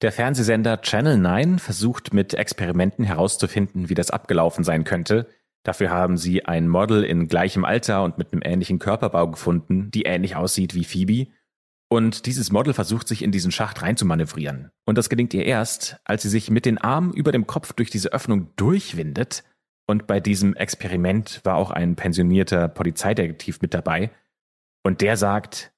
Der 0.00 0.12
Fernsehsender 0.12 0.80
Channel 0.80 1.16
9 1.16 1.58
versucht 1.58 2.12
mit 2.12 2.34
Experimenten 2.34 3.04
herauszufinden, 3.04 3.88
wie 3.88 3.94
das 3.94 4.10
abgelaufen 4.10 4.64
sein 4.64 4.84
könnte. 4.84 5.28
Dafür 5.64 5.90
haben 5.90 6.16
sie 6.16 6.44
ein 6.44 6.68
Model 6.68 7.04
in 7.04 7.28
gleichem 7.28 7.64
Alter 7.64 8.02
und 8.02 8.18
mit 8.18 8.32
einem 8.32 8.42
ähnlichen 8.44 8.80
Körperbau 8.80 9.28
gefunden, 9.28 9.90
die 9.92 10.02
ähnlich 10.02 10.34
aussieht 10.34 10.74
wie 10.74 10.84
Phoebe 10.84 11.28
und 11.92 12.24
dieses 12.24 12.50
Model 12.50 12.72
versucht 12.72 13.06
sich 13.06 13.20
in 13.20 13.32
diesen 13.32 13.52
Schacht 13.52 13.82
reinzumanövrieren. 13.82 14.70
Und 14.86 14.96
das 14.96 15.10
gelingt 15.10 15.34
ihr 15.34 15.44
erst, 15.44 16.00
als 16.06 16.22
sie 16.22 16.30
sich 16.30 16.50
mit 16.50 16.64
den 16.64 16.78
Armen 16.78 17.12
über 17.12 17.32
dem 17.32 17.46
Kopf 17.46 17.74
durch 17.74 17.90
diese 17.90 18.14
Öffnung 18.14 18.48
durchwindet. 18.56 19.44
Und 19.86 20.06
bei 20.06 20.18
diesem 20.18 20.56
Experiment 20.56 21.42
war 21.44 21.56
auch 21.56 21.70
ein 21.70 21.94
pensionierter 21.94 22.68
Polizeidetektiv 22.68 23.60
mit 23.60 23.74
dabei. 23.74 24.10
Und 24.82 25.02
der 25.02 25.18
sagt, 25.18 25.74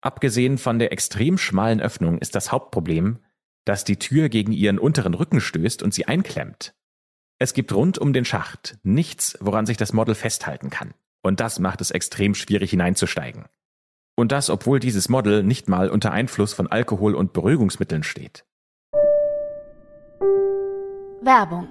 abgesehen 0.00 0.58
von 0.58 0.80
der 0.80 0.90
extrem 0.90 1.38
schmalen 1.38 1.80
Öffnung 1.80 2.18
ist 2.18 2.34
das 2.34 2.50
Hauptproblem, 2.50 3.20
dass 3.64 3.84
die 3.84 3.96
Tür 3.96 4.30
gegen 4.30 4.50
ihren 4.50 4.80
unteren 4.80 5.14
Rücken 5.14 5.40
stößt 5.40 5.84
und 5.84 5.94
sie 5.94 6.08
einklemmt. 6.08 6.74
Es 7.38 7.54
gibt 7.54 7.72
rund 7.72 7.96
um 7.96 8.12
den 8.12 8.24
Schacht 8.24 8.76
nichts, 8.82 9.38
woran 9.40 9.66
sich 9.66 9.76
das 9.76 9.92
Model 9.92 10.16
festhalten 10.16 10.68
kann. 10.68 10.94
Und 11.22 11.38
das 11.38 11.60
macht 11.60 11.80
es 11.80 11.92
extrem 11.92 12.34
schwierig 12.34 12.70
hineinzusteigen. 12.70 13.44
Und 14.18 14.32
das, 14.32 14.50
obwohl 14.50 14.80
dieses 14.80 15.08
Model 15.08 15.44
nicht 15.44 15.68
mal 15.68 15.88
unter 15.88 16.10
Einfluss 16.10 16.52
von 16.52 16.66
Alkohol 16.66 17.14
und 17.14 17.32
Beruhigungsmitteln 17.32 18.02
steht. 18.02 18.44
Werbung 21.22 21.68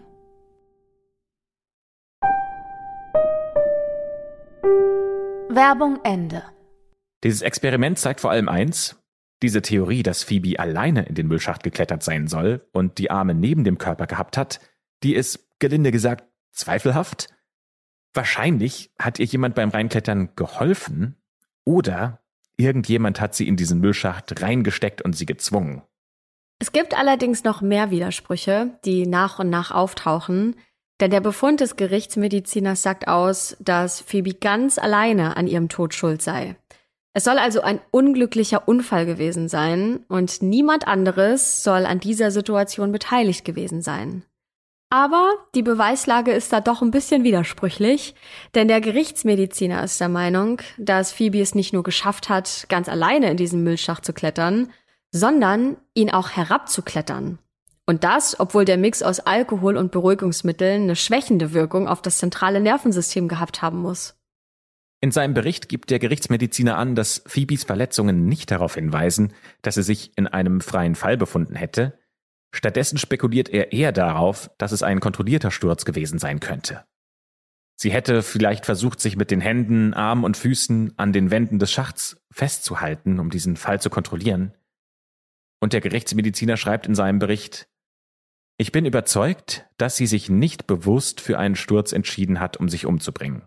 Werbung 5.50 6.00
Ende. 6.06 6.42
Dieses 7.26 7.42
Experiment 7.42 8.00
zeigt 8.00 8.22
vor 8.22 8.32
allem 8.32 8.48
eins, 8.48 8.96
diese 9.42 9.62
Theorie, 9.62 10.02
dass 10.02 10.24
Phoebe 10.24 10.58
alleine 10.58 11.04
in 11.04 11.16
den 11.16 11.28
Müllschacht 11.28 11.64
geklettert 11.64 12.02
sein 12.02 12.28
soll 12.28 12.66
und 12.72 12.98
die 12.98 13.12
Arme 13.12 13.34
neben 13.34 13.66
dem 13.66 13.78
Körper 13.78 14.08
gehabt 14.08 14.38
hat, 14.38 14.62
die 15.04 15.16
ist, 15.16 15.50
gelinde 15.60 15.92
gesagt, 15.92 16.24
zweifelhaft. 16.54 17.28
Wahrscheinlich 18.14 18.94
hat 18.98 19.20
ihr 19.20 19.26
jemand 19.26 19.54
beim 19.54 19.68
Reinklettern 19.68 20.34
geholfen 20.38 21.22
oder 21.66 22.22
Irgendjemand 22.58 23.22
hat 23.22 23.36
sie 23.36 23.48
in 23.48 23.56
diesen 23.56 23.80
Müllschacht 23.80 24.42
reingesteckt 24.42 25.02
und 25.04 25.16
sie 25.16 25.26
gezwungen. 25.26 25.84
Es 26.60 26.72
gibt 26.72 26.98
allerdings 26.98 27.44
noch 27.44 27.62
mehr 27.62 27.92
Widersprüche, 27.92 28.80
die 28.84 29.06
nach 29.06 29.38
und 29.38 29.50
nach 29.50 29.70
auftauchen, 29.70 30.56
denn 31.00 31.12
der 31.12 31.22
Befund 31.22 31.60
des 31.60 31.76
Gerichtsmediziners 31.76 32.82
sagt 32.82 33.08
aus, 33.08 33.56
dass 33.60 34.02
Phoebe 34.02 34.34
ganz 34.34 34.80
alleine 34.80 35.38
an 35.38 35.46
ihrem 35.46 35.70
Tod 35.70 35.94
schuld 35.94 36.24
sei. 36.24 36.56
Es 37.14 37.24
soll 37.24 37.38
also 37.38 37.62
ein 37.62 37.80
unglücklicher 37.92 38.68
Unfall 38.68 39.06
gewesen 39.06 39.50
sein 39.50 40.06
und 40.08 40.42
niemand 40.42 40.88
anderes 40.88 41.64
soll 41.64 41.86
an 41.86 42.00
dieser 42.00 42.32
Situation 42.32 42.92
beteiligt 42.92 43.46
gewesen 43.46 43.82
sein. 43.82 44.24
Aber 44.90 45.34
die 45.54 45.64
Beweislage 45.64 46.32
ist 46.32 46.54
da 46.54 46.62
doch 46.62 46.82
ein 46.82 46.92
bisschen 46.92 47.26
widersprüchlich, 47.26 48.16
denn 48.56 48.70
der 48.70 48.80
Gerichtsmediziner 48.80 49.84
ist 49.84 50.00
der 50.00 50.08
Meinung, 50.08 50.62
dass 50.78 51.12
Phoebe 51.12 51.42
es 51.42 51.56
nicht 51.56 51.74
nur 51.74 51.84
geschafft 51.84 52.30
hat, 52.30 52.68
ganz 52.70 52.88
alleine 52.88 53.30
in 53.30 53.38
diesen 53.38 53.64
Müllschacht 53.64 54.06
zu 54.06 54.14
klettern, 54.14 54.72
sondern 55.12 55.76
ihn 55.94 56.10
auch 56.10 56.30
herabzuklettern. 56.30 57.40
Und 57.86 58.04
das, 58.04 58.40
obwohl 58.40 58.64
der 58.64 58.78
Mix 58.78 59.04
aus 59.04 59.20
Alkohol 59.20 59.78
und 59.78 59.92
Beruhigungsmitteln 59.92 60.84
eine 60.84 60.96
schwächende 60.96 61.54
Wirkung 61.54 61.88
auf 61.88 62.02
das 62.02 62.18
zentrale 62.18 62.62
Nervensystem 62.62 63.28
gehabt 63.28 63.62
haben 63.62 63.82
muss. 63.82 64.16
In 65.00 65.12
seinem 65.12 65.34
Bericht 65.34 65.70
gibt 65.70 65.90
der 65.90 66.00
Gerichtsmediziner 66.00 66.78
an, 66.78 66.96
dass 66.96 67.24
Phoebes 67.28 67.66
Verletzungen 67.66 68.26
nicht 68.26 68.52
darauf 68.52 68.76
hinweisen, 68.76 69.34
dass 69.62 69.78
er 69.78 69.84
sich 69.84 70.12
in 70.16 70.28
einem 70.28 70.60
freien 70.60 70.96
Fall 70.96 71.18
befunden 71.18 71.56
hätte, 71.56 71.98
Stattdessen 72.54 72.98
spekuliert 72.98 73.50
er 73.50 73.74
eher 73.74 73.92
darauf, 73.92 74.50
dass 74.58 74.72
es 74.72 74.84
ein 74.84 75.00
kontrollierter 75.00 75.52
Sturz 75.52 75.86
gewesen 75.86 76.20
sein 76.20 76.40
könnte. 76.40 76.86
Sie 77.80 77.92
hätte 77.92 78.24
vielleicht 78.24 78.66
versucht, 78.66 79.00
sich 79.00 79.18
mit 79.18 79.30
den 79.30 79.42
Händen, 79.42 79.94
Armen 79.94 80.24
und 80.24 80.36
Füßen 80.36 80.94
an 80.98 81.14
den 81.14 81.30
Wänden 81.30 81.60
des 81.60 81.72
Schachts 81.72 82.20
festzuhalten, 82.32 83.20
um 83.20 83.30
diesen 83.30 83.56
Fall 83.56 83.80
zu 83.80 83.92
kontrollieren. 83.92 84.54
Und 85.60 85.74
der 85.74 85.82
Gerichtsmediziner 85.82 86.58
schreibt 86.58 86.88
in 86.88 86.96
seinem 86.96 87.20
Bericht, 87.20 87.68
ich 88.60 88.72
bin 88.72 88.86
überzeugt, 88.86 89.68
dass 89.78 89.96
sie 89.96 90.08
sich 90.08 90.30
nicht 90.30 90.66
bewusst 90.66 91.22
für 91.22 91.38
einen 91.38 91.56
Sturz 91.56 91.92
entschieden 91.92 92.40
hat, 92.40 92.58
um 92.58 92.70
sich 92.70 92.88
umzubringen. 92.88 93.44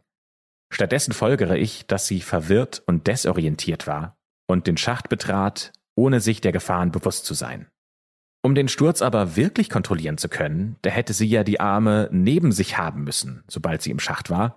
Stattdessen 0.73 1.13
folgere 1.13 1.59
ich, 1.59 1.89
dass 1.89 2.07
sie 2.07 2.21
verwirrt 2.21 2.85
und 2.87 3.09
desorientiert 3.09 3.89
war 3.89 4.17
und 4.47 4.69
den 4.69 4.77
Schacht 4.77 5.09
betrat, 5.09 5.73
ohne 5.97 6.21
sich 6.21 6.41
der 6.41 6.53
Gefahren 6.53 6.93
bewusst 6.93 7.25
zu 7.25 7.35
sein. 7.35 7.67
Um 8.43 8.55
den 8.55 8.69
Sturz 8.69 9.03
aber 9.03 9.37
wirklich 9.37 9.69
kontrollieren 9.69 10.17
zu 10.17 10.29
können, 10.29 10.77
da 10.83 10.91
hätte 10.91 11.13
sie 11.13 11.27
ja 11.27 11.45
die 11.45 11.61
Arme 11.61 12.09
neben 12.11 12.53
sich 12.53 12.79
haben 12.79 13.05
müssen, 13.05 13.45
sobald 13.49 13.83
sie 13.83 13.91
im 13.91 13.99
Schacht 13.99 14.31
war. 14.31 14.57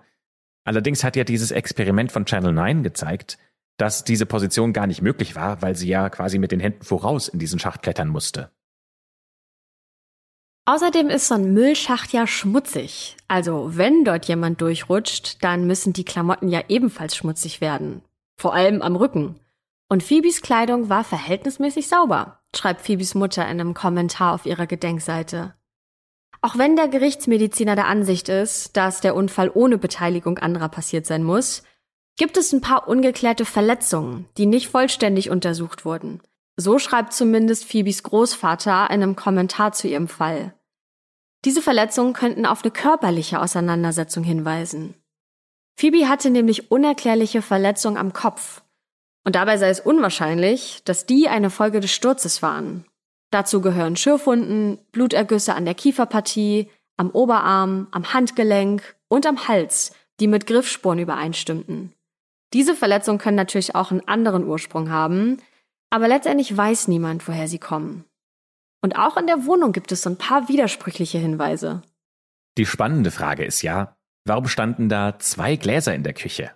Allerdings 0.64 1.04
hat 1.04 1.16
ja 1.16 1.24
dieses 1.24 1.50
Experiment 1.50 2.10
von 2.10 2.24
Channel 2.24 2.52
9 2.52 2.82
gezeigt, 2.82 3.36
dass 3.76 4.04
diese 4.04 4.24
Position 4.24 4.72
gar 4.72 4.86
nicht 4.86 5.02
möglich 5.02 5.36
war, 5.36 5.60
weil 5.60 5.76
sie 5.76 5.88
ja 5.88 6.08
quasi 6.08 6.38
mit 6.38 6.52
den 6.52 6.60
Händen 6.60 6.84
voraus 6.84 7.28
in 7.28 7.38
diesen 7.38 7.58
Schacht 7.58 7.82
klettern 7.82 8.08
musste. 8.08 8.50
Außerdem 10.66 11.10
ist 11.10 11.28
so 11.28 11.34
ein 11.34 11.52
Müllschacht 11.52 12.12
ja 12.14 12.26
schmutzig. 12.26 13.18
Also 13.28 13.76
wenn 13.76 14.04
dort 14.04 14.24
jemand 14.24 14.62
durchrutscht, 14.62 15.44
dann 15.44 15.66
müssen 15.66 15.92
die 15.92 16.06
Klamotten 16.06 16.48
ja 16.48 16.62
ebenfalls 16.68 17.16
schmutzig 17.16 17.60
werden. 17.60 18.00
Vor 18.36 18.54
allem 18.54 18.80
am 18.80 18.96
Rücken. 18.96 19.38
Und 19.90 20.02
Phoebes 20.02 20.40
Kleidung 20.40 20.88
war 20.88 21.04
verhältnismäßig 21.04 21.88
sauber, 21.88 22.40
schreibt 22.56 22.82
Phoebes 22.82 23.14
Mutter 23.14 23.42
in 23.42 23.60
einem 23.60 23.74
Kommentar 23.74 24.34
auf 24.34 24.46
ihrer 24.46 24.66
Gedenkseite. 24.66 25.54
Auch 26.40 26.58
wenn 26.58 26.76
der 26.76 26.88
Gerichtsmediziner 26.88 27.74
der 27.74 27.86
Ansicht 27.86 28.28
ist, 28.28 28.76
dass 28.76 29.00
der 29.00 29.14
Unfall 29.14 29.50
ohne 29.52 29.78
Beteiligung 29.78 30.38
anderer 30.38 30.68
passiert 30.68 31.06
sein 31.06 31.22
muss, 31.22 31.62
gibt 32.16 32.36
es 32.36 32.52
ein 32.52 32.60
paar 32.60 32.86
ungeklärte 32.86 33.44
Verletzungen, 33.44 34.26
die 34.36 34.46
nicht 34.46 34.68
vollständig 34.68 35.30
untersucht 35.30 35.84
wurden. 35.84 36.20
So 36.56 36.78
schreibt 36.78 37.12
zumindest 37.12 37.64
Phoebes 37.64 38.02
Großvater 38.02 38.88
in 38.90 39.02
einem 39.02 39.16
Kommentar 39.16 39.72
zu 39.72 39.88
ihrem 39.88 40.06
Fall. 40.06 40.54
Diese 41.44 41.60
Verletzungen 41.60 42.12
könnten 42.12 42.46
auf 42.46 42.62
eine 42.62 42.70
körperliche 42.70 43.40
Auseinandersetzung 43.40 44.22
hinweisen. 44.22 44.94
Phoebe 45.76 46.08
hatte 46.08 46.30
nämlich 46.30 46.70
unerklärliche 46.70 47.42
Verletzungen 47.42 47.96
am 47.96 48.12
Kopf. 48.12 48.62
Und 49.24 49.36
dabei 49.36 49.56
sei 49.56 49.70
es 49.70 49.80
unwahrscheinlich, 49.80 50.82
dass 50.84 51.06
die 51.06 51.28
eine 51.28 51.50
Folge 51.50 51.80
des 51.80 51.92
Sturzes 51.92 52.42
waren. 52.42 52.84
Dazu 53.30 53.60
gehören 53.60 53.96
Schürfwunden, 53.96 54.78
Blutergüsse 54.92 55.54
an 55.54 55.64
der 55.64 55.74
Kieferpartie, 55.74 56.70
am 56.96 57.10
Oberarm, 57.10 57.88
am 57.90 58.12
Handgelenk 58.12 58.94
und 59.08 59.26
am 59.26 59.48
Hals, 59.48 59.92
die 60.20 60.28
mit 60.28 60.46
Griffspuren 60.46 60.98
übereinstimmten. 60.98 61.92
Diese 62.52 62.76
Verletzungen 62.76 63.18
können 63.18 63.36
natürlich 63.36 63.74
auch 63.74 63.90
einen 63.90 64.06
anderen 64.06 64.46
Ursprung 64.46 64.90
haben, 64.90 65.38
aber 65.90 66.06
letztendlich 66.06 66.56
weiß 66.56 66.86
niemand, 66.88 67.26
woher 67.26 67.48
sie 67.48 67.58
kommen. 67.58 68.04
Und 68.80 68.96
auch 68.96 69.16
in 69.16 69.26
der 69.26 69.46
Wohnung 69.46 69.72
gibt 69.72 69.90
es 69.90 70.02
so 70.02 70.10
ein 70.10 70.18
paar 70.18 70.48
widersprüchliche 70.48 71.18
Hinweise. 71.18 71.82
Die 72.58 72.66
spannende 72.66 73.10
Frage 73.10 73.44
ist 73.44 73.62
ja, 73.62 73.96
warum 74.24 74.46
standen 74.46 74.88
da 74.88 75.18
zwei 75.18 75.56
Gläser 75.56 75.94
in 75.94 76.04
der 76.04 76.12
Küche? 76.12 76.52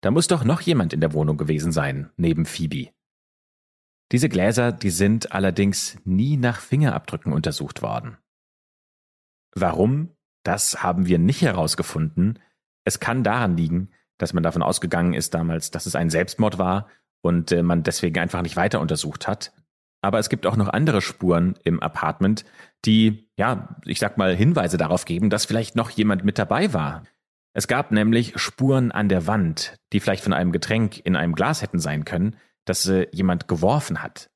Da 0.00 0.10
muss 0.10 0.28
doch 0.28 0.44
noch 0.44 0.60
jemand 0.60 0.92
in 0.92 1.00
der 1.00 1.12
Wohnung 1.12 1.36
gewesen 1.36 1.72
sein, 1.72 2.10
neben 2.16 2.46
Phoebe. 2.46 2.90
Diese 4.12 4.28
Gläser, 4.28 4.72
die 4.72 4.90
sind 4.90 5.32
allerdings 5.32 5.98
nie 6.04 6.36
nach 6.36 6.60
Fingerabdrücken 6.60 7.32
untersucht 7.32 7.82
worden. 7.82 8.16
Warum? 9.54 10.16
Das 10.44 10.82
haben 10.82 11.06
wir 11.06 11.18
nicht 11.18 11.42
herausgefunden. 11.42 12.38
Es 12.84 13.00
kann 13.00 13.24
daran 13.24 13.56
liegen, 13.56 13.90
dass 14.16 14.32
man 14.32 14.42
davon 14.42 14.62
ausgegangen 14.62 15.14
ist 15.14 15.34
damals, 15.34 15.70
dass 15.70 15.86
es 15.86 15.94
ein 15.94 16.10
Selbstmord 16.10 16.58
war 16.58 16.88
und 17.20 17.52
äh, 17.52 17.62
man 17.62 17.82
deswegen 17.82 18.18
einfach 18.18 18.42
nicht 18.42 18.56
weiter 18.56 18.80
untersucht 18.80 19.26
hat. 19.28 19.52
Aber 20.00 20.18
es 20.18 20.28
gibt 20.28 20.46
auch 20.46 20.56
noch 20.56 20.68
andere 20.68 21.02
Spuren 21.02 21.58
im 21.64 21.80
Apartment, 21.80 22.44
die, 22.84 23.28
ja, 23.36 23.76
ich 23.84 23.98
sag 23.98 24.16
mal, 24.16 24.34
Hinweise 24.34 24.76
darauf 24.76 25.04
geben, 25.04 25.28
dass 25.28 25.44
vielleicht 25.44 25.74
noch 25.74 25.90
jemand 25.90 26.24
mit 26.24 26.38
dabei 26.38 26.72
war. 26.72 27.02
Es 27.58 27.66
gab 27.66 27.90
nämlich 27.90 28.38
Spuren 28.38 28.92
an 28.92 29.08
der 29.08 29.26
Wand, 29.26 29.74
die 29.92 29.98
vielleicht 29.98 30.22
von 30.22 30.32
einem 30.32 30.52
Getränk 30.52 31.04
in 31.04 31.16
einem 31.16 31.34
Glas 31.34 31.60
hätten 31.60 31.80
sein 31.80 32.04
können, 32.04 32.36
das 32.64 32.86
äh, 32.86 33.08
jemand 33.10 33.48
geworfen 33.48 34.00
hat. 34.00 34.30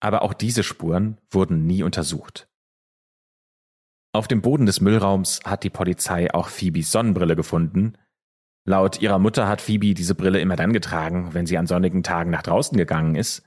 Aber 0.00 0.20
auch 0.20 0.34
diese 0.34 0.62
Spuren 0.62 1.18
wurden 1.30 1.66
nie 1.66 1.82
untersucht. 1.82 2.46
Auf 4.12 4.28
dem 4.28 4.42
Boden 4.42 4.66
des 4.66 4.82
Müllraums 4.82 5.40
hat 5.46 5.64
die 5.64 5.70
Polizei 5.70 6.30
auch 6.34 6.48
Phoebes 6.48 6.92
Sonnenbrille 6.92 7.36
gefunden, 7.36 7.94
Laut 8.66 9.00
ihrer 9.00 9.18
Mutter 9.18 9.48
hat 9.48 9.62
Phoebe 9.62 9.94
diese 9.94 10.14
Brille 10.14 10.40
immer 10.40 10.56
dann 10.56 10.74
getragen, 10.74 11.32
wenn 11.32 11.46
sie 11.46 11.56
an 11.56 11.66
sonnigen 11.66 12.02
Tagen 12.02 12.28
nach 12.28 12.42
draußen 12.42 12.76
gegangen 12.76 13.14
ist. 13.14 13.42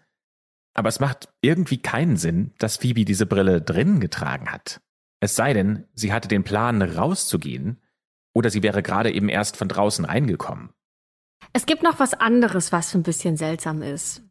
Aber 0.73 0.89
es 0.89 0.99
macht 0.99 1.29
irgendwie 1.41 1.77
keinen 1.77 2.17
Sinn, 2.17 2.55
dass 2.57 2.77
Phoebe 2.77 3.05
diese 3.05 3.27
Brille 3.27 3.62
drinnen 3.62 3.99
getragen 3.99 4.51
hat. 4.51 4.81
Es 5.19 5.36
sei 5.36 5.53
denn, 5.53 5.86
sie 5.93 6.12
hatte 6.12 6.27
den 6.27 6.43
Plan, 6.43 6.81
rauszugehen, 6.81 7.79
oder 8.34 8.50
sie 8.50 8.63
wäre 8.63 8.84
gerade 8.84 9.12
eben 9.12 9.30
erst 9.30 9.58
von 9.58 9.67
draußen 9.67 10.06
reingekommen. 10.06 10.70
Es 11.54 11.65
gibt 11.65 11.84
noch 11.84 12.00
was 12.00 12.13
anderes, 12.13 12.72
was 12.72 12.94
ein 12.96 13.04
bisschen 13.04 13.38
seltsam 13.38 13.82
ist. 13.82 14.24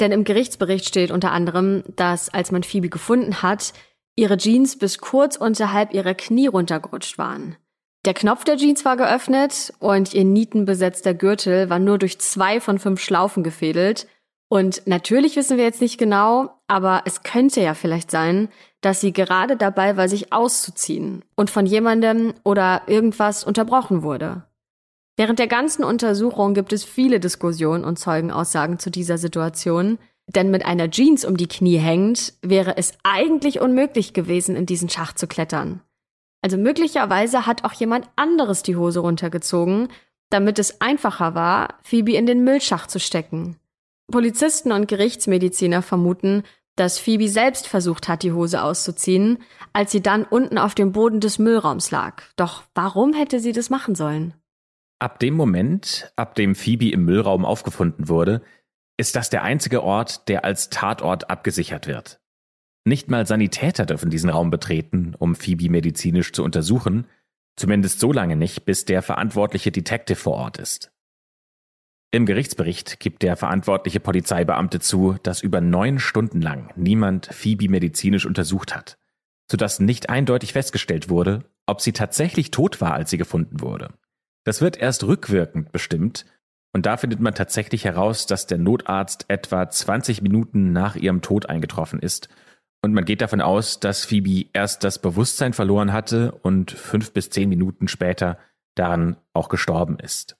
Denn 0.00 0.12
im 0.12 0.24
Gerichtsbericht 0.24 0.86
steht 0.86 1.10
unter 1.10 1.30
anderem, 1.30 1.84
dass 1.94 2.28
als 2.28 2.50
man 2.50 2.62
Phoebe 2.62 2.88
gefunden 2.88 3.42
hat, 3.42 3.72
ihre 4.16 4.36
Jeans 4.36 4.78
bis 4.78 4.98
kurz 4.98 5.36
unterhalb 5.36 5.92
ihrer 5.92 6.14
Knie 6.14 6.46
runtergerutscht 6.46 7.18
waren. 7.18 7.56
Der 8.04 8.14
Knopf 8.14 8.44
der 8.44 8.56
Jeans 8.56 8.84
war 8.84 8.96
geöffnet 8.96 9.72
und 9.78 10.12
ihr 10.12 10.24
nietenbesetzter 10.24 11.14
Gürtel 11.14 11.70
war 11.70 11.78
nur 11.78 11.98
durch 11.98 12.18
zwei 12.18 12.60
von 12.60 12.78
fünf 12.78 13.00
Schlaufen 13.00 13.42
gefädelt. 13.42 14.06
Und 14.48 14.82
natürlich 14.86 15.36
wissen 15.36 15.56
wir 15.56 15.64
jetzt 15.64 15.80
nicht 15.80 15.96
genau, 15.96 16.53
aber 16.66 17.02
es 17.04 17.22
könnte 17.22 17.60
ja 17.60 17.74
vielleicht 17.74 18.10
sein, 18.10 18.48
dass 18.80 19.00
sie 19.00 19.12
gerade 19.12 19.56
dabei 19.56 19.96
war, 19.96 20.08
sich 20.08 20.32
auszuziehen 20.32 21.24
und 21.36 21.50
von 21.50 21.66
jemandem 21.66 22.34
oder 22.42 22.82
irgendwas 22.86 23.44
unterbrochen 23.44 24.02
wurde. 24.02 24.44
Während 25.16 25.38
der 25.38 25.46
ganzen 25.46 25.84
Untersuchung 25.84 26.54
gibt 26.54 26.72
es 26.72 26.84
viele 26.84 27.20
Diskussionen 27.20 27.84
und 27.84 27.98
Zeugenaussagen 27.98 28.78
zu 28.78 28.90
dieser 28.90 29.16
Situation, 29.16 29.98
denn 30.26 30.50
mit 30.50 30.64
einer 30.64 30.90
Jeans 30.90 31.24
um 31.24 31.36
die 31.36 31.46
Knie 31.46 31.76
hängend 31.76 32.34
wäre 32.42 32.76
es 32.76 32.94
eigentlich 33.04 33.60
unmöglich 33.60 34.12
gewesen, 34.12 34.56
in 34.56 34.66
diesen 34.66 34.88
Schacht 34.88 35.18
zu 35.18 35.26
klettern. 35.26 35.82
Also 36.42 36.56
möglicherweise 36.56 37.46
hat 37.46 37.64
auch 37.64 37.72
jemand 37.72 38.08
anderes 38.16 38.62
die 38.62 38.76
Hose 38.76 39.00
runtergezogen, 39.00 39.88
damit 40.30 40.58
es 40.58 40.80
einfacher 40.80 41.34
war, 41.34 41.78
Phoebe 41.84 42.14
in 42.14 42.26
den 42.26 42.42
Müllschacht 42.42 42.90
zu 42.90 42.98
stecken. 42.98 43.56
Polizisten 44.10 44.72
und 44.72 44.88
Gerichtsmediziner 44.88 45.82
vermuten, 45.82 46.42
dass 46.76 46.98
Phoebe 46.98 47.28
selbst 47.28 47.68
versucht 47.68 48.08
hat, 48.08 48.22
die 48.22 48.32
Hose 48.32 48.62
auszuziehen, 48.62 49.38
als 49.72 49.92
sie 49.92 50.02
dann 50.02 50.24
unten 50.24 50.58
auf 50.58 50.74
dem 50.74 50.92
Boden 50.92 51.20
des 51.20 51.38
Müllraums 51.38 51.90
lag. 51.90 52.22
Doch 52.36 52.64
warum 52.74 53.12
hätte 53.12 53.40
sie 53.40 53.52
das 53.52 53.70
machen 53.70 53.94
sollen? 53.94 54.34
Ab 54.98 55.18
dem 55.18 55.34
Moment, 55.34 56.12
ab 56.16 56.34
dem 56.34 56.54
Phoebe 56.54 56.90
im 56.90 57.04
Müllraum 57.04 57.44
aufgefunden 57.44 58.08
wurde, 58.08 58.42
ist 58.96 59.16
das 59.16 59.30
der 59.30 59.42
einzige 59.42 59.82
Ort, 59.82 60.28
der 60.28 60.44
als 60.44 60.70
Tatort 60.70 61.30
abgesichert 61.30 61.86
wird. 61.86 62.20
Nicht 62.84 63.08
mal 63.08 63.26
Sanitäter 63.26 63.86
dürfen 63.86 64.10
diesen 64.10 64.30
Raum 64.30 64.50
betreten, 64.50 65.14
um 65.18 65.34
Phoebe 65.34 65.70
medizinisch 65.70 66.32
zu 66.32 66.44
untersuchen, 66.44 67.06
zumindest 67.56 67.98
so 67.98 68.12
lange 68.12 68.36
nicht, 68.36 68.64
bis 68.64 68.84
der 68.84 69.02
verantwortliche 69.02 69.72
Detective 69.72 70.16
vor 70.16 70.34
Ort 70.34 70.58
ist. 70.58 70.93
Im 72.14 72.26
Gerichtsbericht 72.26 73.00
gibt 73.00 73.24
der 73.24 73.36
verantwortliche 73.36 73.98
Polizeibeamte 73.98 74.78
zu, 74.78 75.16
dass 75.24 75.42
über 75.42 75.60
neun 75.60 75.98
Stunden 75.98 76.40
lang 76.40 76.72
niemand 76.76 77.26
Phoebe 77.26 77.68
medizinisch 77.68 78.24
untersucht 78.24 78.72
hat, 78.72 78.98
sodass 79.50 79.80
nicht 79.80 80.10
eindeutig 80.10 80.52
festgestellt 80.52 81.08
wurde, 81.08 81.42
ob 81.66 81.80
sie 81.80 81.90
tatsächlich 81.90 82.52
tot 82.52 82.80
war, 82.80 82.92
als 82.92 83.10
sie 83.10 83.18
gefunden 83.18 83.60
wurde. 83.60 83.94
Das 84.44 84.60
wird 84.60 84.76
erst 84.76 85.02
rückwirkend 85.02 85.72
bestimmt, 85.72 86.24
und 86.72 86.86
da 86.86 86.98
findet 86.98 87.18
man 87.18 87.34
tatsächlich 87.34 87.84
heraus, 87.84 88.26
dass 88.26 88.46
der 88.46 88.58
Notarzt 88.58 89.24
etwa 89.26 89.68
20 89.68 90.22
Minuten 90.22 90.72
nach 90.72 90.94
ihrem 90.94 91.20
Tod 91.20 91.48
eingetroffen 91.48 91.98
ist 91.98 92.28
und 92.84 92.94
man 92.94 93.06
geht 93.06 93.22
davon 93.22 93.40
aus, 93.40 93.80
dass 93.80 94.04
Phoebe 94.04 94.50
erst 94.52 94.84
das 94.84 95.00
Bewusstsein 95.00 95.52
verloren 95.52 95.92
hatte 95.92 96.30
und 96.30 96.70
fünf 96.70 97.12
bis 97.12 97.28
zehn 97.30 97.48
Minuten 97.48 97.88
später 97.88 98.38
daran 98.76 99.16
auch 99.32 99.48
gestorben 99.48 99.98
ist. 99.98 100.36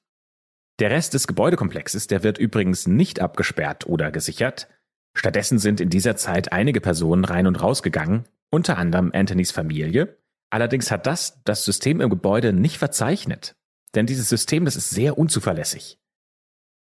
Der 0.81 0.91
Rest 0.91 1.15
des 1.15 1.29
Gebäudekomplexes, 1.29 2.09
der 2.09 2.25
wird 2.25 2.39
übrigens 2.39 2.89
nicht 2.89 3.21
abgesperrt 3.21 3.87
oder 3.87 4.11
gesichert. 4.11 4.69
Stattdessen 5.17 5.59
sind 5.59 5.81
in 5.81 5.89
dieser 5.89 6.17
Zeit 6.17 6.53
einige 6.53 6.81
Personen 6.81 7.25
rein 7.25 7.47
und 7.47 7.63
rausgegangen, 7.63 8.25
unter 8.51 8.77
anderem 8.77 9.13
Anthonys 9.15 9.53
Familie. 9.53 10.19
Allerdings 10.51 10.91
hat 10.91 11.07
das 11.07 11.43
das 11.45 11.65
System 11.65 12.01
im 12.01 12.11
Gebäude 12.11 12.53
nicht 12.53 12.79
verzeichnet. 12.79 13.55
Denn 13.95 14.07
dieses 14.07 14.29
System, 14.29 14.65
das 14.65 14.75
ist 14.75 14.91
sehr 14.91 15.17
unzuverlässig. 15.17 16.01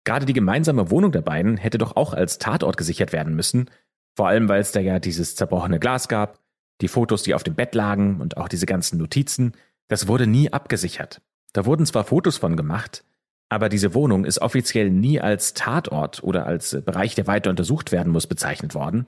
Gerade 0.04 0.26
die 0.26 0.34
gemeinsame 0.34 0.90
Wohnung 0.90 1.12
der 1.12 1.22
beiden 1.22 1.58
hätte 1.58 1.78
doch 1.78 1.96
auch 1.96 2.14
als 2.14 2.40
Tatort 2.40 2.78
gesichert 2.78 3.14
werden 3.14 3.36
müssen, 3.36 3.70
vor 4.16 4.28
allem, 4.28 4.48
weil 4.50 4.62
es 4.62 4.72
da 4.72 4.80
ja 4.80 5.00
dieses 5.00 5.36
zerbrochene 5.36 5.80
Glas 5.80 6.08
gab, 6.08 6.40
die 6.82 6.88
Fotos, 6.88 7.24
die 7.24 7.34
auf 7.34 7.44
dem 7.44 7.56
Bett 7.56 7.76
lagen 7.76 8.22
und 8.22 8.38
auch 8.38 8.48
diese 8.48 8.66
ganzen 8.66 8.98
Notizen, 8.98 9.54
das 9.88 10.08
wurde 10.08 10.26
nie 10.26 10.52
abgesichert. 10.52 11.22
Da 11.54 11.66
wurden 11.66 11.86
zwar 11.86 12.04
Fotos 12.04 12.38
von 12.38 12.56
gemacht, 12.56 13.04
aber 13.56 13.70
diese 13.70 13.94
Wohnung 13.94 14.26
ist 14.26 14.42
offiziell 14.42 14.90
nie 14.90 15.22
als 15.22 15.54
Tatort 15.54 16.22
oder 16.22 16.46
als 16.46 16.78
Bereich, 16.84 17.16
der 17.16 17.26
weiter 17.26 17.50
untersucht 17.50 17.94
werden 17.94 18.12
muss, 18.12 18.28
bezeichnet 18.28 18.76
worden. 18.76 19.06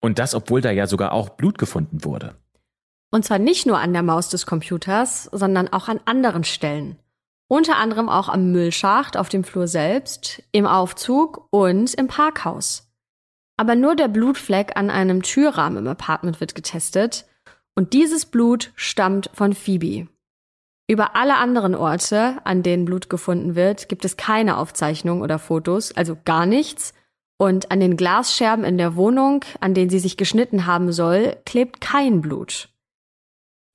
Und 0.00 0.18
das, 0.18 0.34
obwohl 0.34 0.60
da 0.60 0.70
ja 0.70 0.86
sogar 0.86 1.12
auch 1.12 1.30
Blut 1.30 1.56
gefunden 1.56 2.04
wurde. 2.04 2.36
Und 3.10 3.24
zwar 3.24 3.38
nicht 3.38 3.64
nur 3.64 3.78
an 3.78 3.94
der 3.94 4.02
Maus 4.02 4.28
des 4.28 4.44
Computers, 4.44 5.24
sondern 5.32 5.68
auch 5.68 5.88
an 5.88 6.00
anderen 6.04 6.44
Stellen. 6.44 6.98
Unter 7.48 7.76
anderem 7.76 8.10
auch 8.10 8.28
am 8.28 8.52
Müllschacht 8.52 9.16
auf 9.16 9.30
dem 9.30 9.42
Flur 9.42 9.66
selbst, 9.66 10.42
im 10.52 10.66
Aufzug 10.66 11.48
und 11.50 11.94
im 11.94 12.08
Parkhaus. 12.08 12.92
Aber 13.56 13.74
nur 13.74 13.96
der 13.96 14.08
Blutfleck 14.08 14.76
an 14.76 14.90
einem 14.90 15.22
Türrahmen 15.22 15.78
im 15.78 15.88
Apartment 15.88 16.40
wird 16.40 16.54
getestet 16.54 17.24
und 17.74 17.94
dieses 17.94 18.26
Blut 18.26 18.70
stammt 18.76 19.30
von 19.32 19.54
Phoebe. 19.54 20.08
Über 20.90 21.14
alle 21.16 21.36
anderen 21.36 21.74
Orte, 21.74 22.38
an 22.44 22.62
denen 22.62 22.86
Blut 22.86 23.10
gefunden 23.10 23.54
wird, 23.54 23.90
gibt 23.90 24.06
es 24.06 24.16
keine 24.16 24.56
Aufzeichnung 24.56 25.20
oder 25.20 25.38
Fotos, 25.38 25.94
also 25.94 26.16
gar 26.24 26.46
nichts. 26.46 26.94
Und 27.36 27.70
an 27.70 27.78
den 27.78 27.98
Glasscherben 27.98 28.64
in 28.64 28.78
der 28.78 28.96
Wohnung, 28.96 29.44
an 29.60 29.74
denen 29.74 29.90
sie 29.90 29.98
sich 29.98 30.16
geschnitten 30.16 30.66
haben 30.66 30.90
soll, 30.90 31.36
klebt 31.44 31.82
kein 31.82 32.22
Blut. 32.22 32.70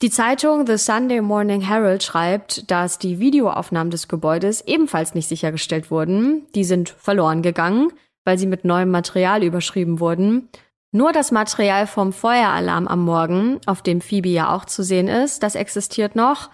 Die 0.01 0.09
Zeitung 0.09 0.65
The 0.65 0.77
Sunday 0.77 1.21
Morning 1.21 1.61
Herald 1.61 2.03
schreibt, 2.03 2.69
dass 2.69 2.97
die 2.97 3.19
Videoaufnahmen 3.19 3.91
des 3.91 4.07
Gebäudes 4.07 4.61
ebenfalls 4.67 5.13
nicht 5.13 5.29
sichergestellt 5.29 5.91
wurden. 5.91 6.47
Die 6.55 6.65
sind 6.65 6.89
verloren 6.89 7.41
gegangen, 7.41 7.93
weil 8.25 8.37
sie 8.37 8.47
mit 8.47 8.65
neuem 8.65 8.89
Material 8.89 9.43
überschrieben 9.43 9.99
wurden. 9.99 10.49
Nur 10.91 11.13
das 11.13 11.31
Material 11.31 11.87
vom 11.87 12.11
Feueralarm 12.11 12.87
am 12.87 13.05
Morgen, 13.05 13.61
auf 13.65 13.81
dem 13.81 14.01
Phoebe 14.01 14.29
ja 14.29 14.53
auch 14.53 14.65
zu 14.65 14.83
sehen 14.83 15.07
ist, 15.07 15.41
das 15.41 15.55
existiert 15.55 16.15
noch, 16.15 16.49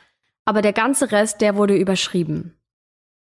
aber 0.49 0.63
der 0.63 0.73
ganze 0.73 1.11
Rest, 1.11 1.41
der 1.41 1.55
wurde 1.55 1.75
überschrieben. 1.75 2.55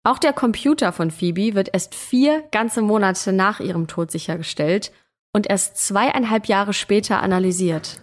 Auch 0.02 0.18
der 0.18 0.34
Computer 0.34 0.92
von 0.92 1.10
Phoebe 1.10 1.54
wird 1.54 1.70
erst 1.72 1.94
vier 1.94 2.42
ganze 2.50 2.82
Monate 2.82 3.32
nach 3.32 3.60
ihrem 3.60 3.86
Tod 3.86 4.10
sichergestellt 4.10 4.92
und 5.32 5.48
erst 5.48 5.78
zweieinhalb 5.78 6.48
Jahre 6.48 6.74
später 6.74 7.22
analysiert. 7.22 8.02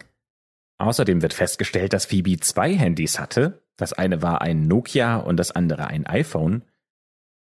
Außerdem 0.79 1.21
wird 1.21 1.35
festgestellt, 1.35 1.93
dass 1.93 2.07
Phoebe 2.07 2.39
zwei 2.39 2.73
Handys 2.73 3.19
hatte. 3.19 3.61
Das 3.77 3.93
eine 3.93 4.23
war 4.23 4.41
ein 4.41 4.67
Nokia 4.67 5.17
und 5.17 5.37
das 5.37 5.51
andere 5.51 5.85
ein 5.85 6.07
iPhone. 6.07 6.63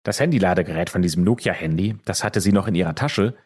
Das 0.04 0.20
Handyladegerät 0.20 0.90
von 0.90 1.02
diesem 1.02 1.24
Nokia-Handy, 1.24 1.96
das 2.04 2.26
hatte 2.26 2.42
sie 2.42 2.52
noch 2.52 2.68
in 2.68 2.76
ihrer 2.76 2.96
Tasche. 2.96 3.38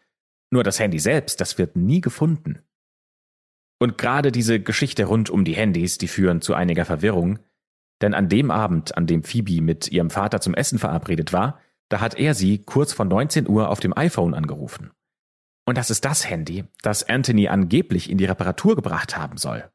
Nur 0.50 0.64
das 0.64 0.80
Handy 0.80 0.98
selbst, 0.98 1.40
das 1.40 1.56
wird 1.56 1.76
nie 1.76 2.00
gefunden. 2.00 2.58
Und 3.78 3.96
gerade 3.96 4.32
diese 4.32 4.58
Geschichte 4.58 5.04
rund 5.04 5.30
um 5.30 5.44
die 5.44 5.54
Handys, 5.54 5.98
die 5.98 6.08
führen 6.08 6.40
zu 6.40 6.54
einiger 6.54 6.84
Verwirrung. 6.84 7.38
Denn 8.02 8.14
an 8.14 8.28
dem 8.28 8.50
Abend, 8.50 8.96
an 8.96 9.06
dem 9.06 9.22
Phoebe 9.22 9.62
mit 9.62 9.90
ihrem 9.90 10.10
Vater 10.10 10.40
zum 10.40 10.54
Essen 10.54 10.78
verabredet 10.78 11.32
war, 11.32 11.60
da 11.88 12.00
hat 12.00 12.14
er 12.18 12.34
sie 12.34 12.58
kurz 12.58 12.92
vor 12.92 13.04
19 13.04 13.48
Uhr 13.48 13.68
auf 13.68 13.80
dem 13.80 13.96
iPhone 13.96 14.34
angerufen. 14.34 14.90
Und 15.66 15.78
das 15.78 15.90
ist 15.90 16.04
das 16.04 16.28
Handy, 16.28 16.64
das 16.82 17.08
Anthony 17.08 17.48
angeblich 17.48 18.10
in 18.10 18.18
die 18.18 18.26
Reparatur 18.26 18.76
gebracht 18.76 19.16
haben 19.16 19.36
soll. 19.36 19.70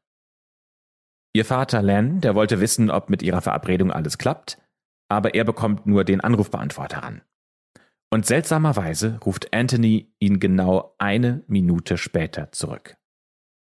Ihr 1.32 1.44
Vater 1.44 1.82
Len, 1.82 2.20
der 2.20 2.34
wollte 2.34 2.60
wissen, 2.60 2.90
ob 2.90 3.08
mit 3.08 3.22
ihrer 3.22 3.40
Verabredung 3.40 3.92
alles 3.92 4.18
klappt, 4.18 4.58
aber 5.08 5.34
er 5.34 5.44
bekommt 5.44 5.86
nur 5.86 6.04
den 6.04 6.20
Anrufbeantworter 6.20 7.02
an. 7.02 7.22
Und 8.12 8.26
seltsamerweise 8.26 9.18
ruft 9.24 9.54
Anthony 9.54 10.12
ihn 10.18 10.40
genau 10.40 10.94
eine 10.98 11.44
Minute 11.46 11.96
später 11.96 12.50
zurück. 12.50 12.96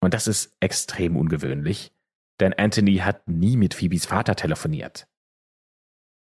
Und 0.00 0.12
das 0.12 0.26
ist 0.26 0.55
extrem 0.61 1.16
ungewöhnlich, 1.16 1.93
denn 2.41 2.53
Anthony 2.53 2.97
hat 2.97 3.28
nie 3.28 3.57
mit 3.57 3.74
Phoebes 3.74 4.07
Vater 4.07 4.35
telefoniert. 4.35 5.07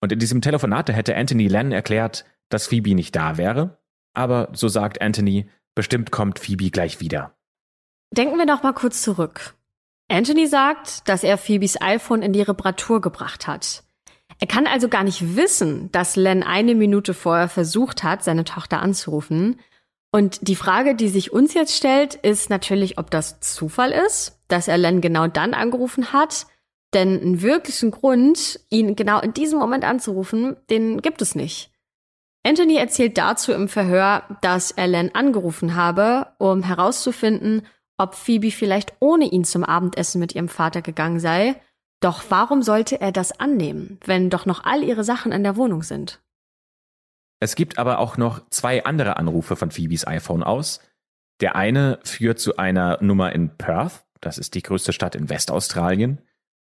Und 0.00 0.12
in 0.12 0.18
diesem 0.18 0.40
Telefonat 0.40 0.90
hätte 0.90 1.16
Anthony 1.16 1.48
Len 1.48 1.72
erklärt, 1.72 2.24
dass 2.50 2.66
Phoebe 2.66 2.94
nicht 2.94 3.16
da 3.16 3.36
wäre, 3.36 3.78
aber 4.12 4.50
so 4.52 4.68
sagt 4.68 5.00
Anthony, 5.00 5.48
bestimmt 5.74 6.10
kommt 6.10 6.38
Phoebe 6.38 6.70
gleich 6.70 7.00
wieder. 7.00 7.36
Denken 8.12 8.38
wir 8.38 8.46
noch 8.46 8.62
mal 8.62 8.74
kurz 8.74 9.02
zurück. 9.02 9.54
Anthony 10.08 10.46
sagt, 10.46 11.08
dass 11.08 11.24
er 11.24 11.38
Phoebes 11.38 11.80
iPhone 11.80 12.22
in 12.22 12.32
die 12.32 12.42
Reparatur 12.42 13.00
gebracht 13.00 13.46
hat. 13.46 13.82
Er 14.40 14.46
kann 14.46 14.66
also 14.66 14.88
gar 14.88 15.04
nicht 15.04 15.36
wissen, 15.36 15.90
dass 15.92 16.16
Len 16.16 16.42
eine 16.42 16.74
Minute 16.74 17.14
vorher 17.14 17.48
versucht 17.48 18.02
hat, 18.02 18.22
seine 18.22 18.44
Tochter 18.44 18.80
anzurufen. 18.80 19.60
Und 20.14 20.46
die 20.46 20.54
Frage, 20.54 20.94
die 20.94 21.08
sich 21.08 21.32
uns 21.32 21.54
jetzt 21.54 21.74
stellt, 21.74 22.14
ist 22.14 22.48
natürlich, 22.48 22.98
ob 22.98 23.10
das 23.10 23.40
Zufall 23.40 23.90
ist, 23.90 24.38
dass 24.46 24.68
er 24.68 24.78
Len 24.78 25.00
genau 25.00 25.26
dann 25.26 25.54
angerufen 25.54 26.12
hat. 26.12 26.46
Denn 26.92 27.20
einen 27.20 27.42
wirklichen 27.42 27.90
Grund, 27.90 28.60
ihn 28.70 28.94
genau 28.94 29.18
in 29.18 29.34
diesem 29.34 29.58
Moment 29.58 29.82
anzurufen, 29.82 30.54
den 30.70 31.02
gibt 31.02 31.20
es 31.20 31.34
nicht. 31.34 31.72
Anthony 32.46 32.76
erzählt 32.76 33.18
dazu 33.18 33.50
im 33.50 33.66
Verhör, 33.66 34.22
dass 34.40 34.70
er 34.70 34.86
Len 34.86 35.12
angerufen 35.16 35.74
habe, 35.74 36.28
um 36.38 36.62
herauszufinden, 36.62 37.66
ob 37.98 38.14
Phoebe 38.14 38.52
vielleicht 38.52 38.92
ohne 39.00 39.24
ihn 39.24 39.42
zum 39.42 39.64
Abendessen 39.64 40.20
mit 40.20 40.32
ihrem 40.36 40.48
Vater 40.48 40.80
gegangen 40.80 41.18
sei. 41.18 41.60
Doch 41.98 42.22
warum 42.28 42.62
sollte 42.62 43.00
er 43.00 43.10
das 43.10 43.40
annehmen, 43.40 43.98
wenn 44.04 44.30
doch 44.30 44.46
noch 44.46 44.62
all 44.62 44.84
ihre 44.84 45.02
Sachen 45.02 45.32
in 45.32 45.42
der 45.42 45.56
Wohnung 45.56 45.82
sind? 45.82 46.20
Es 47.44 47.56
gibt 47.56 47.76
aber 47.76 47.98
auch 47.98 48.16
noch 48.16 48.48
zwei 48.48 48.86
andere 48.86 49.18
Anrufe 49.18 49.54
von 49.54 49.70
Phoebes 49.70 50.06
iPhone 50.06 50.42
aus. 50.42 50.80
Der 51.42 51.56
eine 51.56 51.98
führt 52.02 52.38
zu 52.38 52.56
einer 52.56 52.96
Nummer 53.02 53.34
in 53.34 53.50
Perth, 53.58 54.06
das 54.22 54.38
ist 54.38 54.54
die 54.54 54.62
größte 54.62 54.94
Stadt 54.94 55.14
in 55.14 55.28
Westaustralien, 55.28 56.22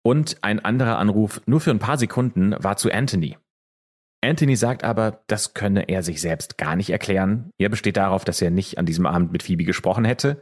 und 0.05 0.37
ein 0.43 0.65
anderer 0.65 0.99
Anruf 0.99 1.43
nur 1.47 1.61
für 1.61 1.73
ein 1.73 1.81
paar 1.81 1.99
Sekunden 1.99 2.55
war 2.57 2.77
zu 2.77 2.89
Anthony. 2.89 3.37
Anthony 4.21 4.55
sagt 4.55 4.85
aber, 4.85 5.25
das 5.27 5.55
könne 5.55 5.89
er 5.89 6.05
sich 6.05 6.21
selbst 6.21 6.57
gar 6.57 6.77
nicht 6.77 6.91
erklären. 6.91 7.51
Er 7.59 7.69
besteht 7.69 7.97
darauf, 7.97 8.25
dass 8.25 8.41
er 8.41 8.53
nicht 8.53 8.79
an 8.79 8.87
diesem 8.87 9.07
Abend 9.07 9.33
mit 9.33 9.43
Phoebe 9.43 9.65
gesprochen 9.65 10.05
hätte 10.05 10.41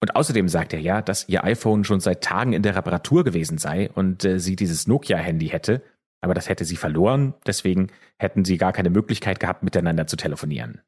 und 0.00 0.14
außerdem 0.14 0.48
sagt 0.48 0.72
er 0.72 0.80
ja, 0.80 1.02
dass 1.02 1.28
ihr 1.28 1.42
iPhone 1.42 1.82
schon 1.82 1.98
seit 1.98 2.22
Tagen 2.22 2.52
in 2.52 2.62
der 2.62 2.76
Reparatur 2.76 3.24
gewesen 3.24 3.58
sei 3.58 3.90
und 3.90 4.24
äh, 4.24 4.38
sie 4.38 4.54
dieses 4.54 4.86
Nokia-Handy 4.86 5.48
hätte, 5.48 5.82
aber 6.20 6.34
das 6.34 6.48
hätte 6.48 6.64
sie 6.64 6.76
verloren, 6.76 7.34
deswegen 7.46 7.88
hätten 8.18 8.44
sie 8.44 8.58
gar 8.58 8.72
keine 8.72 8.90
Möglichkeit 8.90 9.40
gehabt, 9.40 9.62
miteinander 9.62 10.06
zu 10.06 10.16
telefonieren. 10.16 10.80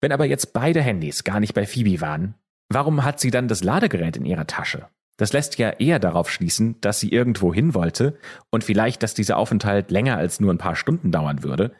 Wenn 0.00 0.12
aber 0.12 0.24
jetzt 0.24 0.52
beide 0.52 0.80
Handys 0.80 1.24
gar 1.24 1.40
nicht 1.40 1.54
bei 1.54 1.66
Phoebe 1.66 2.00
waren, 2.00 2.34
warum 2.68 3.04
hat 3.04 3.20
sie 3.20 3.30
dann 3.30 3.48
das 3.48 3.62
Ladegerät 3.62 4.16
in 4.16 4.24
ihrer 4.24 4.46
Tasche? 4.46 4.88
Das 5.18 5.34
lässt 5.34 5.58
ja 5.58 5.68
eher 5.70 5.98
darauf 5.98 6.30
schließen, 6.30 6.80
dass 6.80 6.98
sie 6.98 7.10
irgendwo 7.10 7.52
hin 7.52 7.74
wollte 7.74 8.18
und 8.50 8.64
vielleicht, 8.64 9.02
dass 9.02 9.12
dieser 9.12 9.36
Aufenthalt 9.36 9.90
länger 9.90 10.16
als 10.16 10.40
nur 10.40 10.52
ein 10.52 10.58
paar 10.58 10.76
Stunden 10.76 11.12
dauern 11.12 11.42
würde, 11.42 11.72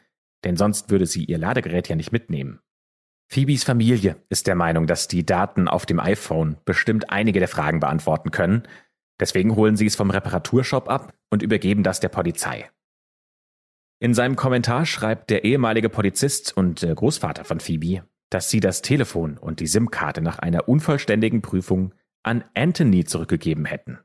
denn 0.43 0.57
sonst 0.57 0.91
würde 0.91 1.07
sie 1.07 1.25
ihr 1.25 1.39
Ladegerät 1.39 1.89
ja 1.89 1.95
nicht 1.95 2.11
mitnehmen. 2.11 2.59
Phoebes 3.31 3.63
Familie 3.63 4.17
ist 4.29 4.45
der 4.45 4.55
Meinung, 4.55 4.87
dass 4.87 5.07
die 5.07 5.25
Daten 5.25 5.67
auf 5.67 5.85
dem 5.85 5.99
iPhone 5.99 6.57
bestimmt 6.65 7.09
einige 7.09 7.39
der 7.39 7.47
Fragen 7.47 7.79
beantworten 7.79 8.29
können. 8.29 8.63
Deswegen 9.21 9.55
holen 9.55 9.77
sie 9.77 9.85
es 9.85 9.95
vom 9.95 10.09
Reparaturshop 10.09 10.89
ab 10.89 11.13
und 11.29 11.43
übergeben 11.43 11.83
das 11.83 12.01
der 12.01 12.09
Polizei. 12.09 12.69
In 14.01 14.15
seinem 14.15 14.35
Kommentar 14.35 14.87
schreibt 14.87 15.29
der 15.29 15.45
ehemalige 15.45 15.89
Polizist 15.89 16.57
und 16.57 16.81
äh, 16.81 16.93
Großvater 16.93 17.45
von 17.45 17.59
Phoebe, 17.59 18.03
dass 18.31 18.49
sie 18.49 18.59
das 18.59 18.81
Telefon 18.81 19.37
und 19.37 19.59
die 19.59 19.67
SIM-Karte 19.67 20.21
nach 20.21 20.39
einer 20.39 20.67
unvollständigen 20.67 21.43
Prüfung 21.43 21.93
an 22.23 22.43
Anthony 22.55 23.05
zurückgegeben 23.05 23.65
hätten. 23.65 23.99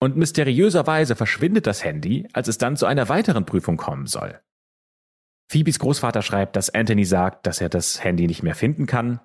Und 0.00 0.16
mysteriöserweise 0.16 1.14
verschwindet 1.14 1.68
das 1.68 1.84
Handy, 1.84 2.26
als 2.32 2.48
es 2.48 2.58
dann 2.58 2.76
zu 2.76 2.86
einer 2.86 3.08
weiteren 3.08 3.46
Prüfung 3.46 3.76
kommen 3.76 4.06
soll. 4.08 4.40
Phoebes 5.48 5.78
Großvater 5.78 6.22
schreibt, 6.22 6.56
dass 6.56 6.70
Anthony 6.70 7.04
sagt, 7.04 7.46
dass 7.46 7.60
er 7.60 7.68
das 7.68 8.02
Handy 8.02 8.26
nicht 8.26 8.42
mehr 8.42 8.56
finden 8.56 8.86
kann. 8.86 9.20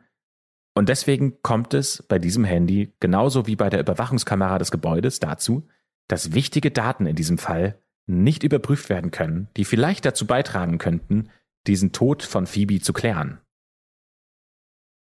Und 0.77 0.89
deswegen 0.89 1.41
kommt 1.41 1.73
es 1.73 2.03
bei 2.03 2.19
diesem 2.19 2.43
Handy, 2.43 2.93
genauso 2.99 3.47
wie 3.47 3.55
bei 3.55 3.67
der 3.67 3.79
Überwachungskamera 3.79 4.59
des 4.59 4.69
Gebäudes, 4.69 5.19
dazu, 5.19 5.67
dass 6.07 6.35
wichtige 6.35 6.69
Daten 6.69 7.07
in 7.07 7.15
diesem 7.15 7.39
Fall 7.39 7.81
nicht 8.05 8.43
überprüft 8.43 8.87
werden 8.87 9.09
können, 9.09 9.47
die 9.57 9.65
vielleicht 9.65 10.05
dazu 10.05 10.27
beitragen 10.27 10.77
könnten, 10.77 11.29
diesen 11.65 11.93
Tod 11.93 12.21
von 12.21 12.45
Phoebe 12.45 12.79
zu 12.79 12.93
klären. 12.93 13.41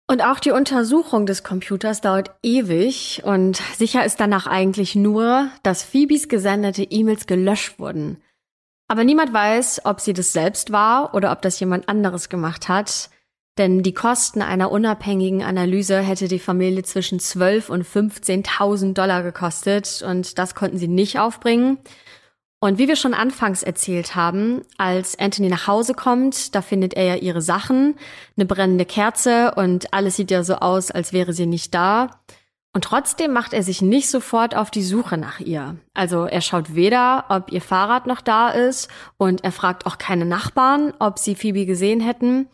Und 0.06 0.20
auch 0.20 0.38
die 0.38 0.50
Untersuchung 0.50 1.24
des 1.24 1.42
Computers 1.42 2.02
dauert 2.02 2.36
ewig 2.42 3.22
und 3.24 3.56
sicher 3.74 4.04
ist 4.04 4.20
danach 4.20 4.46
eigentlich 4.46 4.94
nur, 4.94 5.48
dass 5.62 5.82
Phoebes 5.82 6.28
gesendete 6.28 6.82
E-Mails 6.82 7.24
gelöscht 7.24 7.78
wurden. 7.78 8.18
Aber 8.86 9.02
niemand 9.02 9.32
weiß, 9.32 9.86
ob 9.86 10.02
sie 10.02 10.12
das 10.12 10.34
selbst 10.34 10.72
war 10.72 11.14
oder 11.14 11.32
ob 11.32 11.40
das 11.40 11.58
jemand 11.58 11.88
anderes 11.88 12.28
gemacht 12.28 12.68
hat. 12.68 13.08
Denn 13.56 13.82
die 13.82 13.94
Kosten 13.94 14.42
einer 14.42 14.72
unabhängigen 14.72 15.42
Analyse 15.42 16.00
hätte 16.00 16.26
die 16.26 16.40
Familie 16.40 16.82
zwischen 16.82 17.20
12 17.20 17.70
und 17.70 17.86
15.000 17.86 18.94
Dollar 18.94 19.22
gekostet 19.22 20.02
und 20.06 20.38
das 20.38 20.56
konnten 20.56 20.78
sie 20.78 20.88
nicht 20.88 21.20
aufbringen. 21.20 21.78
Und 22.58 22.78
wie 22.78 22.88
wir 22.88 22.96
schon 22.96 23.14
anfangs 23.14 23.62
erzählt 23.62 24.16
haben, 24.16 24.62
als 24.78 25.18
Anthony 25.18 25.50
nach 25.50 25.66
Hause 25.66 25.92
kommt, 25.92 26.54
da 26.54 26.62
findet 26.62 26.94
er 26.94 27.04
ja 27.04 27.14
ihre 27.16 27.42
Sachen, 27.42 27.94
eine 28.36 28.46
brennende 28.46 28.86
Kerze 28.86 29.52
und 29.54 29.92
alles 29.92 30.16
sieht 30.16 30.30
ja 30.30 30.42
so 30.42 30.56
aus, 30.56 30.90
als 30.90 31.12
wäre 31.12 31.34
sie 31.34 31.46
nicht 31.46 31.74
da. 31.74 32.22
Und 32.72 32.82
trotzdem 32.82 33.32
macht 33.32 33.52
er 33.52 33.62
sich 33.62 33.82
nicht 33.82 34.08
sofort 34.08 34.56
auf 34.56 34.70
die 34.70 34.82
Suche 34.82 35.16
nach 35.16 35.38
ihr. 35.38 35.76
Also 35.92 36.24
er 36.24 36.40
schaut 36.40 36.74
weder, 36.74 37.26
ob 37.28 37.52
ihr 37.52 37.60
Fahrrad 37.60 38.06
noch 38.06 38.20
da 38.20 38.48
ist 38.48 38.90
und 39.16 39.44
er 39.44 39.52
fragt 39.52 39.86
auch 39.86 39.98
keine 39.98 40.24
Nachbarn, 40.24 40.92
ob 40.98 41.20
sie 41.20 41.36
Phoebe 41.36 41.66
gesehen 41.66 42.00
hätten. 42.00 42.48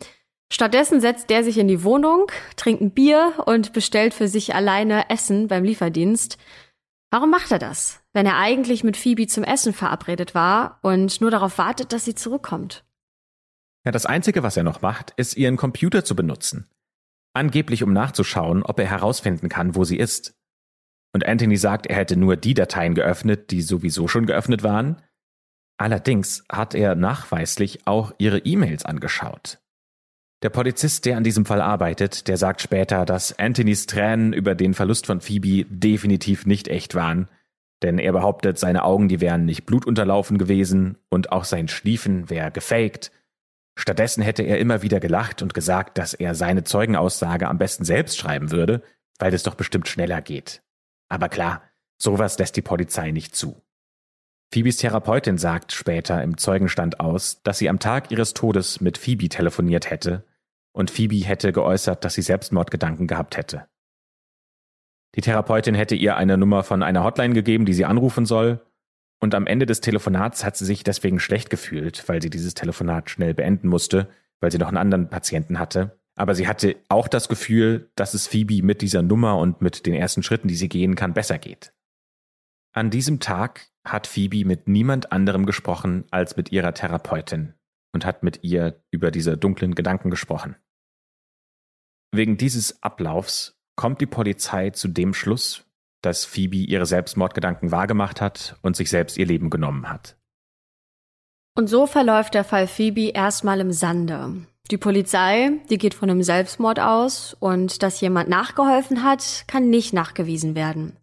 Stattdessen 0.53 0.99
setzt 0.99 1.31
er 1.31 1.45
sich 1.45 1.57
in 1.57 1.69
die 1.69 1.81
Wohnung, 1.85 2.29
trinkt 2.57 2.81
ein 2.81 2.91
Bier 2.91 3.41
und 3.45 3.71
bestellt 3.71 4.13
für 4.13 4.27
sich 4.27 4.53
alleine 4.53 5.09
Essen 5.09 5.47
beim 5.47 5.63
Lieferdienst. 5.63 6.37
Warum 7.09 7.29
macht 7.29 7.53
er 7.53 7.57
das, 7.57 8.03
wenn 8.11 8.25
er 8.25 8.37
eigentlich 8.37 8.83
mit 8.83 8.97
Phoebe 8.97 9.27
zum 9.27 9.45
Essen 9.45 9.71
verabredet 9.71 10.35
war 10.35 10.79
und 10.81 11.21
nur 11.21 11.31
darauf 11.31 11.57
wartet, 11.57 11.93
dass 11.93 12.03
sie 12.03 12.15
zurückkommt? 12.15 12.83
Ja, 13.85 13.93
das 13.93 14.05
Einzige, 14.05 14.43
was 14.43 14.57
er 14.57 14.63
noch 14.63 14.81
macht, 14.81 15.13
ist, 15.15 15.37
ihren 15.37 15.55
Computer 15.55 16.03
zu 16.03 16.17
benutzen. 16.17 16.69
Angeblich, 17.33 17.81
um 17.81 17.93
nachzuschauen, 17.93 18.61
ob 18.61 18.77
er 18.77 18.87
herausfinden 18.87 19.47
kann, 19.47 19.75
wo 19.75 19.85
sie 19.85 19.97
ist. 19.97 20.35
Und 21.13 21.25
Anthony 21.25 21.55
sagt, 21.55 21.87
er 21.87 21.95
hätte 21.95 22.17
nur 22.17 22.35
die 22.35 22.55
Dateien 22.55 22.93
geöffnet, 22.93 23.51
die 23.51 23.61
sowieso 23.61 24.09
schon 24.09 24.25
geöffnet 24.25 24.63
waren. 24.63 25.01
Allerdings 25.77 26.43
hat 26.51 26.75
er 26.75 26.95
nachweislich 26.95 27.87
auch 27.87 28.11
ihre 28.17 28.39
E-Mails 28.39 28.83
angeschaut. 28.83 29.60
Der 30.43 30.49
Polizist, 30.49 31.05
der 31.05 31.17
an 31.17 31.23
diesem 31.23 31.45
Fall 31.45 31.61
arbeitet, 31.61 32.27
der 32.27 32.37
sagt 32.37 32.61
später, 32.61 33.05
dass 33.05 33.37
Anthonys 33.37 33.85
Tränen 33.85 34.33
über 34.33 34.55
den 34.55 34.73
Verlust 34.73 35.05
von 35.05 35.21
Phoebe 35.21 35.65
definitiv 35.69 36.45
nicht 36.45 36.67
echt 36.67 36.95
waren, 36.95 37.29
denn 37.83 37.99
er 37.99 38.11
behauptet, 38.11 38.57
seine 38.57 38.83
Augen, 38.83 39.07
die 39.07 39.21
wären 39.21 39.45
nicht 39.45 39.65
blutunterlaufen 39.65 40.37
gewesen 40.37 40.97
und 41.09 41.31
auch 41.31 41.43
sein 41.43 41.67
Schliefen 41.67 42.29
wäre 42.29 42.51
gefaked 42.51 43.11
Stattdessen 43.77 44.21
hätte 44.21 44.43
er 44.43 44.59
immer 44.59 44.81
wieder 44.81 44.99
gelacht 44.99 45.41
und 45.41 45.53
gesagt, 45.53 45.97
dass 45.97 46.13
er 46.13 46.35
seine 46.35 46.63
Zeugenaussage 46.63 47.47
am 47.47 47.57
besten 47.57 47.85
selbst 47.85 48.17
schreiben 48.17 48.51
würde, 48.51 48.83
weil 49.17 49.33
es 49.33 49.43
doch 49.43 49.55
bestimmt 49.55 49.87
schneller 49.87 50.21
geht. 50.21 50.61
Aber 51.09 51.29
klar, 51.29 51.63
sowas 51.97 52.37
lässt 52.37 52.55
die 52.57 52.61
Polizei 52.61 53.11
nicht 53.11 53.35
zu. 53.35 53.61
Phoebes 54.53 54.77
Therapeutin 54.77 55.37
sagt 55.37 55.71
später 55.71 56.21
im 56.21 56.37
Zeugenstand 56.37 56.99
aus, 56.99 57.41
dass 57.43 57.57
sie 57.57 57.69
am 57.69 57.79
Tag 57.79 58.11
ihres 58.11 58.33
Todes 58.33 58.81
mit 58.81 58.97
Phoebe 58.97 59.29
telefoniert 59.29 59.89
hätte 59.89 60.25
und 60.73 60.91
Phoebe 60.91 61.15
hätte 61.17 61.51
geäußert, 61.51 62.03
dass 62.05 62.13
sie 62.13 62.21
Selbstmordgedanken 62.21 63.07
gehabt 63.07 63.37
hätte. 63.37 63.67
Die 65.15 65.21
Therapeutin 65.21 65.75
hätte 65.75 65.95
ihr 65.95 66.15
eine 66.15 66.37
Nummer 66.37 66.63
von 66.63 66.83
einer 66.83 67.03
Hotline 67.03 67.33
gegeben, 67.33 67.65
die 67.65 67.73
sie 67.73 67.85
anrufen 67.85 68.25
soll, 68.25 68.61
und 69.21 69.35
am 69.35 69.45
Ende 69.45 69.67
des 69.67 69.81
Telefonats 69.81 70.43
hat 70.43 70.57
sie 70.57 70.65
sich 70.65 70.83
deswegen 70.83 71.19
schlecht 71.19 71.51
gefühlt, 71.51 72.09
weil 72.09 72.21
sie 72.21 72.31
dieses 72.31 72.55
Telefonat 72.55 73.09
schnell 73.11 73.35
beenden 73.35 73.67
musste, 73.67 74.09
weil 74.39 74.51
sie 74.51 74.57
noch 74.57 74.67
einen 74.67 74.77
anderen 74.77 75.09
Patienten 75.09 75.59
hatte. 75.59 75.99
Aber 76.15 76.33
sie 76.33 76.47
hatte 76.47 76.75
auch 76.89 77.07
das 77.07 77.29
Gefühl, 77.29 77.91
dass 77.95 78.15
es 78.15 78.27
Phoebe 78.27 78.63
mit 78.63 78.81
dieser 78.81 79.03
Nummer 79.03 79.37
und 79.37 79.61
mit 79.61 79.85
den 79.85 79.93
ersten 79.93 80.23
Schritten, 80.23 80.47
die 80.47 80.55
sie 80.55 80.69
gehen 80.69 80.95
kann, 80.95 81.13
besser 81.13 81.37
geht. 81.37 81.71
An 82.73 82.89
diesem 82.89 83.19
Tag 83.19 83.67
hat 83.85 84.07
Phoebe 84.07 84.43
mit 84.43 84.67
niemand 84.67 85.11
anderem 85.11 85.45
gesprochen 85.45 86.05
als 86.09 86.35
mit 86.35 86.51
ihrer 86.51 86.73
Therapeutin 86.73 87.53
und 87.93 88.05
hat 88.05 88.23
mit 88.23 88.43
ihr 88.43 88.81
über 88.91 89.11
diese 89.11 89.37
dunklen 89.37 89.75
Gedanken 89.75 90.09
gesprochen. 90.09 90.55
Wegen 92.13 92.37
dieses 92.37 92.81
Ablaufs 92.83 93.59
kommt 93.75 94.01
die 94.01 94.05
Polizei 94.05 94.69
zu 94.71 94.87
dem 94.87 95.13
Schluss, 95.13 95.65
dass 96.01 96.25
Phoebe 96.25 96.57
ihre 96.57 96.85
Selbstmordgedanken 96.85 97.71
wahrgemacht 97.71 98.21
hat 98.21 98.57
und 98.61 98.75
sich 98.75 98.89
selbst 98.89 99.17
ihr 99.17 99.25
Leben 99.25 99.49
genommen 99.49 99.89
hat. 99.89 100.17
Und 101.55 101.67
so 101.67 101.85
verläuft 101.85 102.33
der 102.33 102.43
Fall 102.43 102.67
Phoebe 102.67 103.09
erstmal 103.09 103.59
im 103.59 103.71
Sande. 103.71 104.45
Die 104.71 104.77
Polizei, 104.77 105.51
die 105.69 105.77
geht 105.77 105.93
von 105.93 106.09
einem 106.09 106.23
Selbstmord 106.23 106.79
aus 106.79 107.35
und 107.39 107.83
dass 107.83 107.99
jemand 107.99 108.29
nachgeholfen 108.29 109.03
hat, 109.03 109.43
kann 109.47 109.69
nicht 109.69 109.93
nachgewiesen 109.93 110.55
werden. 110.55 110.97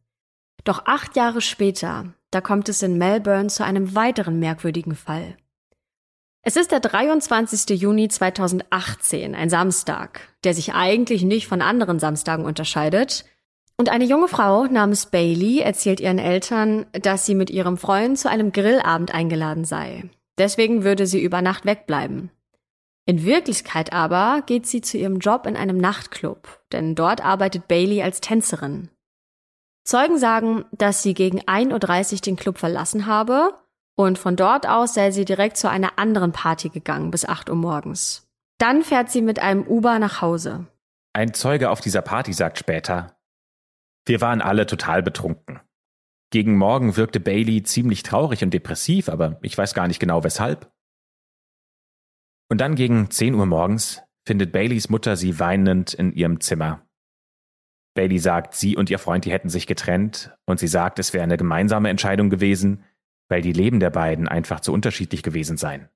Doch 0.65 0.87
acht 0.87 1.17
Jahre 1.17 1.41
später, 1.41 2.15
da 2.31 2.41
kommt 2.41 2.69
es 2.69 2.83
in 2.83 2.99
Melbourne 2.99 3.49
zu 3.49 3.65
einem 3.65 3.95
weiteren 3.95 4.39
merkwürdigen 4.39 4.95
Fall. 4.95 5.37
Es 6.49 6.57
ist 6.57 6.73
der 6.73 6.81
23. 6.81 7.79
Juni 7.79 8.09
2018, 8.09 9.35
ein 9.35 9.51
Samstag, 9.51 10.21
der 10.45 10.55
sich 10.55 10.73
eigentlich 10.73 11.23
nicht 11.23 11.47
von 11.47 11.61
anderen 11.61 11.99
Samstagen 11.99 12.47
unterscheidet, 12.47 13.27
und 13.77 13.91
eine 13.91 14.07
junge 14.07 14.29
Frau 14.29 14.65
namens 14.65 15.05
Bailey 15.05 15.59
erzählt 15.59 16.01
ihren 16.01 16.19
Eltern, 16.19 16.87
dass 16.93 17.27
sie 17.27 17.35
mit 17.35 17.51
ihrem 17.51 17.77
Freund 17.77 18.19
zu 18.19 18.31
einem 18.31 18.51
Grillabend 18.53 19.13
eingeladen 19.13 19.67
sei. 19.67 20.09
Deswegen 20.39 20.85
würde 20.85 21.07
sie 21.07 21.23
über 21.23 21.43
Nacht 21.43 21.67
wegbleiben. 21.67 22.31
In 23.05 23.27
Wirklichkeit 23.27 23.93
aber 23.93 24.41
geht 24.47 24.67
sie 24.67 24.81
zu 24.81 24.97
ihrem 24.97 25.19
Job 25.19 25.45
in 25.45 25.55
einem 25.55 25.77
Nachtclub, 25.77 26.63
denn 26.73 26.95
dort 26.95 27.23
arbeitet 27.23 27.69
Bailey 27.69 28.03
als 28.03 28.23
Tänzerin. 28.23 28.89
Zeugen 29.85 30.17
sagen, 30.17 30.65
dass 30.73 31.03
sie 31.03 31.13
gegen 31.13 31.43
1.30 31.43 32.13
Uhr 32.15 32.19
den 32.21 32.37
Club 32.37 32.57
verlassen 32.57 33.05
habe 33.05 33.53
und 33.99 34.17
von 34.17 34.37
dort 34.37 34.69
aus 34.69 34.95
sei 34.95 35.11
sie 35.11 35.25
direkt 35.25 35.57
zu 35.57 35.69
einer 35.69 35.99
anderen 35.99 36.31
Party 36.31 36.69
gegangen 36.69 37.11
bis 37.11 37.25
8 37.25 37.51
Uhr 37.51 37.57
morgens. 37.57 38.29
Dann 38.59 38.83
fährt 38.83 39.11
sie 39.11 39.23
mit 39.23 39.41
einem 39.41 39.65
Uber 39.67 39.99
nach 39.99 40.23
Hause. 40.23 40.69
Ein 41.13 41.35
Zeuge 41.35 41.71
auf 41.71 41.81
dieser 41.81 42.03
Party 42.03 42.33
sagt 42.33 42.59
später, 42.59 43.19
wir 44.07 44.21
waren 44.21 44.41
alle 44.41 44.67
total 44.67 45.03
betrunken. 45.03 45.61
Gegen 46.31 46.57
Morgen 46.57 46.97
wirkte 46.97 47.19
Bailey 47.19 47.65
ziemlich 47.65 48.05
traurig 48.05 48.45
und 48.45 48.55
depressiv, 48.55 49.09
aber 49.09 49.39
ich 49.43 49.59
weiß 49.59 49.75
gar 49.75 49.89
nicht 49.89 49.99
genau 49.99 50.23
weshalb. 50.23 50.71
Und 52.49 52.61
dann 52.61 52.77
gegen 52.77 53.11
10 53.11 53.35
Uhr 53.35 53.47
morgens 53.47 54.03
findet 54.25 54.53
Baileys 54.53 54.91
Mutter 54.91 55.17
sie 55.17 55.41
weinend 55.41 55.93
in 55.93 56.13
ihrem 56.13 56.41
Zimmer. 56.41 56.87
Bailey 57.95 58.21
sagt, 58.21 58.55
sie 58.55 58.77
und 58.77 58.91
ihr 58.91 59.01
Freund, 59.01 59.25
die 59.25 59.33
hätten 59.33 59.49
sich 59.49 59.67
getrennt, 59.67 60.33
und 60.47 60.61
sie 60.61 60.69
sagt, 60.69 61.01
es 61.01 61.13
wäre 61.13 61.25
eine 61.25 61.37
gemeinsame 61.37 61.89
Entscheidung 61.89 62.31
gewesen, 62.31 62.85
weil 63.29 63.43
die 63.43 63.53
Leben 63.53 63.81
der 63.81 63.91
beiden 63.91 64.29
einfach 64.29 64.61
zu 64.61 64.73
unterschiedlich 64.73 65.23
gewesen 65.23 65.57
seien. 65.57 65.89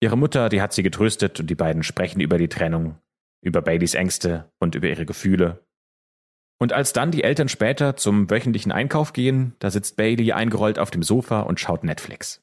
Ihre 0.00 0.16
Mutter, 0.16 0.48
die 0.48 0.60
hat 0.60 0.72
sie 0.72 0.82
getröstet 0.82 1.40
und 1.40 1.48
die 1.48 1.54
beiden 1.54 1.82
sprechen 1.82 2.20
über 2.20 2.38
die 2.38 2.48
Trennung, 2.48 2.98
über 3.42 3.62
Baileys 3.62 3.94
Ängste 3.94 4.50
und 4.58 4.74
über 4.74 4.88
ihre 4.88 5.06
Gefühle 5.06 5.66
und 6.58 6.72
als 6.72 6.92
dann 6.92 7.10
die 7.10 7.24
Eltern 7.24 7.48
später 7.48 7.96
zum 7.96 8.30
wöchentlichen 8.30 8.72
Einkauf 8.72 9.12
gehen, 9.12 9.54
da 9.58 9.70
sitzt 9.70 9.96
Bailey 9.96 10.32
eingerollt 10.32 10.78
auf 10.78 10.90
dem 10.90 11.02
Sofa 11.02 11.40
und 11.40 11.60
schaut 11.60 11.84
Netflix. 11.84 12.42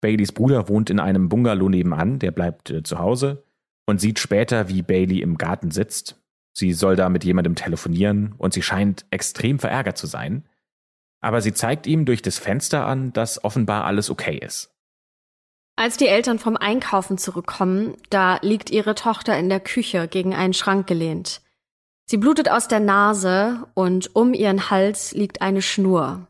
Baileys 0.00 0.32
Bruder 0.32 0.68
wohnt 0.68 0.90
in 0.90 1.00
einem 1.00 1.28
Bungalow 1.28 1.68
nebenan, 1.68 2.18
der 2.18 2.30
bleibt 2.30 2.70
äh, 2.70 2.82
zu 2.82 2.98
Hause 2.98 3.44
und 3.86 4.00
sieht 4.00 4.18
später, 4.18 4.68
wie 4.68 4.82
Bailey 4.82 5.20
im 5.20 5.38
Garten 5.38 5.70
sitzt. 5.70 6.20
Sie 6.56 6.72
soll 6.72 6.96
da 6.96 7.08
mit 7.08 7.24
jemandem 7.24 7.54
telefonieren 7.54 8.34
und 8.36 8.52
sie 8.52 8.62
scheint 8.62 9.06
extrem 9.10 9.58
verärgert 9.58 9.96
zu 9.96 10.06
sein. 10.06 10.44
Aber 11.20 11.40
sie 11.40 11.52
zeigt 11.52 11.86
ihm 11.86 12.04
durch 12.04 12.22
das 12.22 12.38
Fenster 12.38 12.86
an, 12.86 13.12
dass 13.12 13.42
offenbar 13.44 13.84
alles 13.84 14.10
okay 14.10 14.38
ist. 14.38 14.70
Als 15.76 15.96
die 15.96 16.08
Eltern 16.08 16.38
vom 16.38 16.56
Einkaufen 16.56 17.18
zurückkommen, 17.18 17.96
da 18.10 18.38
liegt 18.42 18.70
ihre 18.70 18.94
Tochter 18.94 19.38
in 19.38 19.48
der 19.48 19.60
Küche 19.60 20.08
gegen 20.08 20.34
einen 20.34 20.54
Schrank 20.54 20.86
gelehnt. 20.86 21.40
Sie 22.06 22.16
blutet 22.16 22.50
aus 22.50 22.68
der 22.68 22.80
Nase 22.80 23.64
und 23.74 24.16
um 24.16 24.34
ihren 24.34 24.70
Hals 24.70 25.12
liegt 25.12 25.40
eine 25.42 25.62
Schnur. 25.62 26.26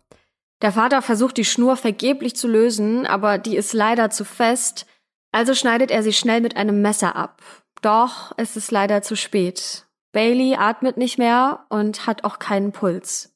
Der 0.60 0.72
Vater 0.72 1.02
versucht 1.02 1.36
die 1.36 1.44
Schnur 1.44 1.76
vergeblich 1.76 2.34
zu 2.34 2.48
lösen, 2.48 3.06
aber 3.06 3.38
die 3.38 3.56
ist 3.56 3.72
leider 3.72 4.10
zu 4.10 4.24
fest, 4.24 4.86
also 5.32 5.54
schneidet 5.54 5.90
er 5.90 6.02
sie 6.02 6.12
schnell 6.12 6.40
mit 6.40 6.56
einem 6.56 6.82
Messer 6.82 7.14
ab. 7.14 7.40
Doch 7.80 8.32
es 8.36 8.56
ist 8.56 8.70
leider 8.70 9.02
zu 9.02 9.16
spät. 9.16 9.86
Bailey 10.12 10.56
atmet 10.56 10.96
nicht 10.96 11.16
mehr 11.16 11.64
und 11.68 12.06
hat 12.06 12.24
auch 12.24 12.38
keinen 12.38 12.72
Puls. 12.72 13.34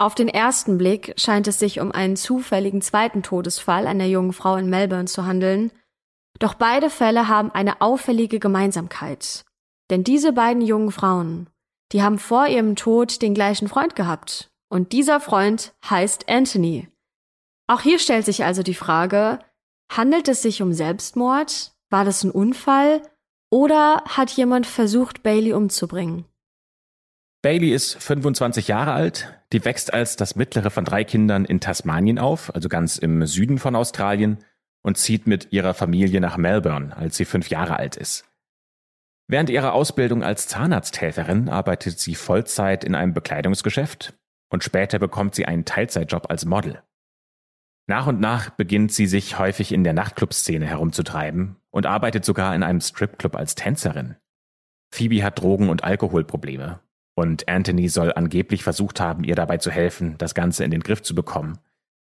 Auf 0.00 0.14
den 0.14 0.28
ersten 0.28 0.78
Blick 0.78 1.12
scheint 1.18 1.46
es 1.46 1.58
sich 1.58 1.78
um 1.78 1.92
einen 1.92 2.16
zufälligen 2.16 2.80
zweiten 2.80 3.22
Todesfall 3.22 3.86
einer 3.86 4.06
jungen 4.06 4.32
Frau 4.32 4.56
in 4.56 4.70
Melbourne 4.70 5.04
zu 5.04 5.26
handeln, 5.26 5.72
doch 6.38 6.54
beide 6.54 6.88
Fälle 6.88 7.28
haben 7.28 7.50
eine 7.50 7.82
auffällige 7.82 8.38
Gemeinsamkeit. 8.38 9.44
Denn 9.90 10.02
diese 10.02 10.32
beiden 10.32 10.62
jungen 10.62 10.90
Frauen, 10.90 11.50
die 11.92 12.02
haben 12.02 12.18
vor 12.18 12.46
ihrem 12.46 12.76
Tod 12.76 13.20
den 13.20 13.34
gleichen 13.34 13.68
Freund 13.68 13.94
gehabt. 13.94 14.50
Und 14.70 14.92
dieser 14.92 15.20
Freund 15.20 15.74
heißt 15.90 16.30
Anthony. 16.30 16.88
Auch 17.66 17.82
hier 17.82 17.98
stellt 17.98 18.24
sich 18.24 18.42
also 18.42 18.62
die 18.62 18.74
Frage, 18.74 19.40
handelt 19.92 20.28
es 20.28 20.40
sich 20.40 20.62
um 20.62 20.72
Selbstmord? 20.72 21.72
War 21.90 22.06
das 22.06 22.24
ein 22.24 22.30
Unfall? 22.30 23.02
Oder 23.50 24.02
hat 24.06 24.30
jemand 24.30 24.66
versucht, 24.66 25.22
Bailey 25.22 25.52
umzubringen? 25.52 26.24
Bailey 27.42 27.74
ist 27.74 28.02
25 28.02 28.68
Jahre 28.68 28.92
alt, 28.92 29.39
die 29.52 29.64
wächst 29.64 29.92
als 29.92 30.16
das 30.16 30.36
mittlere 30.36 30.70
von 30.70 30.84
drei 30.84 31.04
Kindern 31.04 31.44
in 31.44 31.60
Tasmanien 31.60 32.18
auf, 32.18 32.54
also 32.54 32.68
ganz 32.68 32.98
im 32.98 33.26
Süden 33.26 33.58
von 33.58 33.74
Australien, 33.74 34.38
und 34.82 34.96
zieht 34.96 35.26
mit 35.26 35.52
ihrer 35.52 35.74
Familie 35.74 36.20
nach 36.20 36.36
Melbourne, 36.36 36.96
als 36.96 37.16
sie 37.16 37.24
fünf 37.24 37.50
Jahre 37.50 37.76
alt 37.76 37.96
ist. 37.96 38.24
Während 39.26 39.50
ihrer 39.50 39.74
Ausbildung 39.74 40.24
als 40.24 40.48
Zahnarzthelferin 40.48 41.48
arbeitet 41.48 41.98
sie 42.00 42.14
Vollzeit 42.14 42.82
in 42.82 42.94
einem 42.94 43.12
Bekleidungsgeschäft 43.12 44.14
und 44.48 44.64
später 44.64 44.98
bekommt 44.98 45.34
sie 45.34 45.46
einen 45.46 45.64
Teilzeitjob 45.64 46.30
als 46.30 46.44
Model. 46.44 46.82
Nach 47.86 48.06
und 48.06 48.20
nach 48.20 48.50
beginnt 48.50 48.92
sie 48.92 49.06
sich 49.06 49.38
häufig 49.38 49.72
in 49.72 49.84
der 49.84 49.92
Nachtclub-Szene 49.92 50.66
herumzutreiben 50.66 51.56
und 51.70 51.86
arbeitet 51.86 52.24
sogar 52.24 52.54
in 52.54 52.62
einem 52.62 52.80
Stripclub 52.80 53.36
als 53.36 53.54
Tänzerin. 53.54 54.16
Phoebe 54.92 55.22
hat 55.22 55.40
Drogen- 55.40 55.68
und 55.68 55.84
Alkoholprobleme 55.84 56.80
Und 57.20 57.50
Anthony 57.50 57.90
soll 57.90 58.14
angeblich 58.14 58.62
versucht 58.62 58.98
haben, 58.98 59.24
ihr 59.24 59.34
dabei 59.34 59.58
zu 59.58 59.70
helfen, 59.70 60.14
das 60.16 60.34
Ganze 60.34 60.64
in 60.64 60.70
den 60.70 60.80
Griff 60.80 61.02
zu 61.02 61.14
bekommen. 61.14 61.58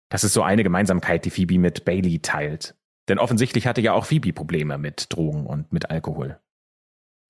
Das 0.09 0.24
ist 0.24 0.34
so 0.34 0.43
eine 0.43 0.61
Gemeinsamkeit, 0.61 1.26
die 1.26 1.32
Phoebe 1.32 1.57
mit 1.57 1.86
Bailey 1.86 2.20
teilt. 2.20 2.76
Denn 3.09 3.18
offensichtlich 3.18 3.65
hatte 3.65 3.82
ja 3.82 3.93
auch 3.93 4.05
Phoebe 4.05 4.32
Probleme 4.32 4.78
mit 4.78 5.11
Drogen 5.11 5.47
und 5.47 5.74
mit 5.74 5.89
Alkohol. 5.89 6.38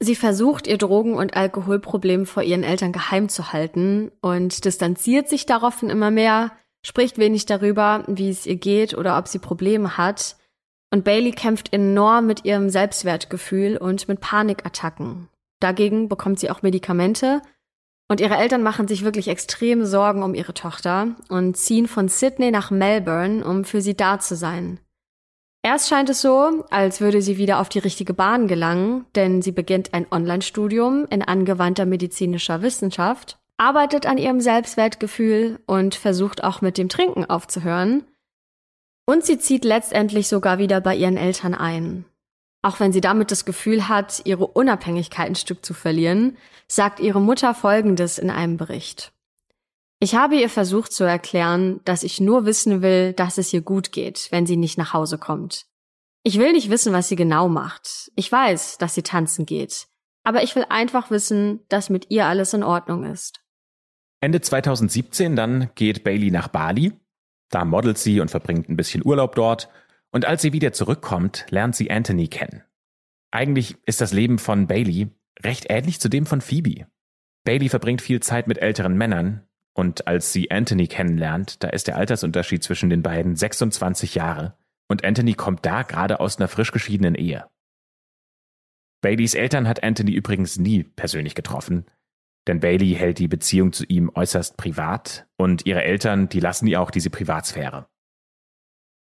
Sie 0.02 0.16
versucht, 0.16 0.68
ihr 0.68 0.78
Drogen- 0.78 1.16
und 1.16 1.38
Alkoholproblem 1.38 2.26
vor 2.26 2.44
ihren 2.44 2.64
Eltern 2.64 2.92
geheim 2.92 3.30
zu 3.30 3.54
halten 3.54 4.12
und 4.20 4.66
distanziert 4.66 5.30
sich 5.30 5.46
daraufhin 5.46 5.90
immer 5.90 6.12
mehr, 6.12 6.52
spricht 6.86 7.18
wenig 7.18 7.46
darüber, 7.46 8.04
wie 8.08 8.28
es 8.28 8.46
ihr 8.46 8.58
geht 8.58 8.98
oder 8.98 9.18
ob 9.18 9.30
sie 9.30 9.40
Probleme 9.40 9.96
hat. 9.98 10.36
Und 10.92 11.06
Bailey 11.06 11.32
kämpft 11.32 11.72
enorm 11.72 12.28
mit 12.28 12.44
ihrem 12.44 12.70
Selbstwertgefühl 12.70 13.78
und 13.78 14.10
mit 14.10 14.20
Panikattacken. 14.20 15.30
Dagegen 15.62 16.10
bekommt 16.10 16.40
sie 16.40 16.52
auch 16.52 16.64
Medikamente 16.64 17.42
und 18.08 18.22
ihre 18.22 18.38
Eltern 18.38 18.64
machen 18.64 18.88
sich 18.88 19.04
wirklich 19.04 19.28
extrem 19.28 19.86
Sorgen 19.86 20.24
um 20.24 20.34
ihre 20.34 20.54
Tochter 20.54 21.16
und 21.30 21.58
ziehen 21.58 21.88
von 21.88 22.08
Sydney 22.08 22.52
nach 22.52 22.72
Melbourne, 22.72 23.46
um 23.46 23.66
für 23.66 23.82
sie 23.82 23.96
da 23.96 24.20
zu 24.20 24.36
sein. 24.36 24.80
Erst 25.64 25.90
scheint 25.90 26.10
es 26.10 26.22
so, 26.22 26.66
als 26.70 27.02
würde 27.02 27.22
sie 27.22 27.38
wieder 27.38 27.60
auf 27.60 27.68
die 27.68 27.80
richtige 27.80 28.14
Bahn 28.14 28.48
gelangen, 28.48 29.06
denn 29.16 29.42
sie 29.42 29.52
beginnt 29.52 29.94
ein 29.94 30.06
Online-Studium 30.10 31.08
in 31.10 31.22
angewandter 31.22 31.86
medizinischer 31.86 32.62
Wissenschaft, 32.62 33.38
arbeitet 33.58 34.06
an 34.06 34.18
ihrem 34.18 34.40
Selbstwertgefühl 34.40 35.60
und 35.66 35.96
versucht 35.96 36.44
auch 36.44 36.62
mit 36.62 36.78
dem 36.78 36.88
Trinken 36.88 37.26
aufzuhören. 37.26 38.06
Und 39.06 39.26
sie 39.26 39.40
zieht 39.40 39.66
letztendlich 39.66 40.30
sogar 40.30 40.58
wieder 40.58 40.80
bei 40.80 40.96
ihren 40.96 41.18
Eltern 41.18 41.54
ein. 41.54 42.06
Auch 42.62 42.80
wenn 42.80 42.92
sie 42.92 43.02
damit 43.02 43.32
das 43.32 43.46
Gefühl 43.46 43.88
hat, 43.88 44.22
ihre 44.26 44.48
Unabhängigkeit 44.48 45.28
ein 45.28 45.36
Stück 45.36 45.66
zu 45.66 45.74
verlieren, 45.74 46.38
sagt 46.68 47.00
ihre 47.00 47.22
Mutter 47.22 47.54
Folgendes 47.54 48.18
in 48.18 48.30
einem 48.30 48.58
Bericht. 48.58 49.14
Ich 50.00 50.16
habe 50.16 50.36
ihr 50.36 50.50
versucht 50.50 50.92
zu 50.92 51.04
erklären, 51.04 51.80
dass 51.86 52.04
ich 52.04 52.20
nur 52.20 52.46
wissen 52.46 52.82
will, 52.82 53.14
dass 53.14 53.38
es 53.38 53.52
ihr 53.54 53.62
gut 53.62 53.92
geht, 53.92 54.28
wenn 54.32 54.46
sie 54.46 54.58
nicht 54.58 54.78
nach 54.78 54.94
Hause 54.94 55.18
kommt. 55.18 55.66
Ich 56.24 56.38
will 56.38 56.52
nicht 56.52 56.70
wissen, 56.70 56.94
was 56.94 57.08
sie 57.08 57.16
genau 57.16 57.48
macht. 57.48 58.12
Ich 58.16 58.32
weiß, 58.32 58.78
dass 58.78 58.94
sie 58.94 59.02
tanzen 59.02 59.46
geht. 59.46 59.88
Aber 60.24 60.44
ich 60.44 60.56
will 60.56 60.66
einfach 60.70 61.10
wissen, 61.10 61.62
dass 61.70 61.90
mit 61.90 62.08
ihr 62.10 62.26
alles 62.26 62.54
in 62.54 62.64
Ordnung 62.64 63.06
ist. 63.06 63.40
Ende 64.20 64.42
2017 64.42 65.36
dann 65.36 65.70
geht 65.76 66.04
Bailey 66.04 66.32
nach 66.32 66.50
Bali. 66.50 66.92
Da 67.50 67.64
modelt 67.64 67.98
sie 67.98 68.20
und 68.20 68.30
verbringt 68.30 68.68
ein 68.68 68.76
bisschen 68.76 69.06
Urlaub 69.06 69.36
dort. 69.36 69.70
Und 70.12 70.26
als 70.26 70.42
sie 70.42 70.54
wieder 70.54 70.74
zurückkommt, 70.74 71.46
lernt 71.50 71.76
sie 71.76 71.92
Anthony 71.92 72.28
kennen. 72.28 72.64
Eigentlich 73.32 73.78
ist 73.86 74.02
das 74.02 74.14
Leben 74.14 74.40
von 74.40 74.68
Bailey 74.68 75.10
recht 75.44 75.68
ähnlich 75.70 76.00
zu 76.00 76.10
dem 76.10 76.26
von 76.26 76.42
Phoebe. 76.42 76.88
Bailey 77.44 77.70
verbringt 77.70 78.02
viel 78.02 78.22
Zeit 78.22 78.48
mit 78.48 78.58
älteren 78.58 78.98
Männern, 78.98 79.44
und 79.74 80.08
als 80.08 80.34
sie 80.34 80.50
Anthony 80.50 80.88
kennenlernt, 80.88 81.64
da 81.64 81.70
ist 81.70 81.88
der 81.88 81.98
Altersunterschied 81.98 82.64
zwischen 82.64 82.90
den 82.90 83.04
beiden 83.04 83.36
26 83.36 84.16
Jahre 84.16 84.58
und 84.88 85.04
Anthony 85.04 85.34
kommt 85.34 85.66
da 85.66 85.84
gerade 85.84 86.20
aus 86.20 86.38
einer 86.38 86.48
frisch 86.48 86.72
geschiedenen 86.72 87.16
Ehe. 87.16 87.46
Baileys 89.02 89.36
Eltern 89.36 89.68
hat 89.68 89.84
Anthony 89.84 90.14
übrigens 90.14 90.58
nie 90.58 90.84
persönlich 90.84 91.36
getroffen, 91.36 91.86
denn 92.48 92.60
Bailey 92.60 92.96
hält 92.96 93.20
die 93.20 93.28
Beziehung 93.28 93.74
zu 93.74 93.86
ihm 93.86 94.10
äußerst 94.14 94.58
privat 94.58 95.28
und 95.38 95.66
ihre 95.66 95.84
Eltern, 95.84 96.30
die 96.30 96.40
lassen 96.40 96.68
ihr 96.68 96.82
auch 96.82 96.90
diese 96.90 97.10
Privatsphäre. 97.10 97.88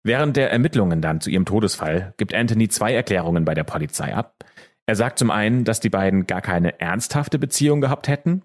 Während 0.03 0.35
der 0.35 0.51
Ermittlungen 0.51 1.01
dann 1.01 1.21
zu 1.21 1.29
ihrem 1.29 1.45
Todesfall 1.45 2.13
gibt 2.17 2.33
Anthony 2.33 2.67
zwei 2.67 2.93
Erklärungen 2.93 3.45
bei 3.45 3.53
der 3.53 3.63
Polizei 3.63 4.13
ab. 4.13 4.43
Er 4.85 4.95
sagt 4.95 5.17
zum 5.17 5.31
einen, 5.31 5.63
dass 5.63 5.79
die 5.79 5.89
beiden 5.89 6.27
gar 6.27 6.41
keine 6.41 6.79
ernsthafte 6.81 7.39
Beziehung 7.39 7.79
gehabt 7.79 8.07
hätten 8.09 8.43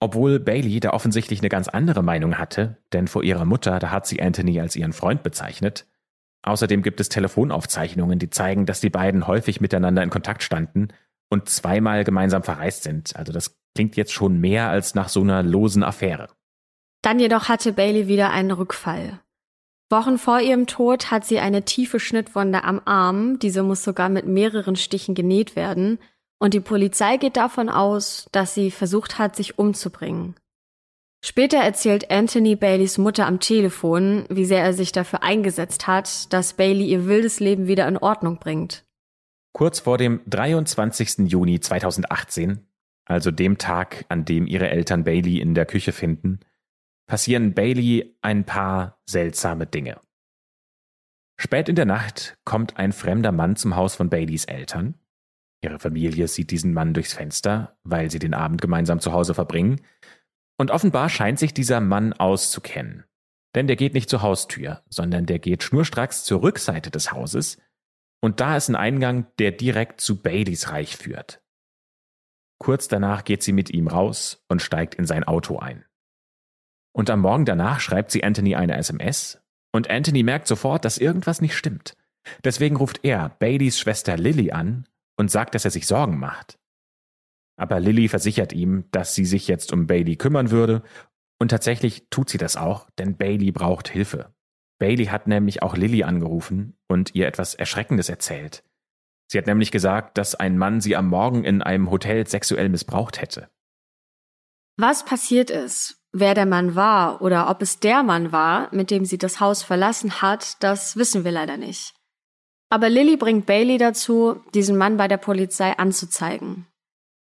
obwohl 0.00 0.38
Bailey 0.38 0.80
da 0.80 0.90
offensichtlich 0.90 1.40
eine 1.40 1.48
ganz 1.48 1.68
andere 1.68 2.02
Meinung 2.02 2.38
hatte, 2.38 2.76
denn 2.92 3.08
vor 3.08 3.24
ihrer 3.24 3.44
Mutter, 3.44 3.78
da 3.78 3.90
hat 3.90 4.06
sie 4.06 4.22
Anthony 4.22 4.60
als 4.60 4.76
ihren 4.76 4.92
Freund 4.92 5.22
bezeichnet. 5.22 5.86
Außerdem 6.42 6.82
gibt 6.82 7.00
es 7.00 7.08
Telefonaufzeichnungen, 7.08 8.18
die 8.18 8.30
zeigen, 8.30 8.64
dass 8.64 8.80
die 8.80 8.90
beiden 8.90 9.26
häufig 9.26 9.60
miteinander 9.60 10.02
in 10.02 10.10
Kontakt 10.10 10.42
standen 10.44 10.88
und 11.28 11.48
zweimal 11.48 12.04
gemeinsam 12.04 12.44
verreist 12.44 12.84
sind. 12.84 13.16
Also 13.16 13.32
das 13.32 13.58
klingt 13.74 13.96
jetzt 13.96 14.12
schon 14.12 14.40
mehr 14.40 14.68
als 14.68 14.94
nach 14.94 15.08
so 15.08 15.20
einer 15.20 15.42
losen 15.42 15.82
Affäre. 15.82 16.28
Dann 17.02 17.18
jedoch 17.18 17.48
hatte 17.48 17.72
Bailey 17.72 18.06
wieder 18.06 18.30
einen 18.30 18.52
Rückfall. 18.52 19.20
Wochen 19.90 20.18
vor 20.18 20.40
ihrem 20.40 20.66
Tod 20.66 21.10
hat 21.10 21.24
sie 21.24 21.38
eine 21.38 21.64
tiefe 21.64 21.98
Schnittwunde 21.98 22.64
am 22.64 22.80
Arm, 22.84 23.38
diese 23.38 23.62
muss 23.62 23.82
sogar 23.82 24.08
mit 24.08 24.26
mehreren 24.26 24.76
Stichen 24.76 25.14
genäht 25.14 25.56
werden, 25.56 25.98
und 26.38 26.54
die 26.54 26.60
Polizei 26.60 27.16
geht 27.16 27.36
davon 27.36 27.68
aus, 27.68 28.28
dass 28.32 28.54
sie 28.54 28.70
versucht 28.70 29.18
hat, 29.18 29.34
sich 29.34 29.58
umzubringen. 29.58 30.34
Später 31.24 31.58
erzählt 31.58 32.10
Anthony 32.12 32.54
Baileys 32.54 32.96
Mutter 32.96 33.26
am 33.26 33.40
Telefon, 33.40 34.24
wie 34.28 34.44
sehr 34.44 34.62
er 34.62 34.72
sich 34.72 34.92
dafür 34.92 35.22
eingesetzt 35.22 35.86
hat, 35.88 36.32
dass 36.32 36.52
Bailey 36.52 36.86
ihr 36.86 37.06
wildes 37.06 37.40
Leben 37.40 37.66
wieder 37.66 37.88
in 37.88 37.96
Ordnung 37.96 38.38
bringt. 38.38 38.84
Kurz 39.52 39.80
vor 39.80 39.98
dem 39.98 40.20
23. 40.26 41.28
Juni 41.28 41.58
2018, 41.58 42.64
also 43.04 43.32
dem 43.32 43.58
Tag, 43.58 44.04
an 44.08 44.24
dem 44.24 44.46
ihre 44.46 44.70
Eltern 44.70 45.02
Bailey 45.02 45.40
in 45.40 45.54
der 45.54 45.66
Küche 45.66 45.90
finden, 45.90 46.38
passieren 47.08 47.54
Bailey 47.54 48.16
ein 48.22 48.44
paar 48.44 49.00
seltsame 49.06 49.66
Dinge. 49.66 50.00
Spät 51.40 51.68
in 51.68 51.74
der 51.74 51.86
Nacht 51.86 52.38
kommt 52.44 52.76
ein 52.76 52.92
fremder 52.92 53.32
Mann 53.32 53.56
zum 53.56 53.74
Haus 53.74 53.96
von 53.96 54.08
Baileys 54.08 54.44
Eltern 54.44 54.94
Ihre 55.60 55.78
Familie 55.78 56.28
sieht 56.28 56.50
diesen 56.50 56.72
Mann 56.72 56.94
durchs 56.94 57.14
Fenster, 57.14 57.76
weil 57.82 58.10
sie 58.10 58.18
den 58.18 58.34
Abend 58.34 58.60
gemeinsam 58.60 59.00
zu 59.00 59.12
Hause 59.12 59.34
verbringen. 59.34 59.80
Und 60.56 60.70
offenbar 60.70 61.08
scheint 61.08 61.38
sich 61.38 61.52
dieser 61.52 61.80
Mann 61.80 62.12
auszukennen. 62.12 63.04
Denn 63.54 63.66
der 63.66 63.76
geht 63.76 63.94
nicht 63.94 64.10
zur 64.10 64.22
Haustür, 64.22 64.82
sondern 64.88 65.26
der 65.26 65.38
geht 65.38 65.62
schnurstracks 65.62 66.24
zur 66.24 66.42
Rückseite 66.42 66.90
des 66.90 67.12
Hauses. 67.12 67.58
Und 68.20 68.40
da 68.40 68.56
ist 68.56 68.68
ein 68.68 68.76
Eingang, 68.76 69.26
der 69.38 69.52
direkt 69.52 70.00
zu 70.00 70.20
Baileys 70.20 70.70
Reich 70.70 70.96
führt. 70.96 71.42
Kurz 72.60 72.88
danach 72.88 73.24
geht 73.24 73.42
sie 73.42 73.52
mit 73.52 73.70
ihm 73.70 73.86
raus 73.86 74.44
und 74.48 74.62
steigt 74.62 74.96
in 74.96 75.06
sein 75.06 75.24
Auto 75.24 75.58
ein. 75.58 75.84
Und 76.92 77.10
am 77.10 77.20
Morgen 77.20 77.44
danach 77.44 77.80
schreibt 77.80 78.10
sie 78.10 78.24
Anthony 78.24 78.54
eine 78.54 78.76
SMS 78.76 79.40
und 79.72 79.90
Anthony 79.90 80.22
merkt 80.22 80.46
sofort, 80.46 80.84
dass 80.84 80.98
irgendwas 80.98 81.40
nicht 81.40 81.56
stimmt. 81.56 81.94
Deswegen 82.44 82.76
ruft 82.76 83.00
er 83.04 83.30
Baileys 83.38 83.78
Schwester 83.78 84.16
Lily 84.16 84.50
an 84.50 84.86
und 85.16 85.30
sagt, 85.30 85.54
dass 85.54 85.64
er 85.64 85.70
sich 85.70 85.86
Sorgen 85.86 86.18
macht. 86.18 86.58
Aber 87.56 87.80
Lily 87.80 88.08
versichert 88.08 88.52
ihm, 88.52 88.84
dass 88.92 89.14
sie 89.14 89.24
sich 89.24 89.48
jetzt 89.48 89.72
um 89.72 89.86
Bailey 89.86 90.16
kümmern 90.16 90.50
würde, 90.50 90.82
und 91.40 91.50
tatsächlich 91.50 92.08
tut 92.10 92.30
sie 92.30 92.38
das 92.38 92.56
auch, 92.56 92.90
denn 92.98 93.16
Bailey 93.16 93.52
braucht 93.52 93.88
Hilfe. 93.88 94.34
Bailey 94.78 95.06
hat 95.06 95.26
nämlich 95.26 95.62
auch 95.62 95.76
Lily 95.76 96.02
angerufen 96.02 96.76
und 96.88 97.14
ihr 97.14 97.26
etwas 97.26 97.54
Erschreckendes 97.54 98.08
erzählt. 98.08 98.64
Sie 99.30 99.38
hat 99.38 99.46
nämlich 99.46 99.70
gesagt, 99.70 100.18
dass 100.18 100.34
ein 100.34 100.56
Mann 100.56 100.80
sie 100.80 100.96
am 100.96 101.08
Morgen 101.08 101.44
in 101.44 101.62
einem 101.62 101.90
Hotel 101.90 102.26
sexuell 102.26 102.68
missbraucht 102.68 103.20
hätte. 103.20 103.50
Was 104.76 105.04
passiert 105.04 105.50
ist, 105.50 105.97
wer 106.20 106.34
der 106.34 106.46
Mann 106.46 106.74
war 106.74 107.22
oder 107.22 107.48
ob 107.50 107.62
es 107.62 107.80
der 107.80 108.02
Mann 108.02 108.32
war, 108.32 108.68
mit 108.72 108.90
dem 108.90 109.04
sie 109.04 109.18
das 109.18 109.40
Haus 109.40 109.62
verlassen 109.62 110.22
hat, 110.22 110.62
das 110.62 110.96
wissen 110.96 111.24
wir 111.24 111.32
leider 111.32 111.56
nicht. 111.56 111.94
Aber 112.70 112.88
Lily 112.88 113.16
bringt 113.16 113.46
Bailey 113.46 113.78
dazu, 113.78 114.40
diesen 114.54 114.76
Mann 114.76 114.96
bei 114.96 115.08
der 115.08 115.16
Polizei 115.16 115.76
anzuzeigen. 115.78 116.66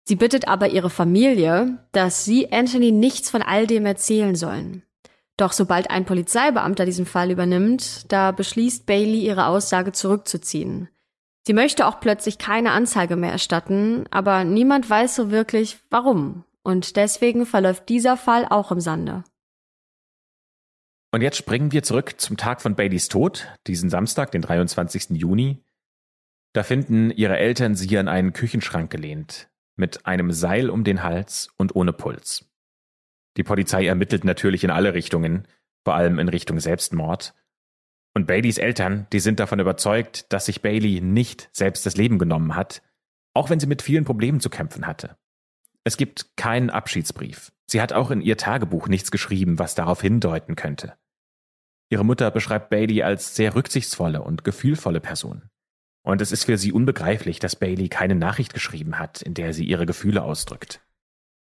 Sie 0.08 0.16
bittet 0.16 0.48
aber 0.48 0.70
ihre 0.70 0.90
Familie, 0.90 1.86
dass 1.92 2.26
sie 2.26 2.52
Anthony 2.52 2.92
nichts 2.92 3.30
von 3.30 3.42
all 3.42 3.68
dem 3.68 3.86
erzählen 3.86 4.36
sollen. 4.36 4.84
Doch 5.36 5.52
sobald 5.52 5.92
ein 5.92 6.06
Polizeibeamter 6.06 6.86
diesen 6.86 7.06
Fall 7.06 7.30
übernimmt, 7.30 8.12
da 8.12 8.32
beschließt 8.32 8.86
Bailey 8.86 9.20
ihre 9.20 9.46
Aussage 9.46 9.92
zurückzuziehen. 9.92 10.90
Sie 11.46 11.54
möchte 11.54 11.88
auch 11.88 12.00
plötzlich 12.00 12.40
keine 12.40 12.72
Anzeige 12.72 13.16
mehr 13.16 13.32
erstatten, 13.32 14.06
aber 14.10 14.44
niemand 14.44 14.90
weiß 14.90 15.16
so 15.16 15.30
wirklich 15.30 15.78
warum. 15.90 16.44
Und 16.68 16.98
deswegen 16.98 17.46
verläuft 17.46 17.88
dieser 17.88 18.18
Fall 18.18 18.46
auch 18.46 18.74
im 18.74 18.82
Sande. 18.82 19.24
Und 21.14 21.22
jetzt 21.22 21.38
springen 21.38 21.72
wir 21.72 21.82
zurück 21.82 22.16
zum 22.20 22.36
Tag 22.36 22.62
von 22.62 22.76
Baileys 22.76 23.08
Tod, 23.08 23.48
diesen 23.68 23.90
Samstag, 23.90 24.32
den 24.32 24.42
23. 24.42 25.12
Juni. 25.12 25.64
Da 26.52 26.64
finden 26.64 27.10
ihre 27.10 27.38
Eltern 27.38 27.76
sie 27.76 27.98
an 27.98 28.10
einen 28.10 28.34
Küchenschrank 28.34 28.92
gelehnt, 28.92 29.50
mit 29.78 30.06
einem 30.06 30.34
Seil 30.34 30.70
um 30.70 30.84
den 30.84 31.04
Hals 31.04 31.54
und 31.56 31.74
ohne 31.74 31.94
Puls. 31.94 32.44
Die 33.38 33.44
Polizei 33.44 33.86
ermittelt 33.88 34.26
natürlich 34.26 34.66
in 34.66 34.70
alle 34.70 34.94
Richtungen, 34.94 35.48
vor 35.86 35.96
allem 35.96 36.20
in 36.20 36.28
Richtung 36.28 36.60
Selbstmord. 36.60 37.34
Und 38.14 38.28
Baileys 38.28 38.58
Eltern, 38.58 39.08
die 39.14 39.22
sind 39.22 39.40
davon 39.40 39.62
überzeugt, 39.62 40.34
dass 40.34 40.48
sich 40.48 40.62
Bailey 40.62 41.00
nicht 41.00 41.50
selbst 41.54 41.86
das 41.86 41.96
Leben 41.96 42.20
genommen 42.20 42.58
hat, 42.58 42.82
auch 43.34 43.50
wenn 43.50 43.62
sie 43.62 43.68
mit 43.68 43.82
vielen 43.82 44.04
Problemen 44.04 44.42
zu 44.42 44.50
kämpfen 44.50 44.86
hatte. 44.86 45.16
Es 45.84 45.98
gibt 45.98 46.36
keinen 46.38 46.70
Abschiedsbrief. 46.70 47.52
Sie 47.70 47.82
hat 47.82 47.94
auch 47.94 48.12
in 48.12 48.22
ihr 48.22 48.38
Tagebuch 48.38 48.88
nichts 48.88 49.12
geschrieben, 49.12 49.60
was 49.60 49.76
darauf 49.76 50.02
hindeuten 50.02 50.56
könnte. 50.56 50.98
Ihre 51.90 52.06
Mutter 52.06 52.32
beschreibt 52.32 52.70
Bailey 52.70 53.04
als 53.04 53.36
sehr 53.36 53.56
rücksichtsvolle 53.56 54.22
und 54.22 54.44
gefühlvolle 54.44 55.00
Person. 55.00 55.50
Und 56.04 56.22
es 56.22 56.32
ist 56.32 56.46
für 56.46 56.58
sie 56.58 56.72
unbegreiflich, 56.72 57.40
dass 57.40 57.58
Bailey 57.58 57.90
keine 57.90 58.16
Nachricht 58.16 58.54
geschrieben 58.54 59.00
hat, 59.00 59.22
in 59.22 59.34
der 59.34 59.54
sie 59.54 59.66
ihre 59.66 59.86
Gefühle 59.86 60.24
ausdrückt. 60.24 60.82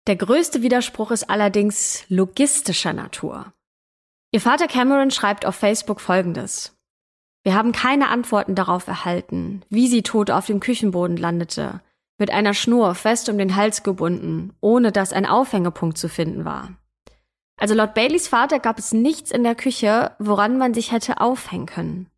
Der 0.07 0.15
größte 0.15 0.61
Widerspruch 0.61 1.11
ist 1.11 1.29
allerdings 1.29 2.05
logistischer 2.09 2.91
Natur. 2.91 3.53
Ihr 4.31 4.41
Vater 4.41 4.67
Cameron 4.67 5.11
schreibt 5.11 5.45
auf 5.45 5.55
Facebook 5.55 6.01
Folgendes. 6.01 6.77
Wir 7.43 7.55
haben 7.55 7.71
keine 7.71 8.09
Antworten 8.09 8.55
darauf 8.55 8.87
erhalten, 8.87 9.63
wie 9.69 9.87
sie 9.87 10.03
tot 10.03 10.31
auf 10.31 10.45
dem 10.45 10.59
Küchenboden 10.59 11.17
landete, 11.17 11.81
mit 12.21 12.29
einer 12.29 12.53
Schnur 12.53 12.93
fest 12.93 13.29
um 13.29 13.39
den 13.39 13.55
Hals 13.55 13.81
gebunden, 13.81 14.53
ohne 14.61 14.91
dass 14.91 15.11
ein 15.11 15.25
Aufhängepunkt 15.25 15.97
zu 15.97 16.07
finden 16.07 16.45
war. 16.45 16.69
Also 17.57 17.73
laut 17.73 17.95
Baileys 17.95 18.27
Vater 18.27 18.59
gab 18.59 18.77
es 18.77 18.93
nichts 18.93 19.31
in 19.31 19.43
der 19.43 19.55
Küche, 19.55 20.11
woran 20.19 20.59
man 20.59 20.75
sich 20.75 20.91
hätte 20.91 21.19
aufhängen 21.19 21.65
können. 21.65 22.11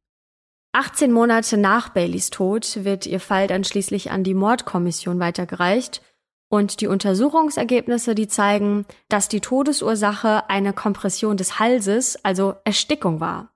18 0.73 1.11
Monate 1.11 1.55
nach 1.55 1.87
Baileys 1.87 2.31
Tod 2.31 2.83
wird 2.83 3.05
ihr 3.05 3.21
Fall 3.21 3.47
dann 3.47 3.63
schließlich 3.63 4.11
an 4.11 4.25
die 4.25 4.33
Mordkommission 4.33 5.21
weitergereicht 5.21 6.01
und 6.49 6.81
die 6.81 6.87
Untersuchungsergebnisse, 6.87 8.13
die 8.13 8.27
zeigen, 8.27 8.85
dass 9.07 9.29
die 9.29 9.39
Todesursache 9.39 10.49
eine 10.49 10.73
Kompression 10.73 11.37
des 11.37 11.59
Halses, 11.59 12.19
also 12.25 12.55
Erstickung 12.65 13.21
war. 13.21 13.53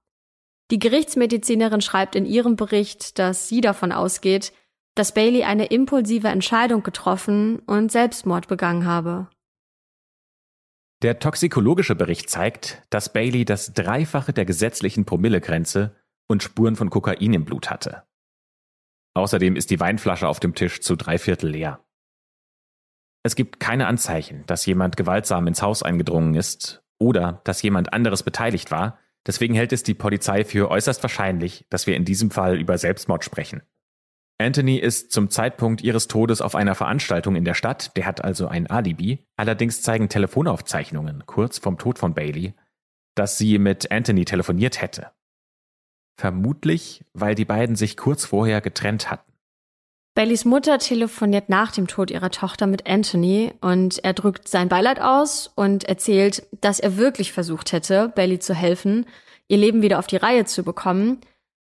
Die 0.72 0.80
Gerichtsmedizinerin 0.80 1.82
schreibt 1.82 2.16
in 2.16 2.26
ihrem 2.26 2.56
Bericht, 2.56 3.20
dass 3.20 3.50
sie 3.50 3.60
davon 3.60 3.92
ausgeht, 3.92 4.54
dass 4.98 5.14
Bailey 5.14 5.44
eine 5.44 5.68
impulsive 5.68 6.28
Entscheidung 6.28 6.84
getroffen 6.84 7.60
und 7.60 7.92
Selbstmord 7.92 8.48
begangen 8.48 8.86
habe. 8.86 9.28
Der 11.04 11.20
toxikologische 11.20 11.96
Bericht 11.96 12.30
zeigt, 12.30 12.82
dass 12.90 13.14
Bailey 13.14 13.46
das 13.46 13.74
Dreifache 13.74 14.34
der 14.34 14.46
gesetzlichen 14.46 15.06
Promillegrenze 15.06 15.96
und 16.28 16.42
Spuren 16.42 16.76
von 16.76 16.90
Kokain 16.90 17.34
im 17.34 17.46
Blut 17.46 17.70
hatte. 17.70 18.04
Außerdem 19.14 19.56
ist 19.56 19.70
die 19.70 19.80
Weinflasche 19.80 20.28
auf 20.28 20.40
dem 20.40 20.56
Tisch 20.56 20.82
zu 20.82 20.96
drei 20.96 21.18
Viertel 21.20 21.52
leer. 21.52 21.84
Es 23.24 23.36
gibt 23.36 23.60
keine 23.60 23.88
Anzeichen, 23.88 24.44
dass 24.48 24.66
jemand 24.66 24.98
gewaltsam 24.98 25.48
ins 25.48 25.62
Haus 25.62 25.84
eingedrungen 25.84 26.34
ist 26.34 26.84
oder 26.98 27.42
dass 27.44 27.62
jemand 27.62 27.94
anderes 27.94 28.24
beteiligt 28.24 28.72
war. 28.72 29.00
Deswegen 29.26 29.54
hält 29.54 29.74
es 29.74 29.84
die 29.84 29.94
Polizei 29.94 30.46
für 30.46 30.72
äußerst 30.72 31.04
wahrscheinlich, 31.04 31.66
dass 31.70 31.86
wir 31.86 31.96
in 31.96 32.06
diesem 32.06 32.32
Fall 32.32 32.58
über 32.60 32.78
Selbstmord 32.78 33.24
sprechen. 33.24 33.62
Anthony 34.40 34.78
ist 34.78 35.12
zum 35.12 35.30
Zeitpunkt 35.32 35.82
ihres 35.82 36.08
Todes 36.08 36.42
auf 36.42 36.54
einer 36.54 36.76
Veranstaltung 36.76 37.36
in 37.36 37.44
der 37.44 37.56
Stadt, 37.56 37.98
der 37.98 38.06
hat 38.06 38.24
also 38.24 38.48
ein 38.48 38.68
Alibi. 38.68 39.26
Allerdings 39.36 39.82
zeigen 39.82 40.10
Telefonaufzeichnungen 40.10 41.24
kurz 41.26 41.58
vom 41.58 41.80
Tod 41.80 41.98
von 41.98 42.14
Bailey, 42.14 42.54
dass 43.16 43.38
sie 43.38 43.58
mit 43.58 43.92
Anthony 43.92 44.26
telefoniert 44.26 44.80
hätte. 44.80 45.12
Vermutlich, 46.20 47.04
weil 47.14 47.34
die 47.34 47.46
beiden 47.46 47.76
sich 47.76 47.98
kurz 47.98 48.26
vorher 48.26 48.62
getrennt 48.62 49.10
hatten. 49.10 49.32
Baileys 50.14 50.46
Mutter 50.46 50.80
telefoniert 50.80 51.48
nach 51.48 51.72
dem 51.72 51.88
Tod 51.88 52.10
ihrer 52.10 52.32
Tochter 52.32 52.66
mit 52.66 52.88
Anthony 52.88 53.54
und 53.62 54.04
er 54.04 54.14
drückt 54.14 54.48
sein 54.48 54.68
Beileid 54.68 55.00
aus 55.00 55.52
und 55.54 55.84
erzählt, 55.84 56.48
dass 56.60 56.80
er 56.80 56.98
wirklich 56.98 57.32
versucht 57.32 57.72
hätte, 57.72 58.10
Bailey 58.10 58.40
zu 58.40 58.56
helfen, 58.56 59.06
ihr 59.48 59.58
Leben 59.58 59.84
wieder 59.84 60.00
auf 60.00 60.08
die 60.08 60.18
Reihe 60.18 60.46
zu 60.46 60.64
bekommen. 60.64 61.22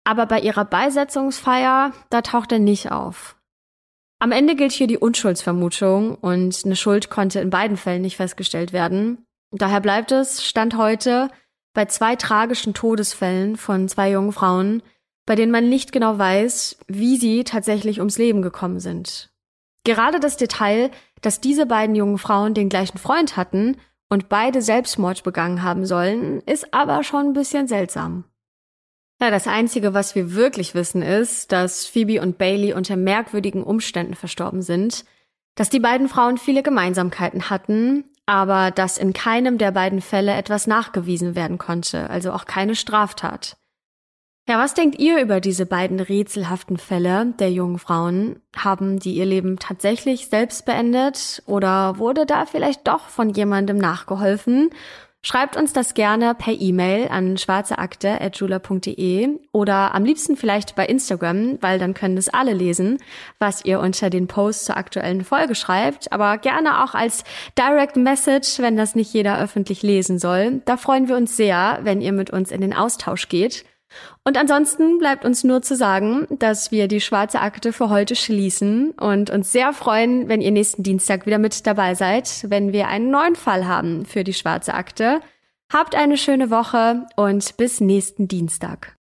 Aber 0.05 0.27
bei 0.27 0.41
ihrer 0.41 0.65
Beisetzungsfeier, 0.65 1.93
da 2.11 2.23
taucht 2.23 2.53
er 2.53 2.59
nicht 2.59 2.91
auf. 2.91 3.37
Am 4.19 4.33
Ende 4.33 4.55
gilt 4.55 4.73
hier 4.73 4.87
die 4.87 4.99
Unschuldsvermutung 4.99 6.15
und 6.15 6.63
eine 6.65 6.77
Schuld 6.77 7.11
konnte 7.11 7.41
in 7.41 7.51
beiden 7.51 7.77
Fällen 7.77 8.03
nicht 8.03 8.17
festgestellt 8.17 8.73
werden. 8.73 9.27
Daher 9.51 9.81
bleibt 9.81 10.13
es, 10.13 10.45
Stand 10.45 10.77
heute, 10.77 11.29
bei 11.75 11.87
zwei 11.87 12.17
tragischen 12.17 12.75
Todesfällen 12.75 13.57
von 13.57 13.89
zwei 13.89 14.11
jungen 14.11 14.33
Frauen, 14.33 14.83
bei 15.27 15.35
denen 15.35 15.53
man 15.53 15.69
nicht 15.69 15.93
genau 15.93 16.19
weiß, 16.19 16.79
wie 16.87 17.17
sie 17.17 17.45
tatsächlich 17.45 17.99
ums 17.99 18.19
Leben 18.19 18.43
gekommen 18.43 18.81
sind. 18.81 19.33
Gerade 19.85 20.21
das 20.21 20.37
Detail, 20.37 20.91
dass 21.21 21.41
diese 21.41 21.67
beiden 21.67 21.97
jungen 21.97 22.19
Frauen 22.19 22.55
den 22.55 22.69
gleichen 22.69 22.99
Freund 22.99 23.37
hatten 23.37 23.77
und 24.09 24.29
beide 24.29 24.63
Selbstmord 24.63 25.23
begangen 25.25 25.63
haben 25.63 25.87
sollen, 25.87 26.41
ist 26.43 26.73
aber 26.75 27.03
schon 27.03 27.27
ein 27.27 27.33
bisschen 27.33 27.67
seltsam. 27.67 28.25
Ja, 29.23 29.31
das 29.31 29.47
Einzige, 29.47 29.95
was 29.95 30.17
wir 30.17 30.35
wirklich 30.35 30.75
wissen, 30.75 31.01
ist, 31.01 31.53
dass 31.53 31.87
Phoebe 31.87 32.21
und 32.21 32.39
Bailey 32.39 32.73
unter 32.73 32.97
merkwürdigen 32.97 33.63
Umständen 33.63 34.15
verstorben 34.15 34.63
sind, 34.63 35.05
dass 35.55 35.71
die 35.71 35.79
beiden 35.79 36.09
Frauen 36.09 36.39
viele 36.39 36.65
Gemeinsamkeiten 36.65 37.49
hatten, 37.49 38.03
aber 38.27 38.73
dass 38.73 38.99
in 38.99 39.13
keinem 39.13 39.59
der 39.59 39.71
beiden 39.71 40.01
Fälle 40.01 40.33
etwas 40.35 40.67
nachgewiesen 40.67 41.37
werden 41.37 41.57
konnte, 41.57 42.11
also 42.11 42.33
auch 42.33 42.47
keine 42.47 42.75
Straftat. 42.75 43.57
Ja, 44.49 44.59
was 44.59 44.75
denkt 44.75 44.99
ihr 44.99 45.23
über 45.23 45.39
diese 45.39 45.67
beiden 45.67 46.01
rätselhaften 46.01 46.77
Fälle 46.77 47.33
der 47.39 47.53
jungen 47.53 47.79
Frauen? 47.79 48.41
Haben 48.57 48.99
die 48.99 49.15
ihr 49.15 49.27
Leben 49.27 49.57
tatsächlich 49.61 50.27
selbst 50.27 50.67
beendet 50.67 51.45
oder 51.47 51.97
wurde 51.99 52.27
da 52.27 52.45
vielleicht 52.45 52.89
doch 52.89 53.07
von 53.07 53.31
jemandem 53.31 53.79
nachgeholfen? 53.79 54.71
Schreibt 55.25 55.57
uns 55.57 55.73
das 55.73 55.95
gerne 55.95 56.35
per 56.35 56.53
E-Mail 56.53 57.07
an 57.07 57.39
schwarzeakte.jula.de 57.39 59.29
oder 59.53 59.95
am 59.95 60.05
liebsten 60.05 60.37
vielleicht 60.37 60.75
bei 60.75 60.85
Instagram, 60.85 61.59
weil 61.61 61.79
dann 61.79 61.95
können 61.95 62.17
es 62.17 62.29
alle 62.29 62.53
lesen, 62.53 62.99
was 63.39 63.65
ihr 63.65 63.79
unter 63.79 64.11
den 64.11 64.27
Posts 64.27 64.65
zur 64.65 64.77
aktuellen 64.77 65.23
Folge 65.23 65.55
schreibt. 65.55 66.11
Aber 66.13 66.39
gerne 66.39 66.83
auch 66.83 66.95
als 66.95 67.23
Direct 67.57 67.95
Message, 67.95 68.59
wenn 68.59 68.77
das 68.77 68.97
nicht 68.97 69.15
jeder 69.15 69.39
öffentlich 69.39 69.85
lesen 69.85 70.19
soll. 70.19 70.61
Da 70.65 70.77
freuen 70.77 71.07
wir 71.07 71.17
uns 71.17 71.37
sehr, 71.37 71.79
wenn 71.83 72.01
ihr 72.01 72.13
mit 72.13 72.31
uns 72.31 72.51
in 72.51 72.61
den 72.61 72.75
Austausch 72.75 73.29
geht. 73.29 73.65
Und 74.25 74.39
ansonsten 74.39 74.99
bleibt 74.99 75.25
uns 75.25 75.45
nur 75.45 75.63
zu 75.63 75.77
sagen, 75.77 76.27
dass 76.31 76.71
wir 76.71 76.89
die 76.89 77.01
schwarze 77.01 77.41
Akte 77.41 77.73
für 77.73 77.91
heute 77.91 78.15
schließen 78.15 78.93
und 78.93 79.31
uns 79.31 79.53
sehr 79.53 79.73
freuen, 79.73 80.29
wenn 80.29 80.41
ihr 80.41 80.51
nächsten 80.51 80.83
Dienstag 80.83 81.27
wieder 81.27 81.39
mit 81.39 81.67
dabei 81.67 81.95
seid, 81.95 82.47
wenn 82.49 82.73
wir 82.73 82.89
einen 82.89 83.11
neuen 83.11 83.37
Fall 83.37 83.67
haben 83.67 84.05
für 84.05 84.25
die 84.25 84.35
schwarze 84.35 84.75
Akte. 84.75 85.21
Habt 85.73 85.95
eine 85.95 86.17
schöne 86.17 86.51
Woche 86.51 87.07
und 87.17 87.57
bis 87.57 87.81
nächsten 87.81 88.29
Dienstag. 88.29 88.97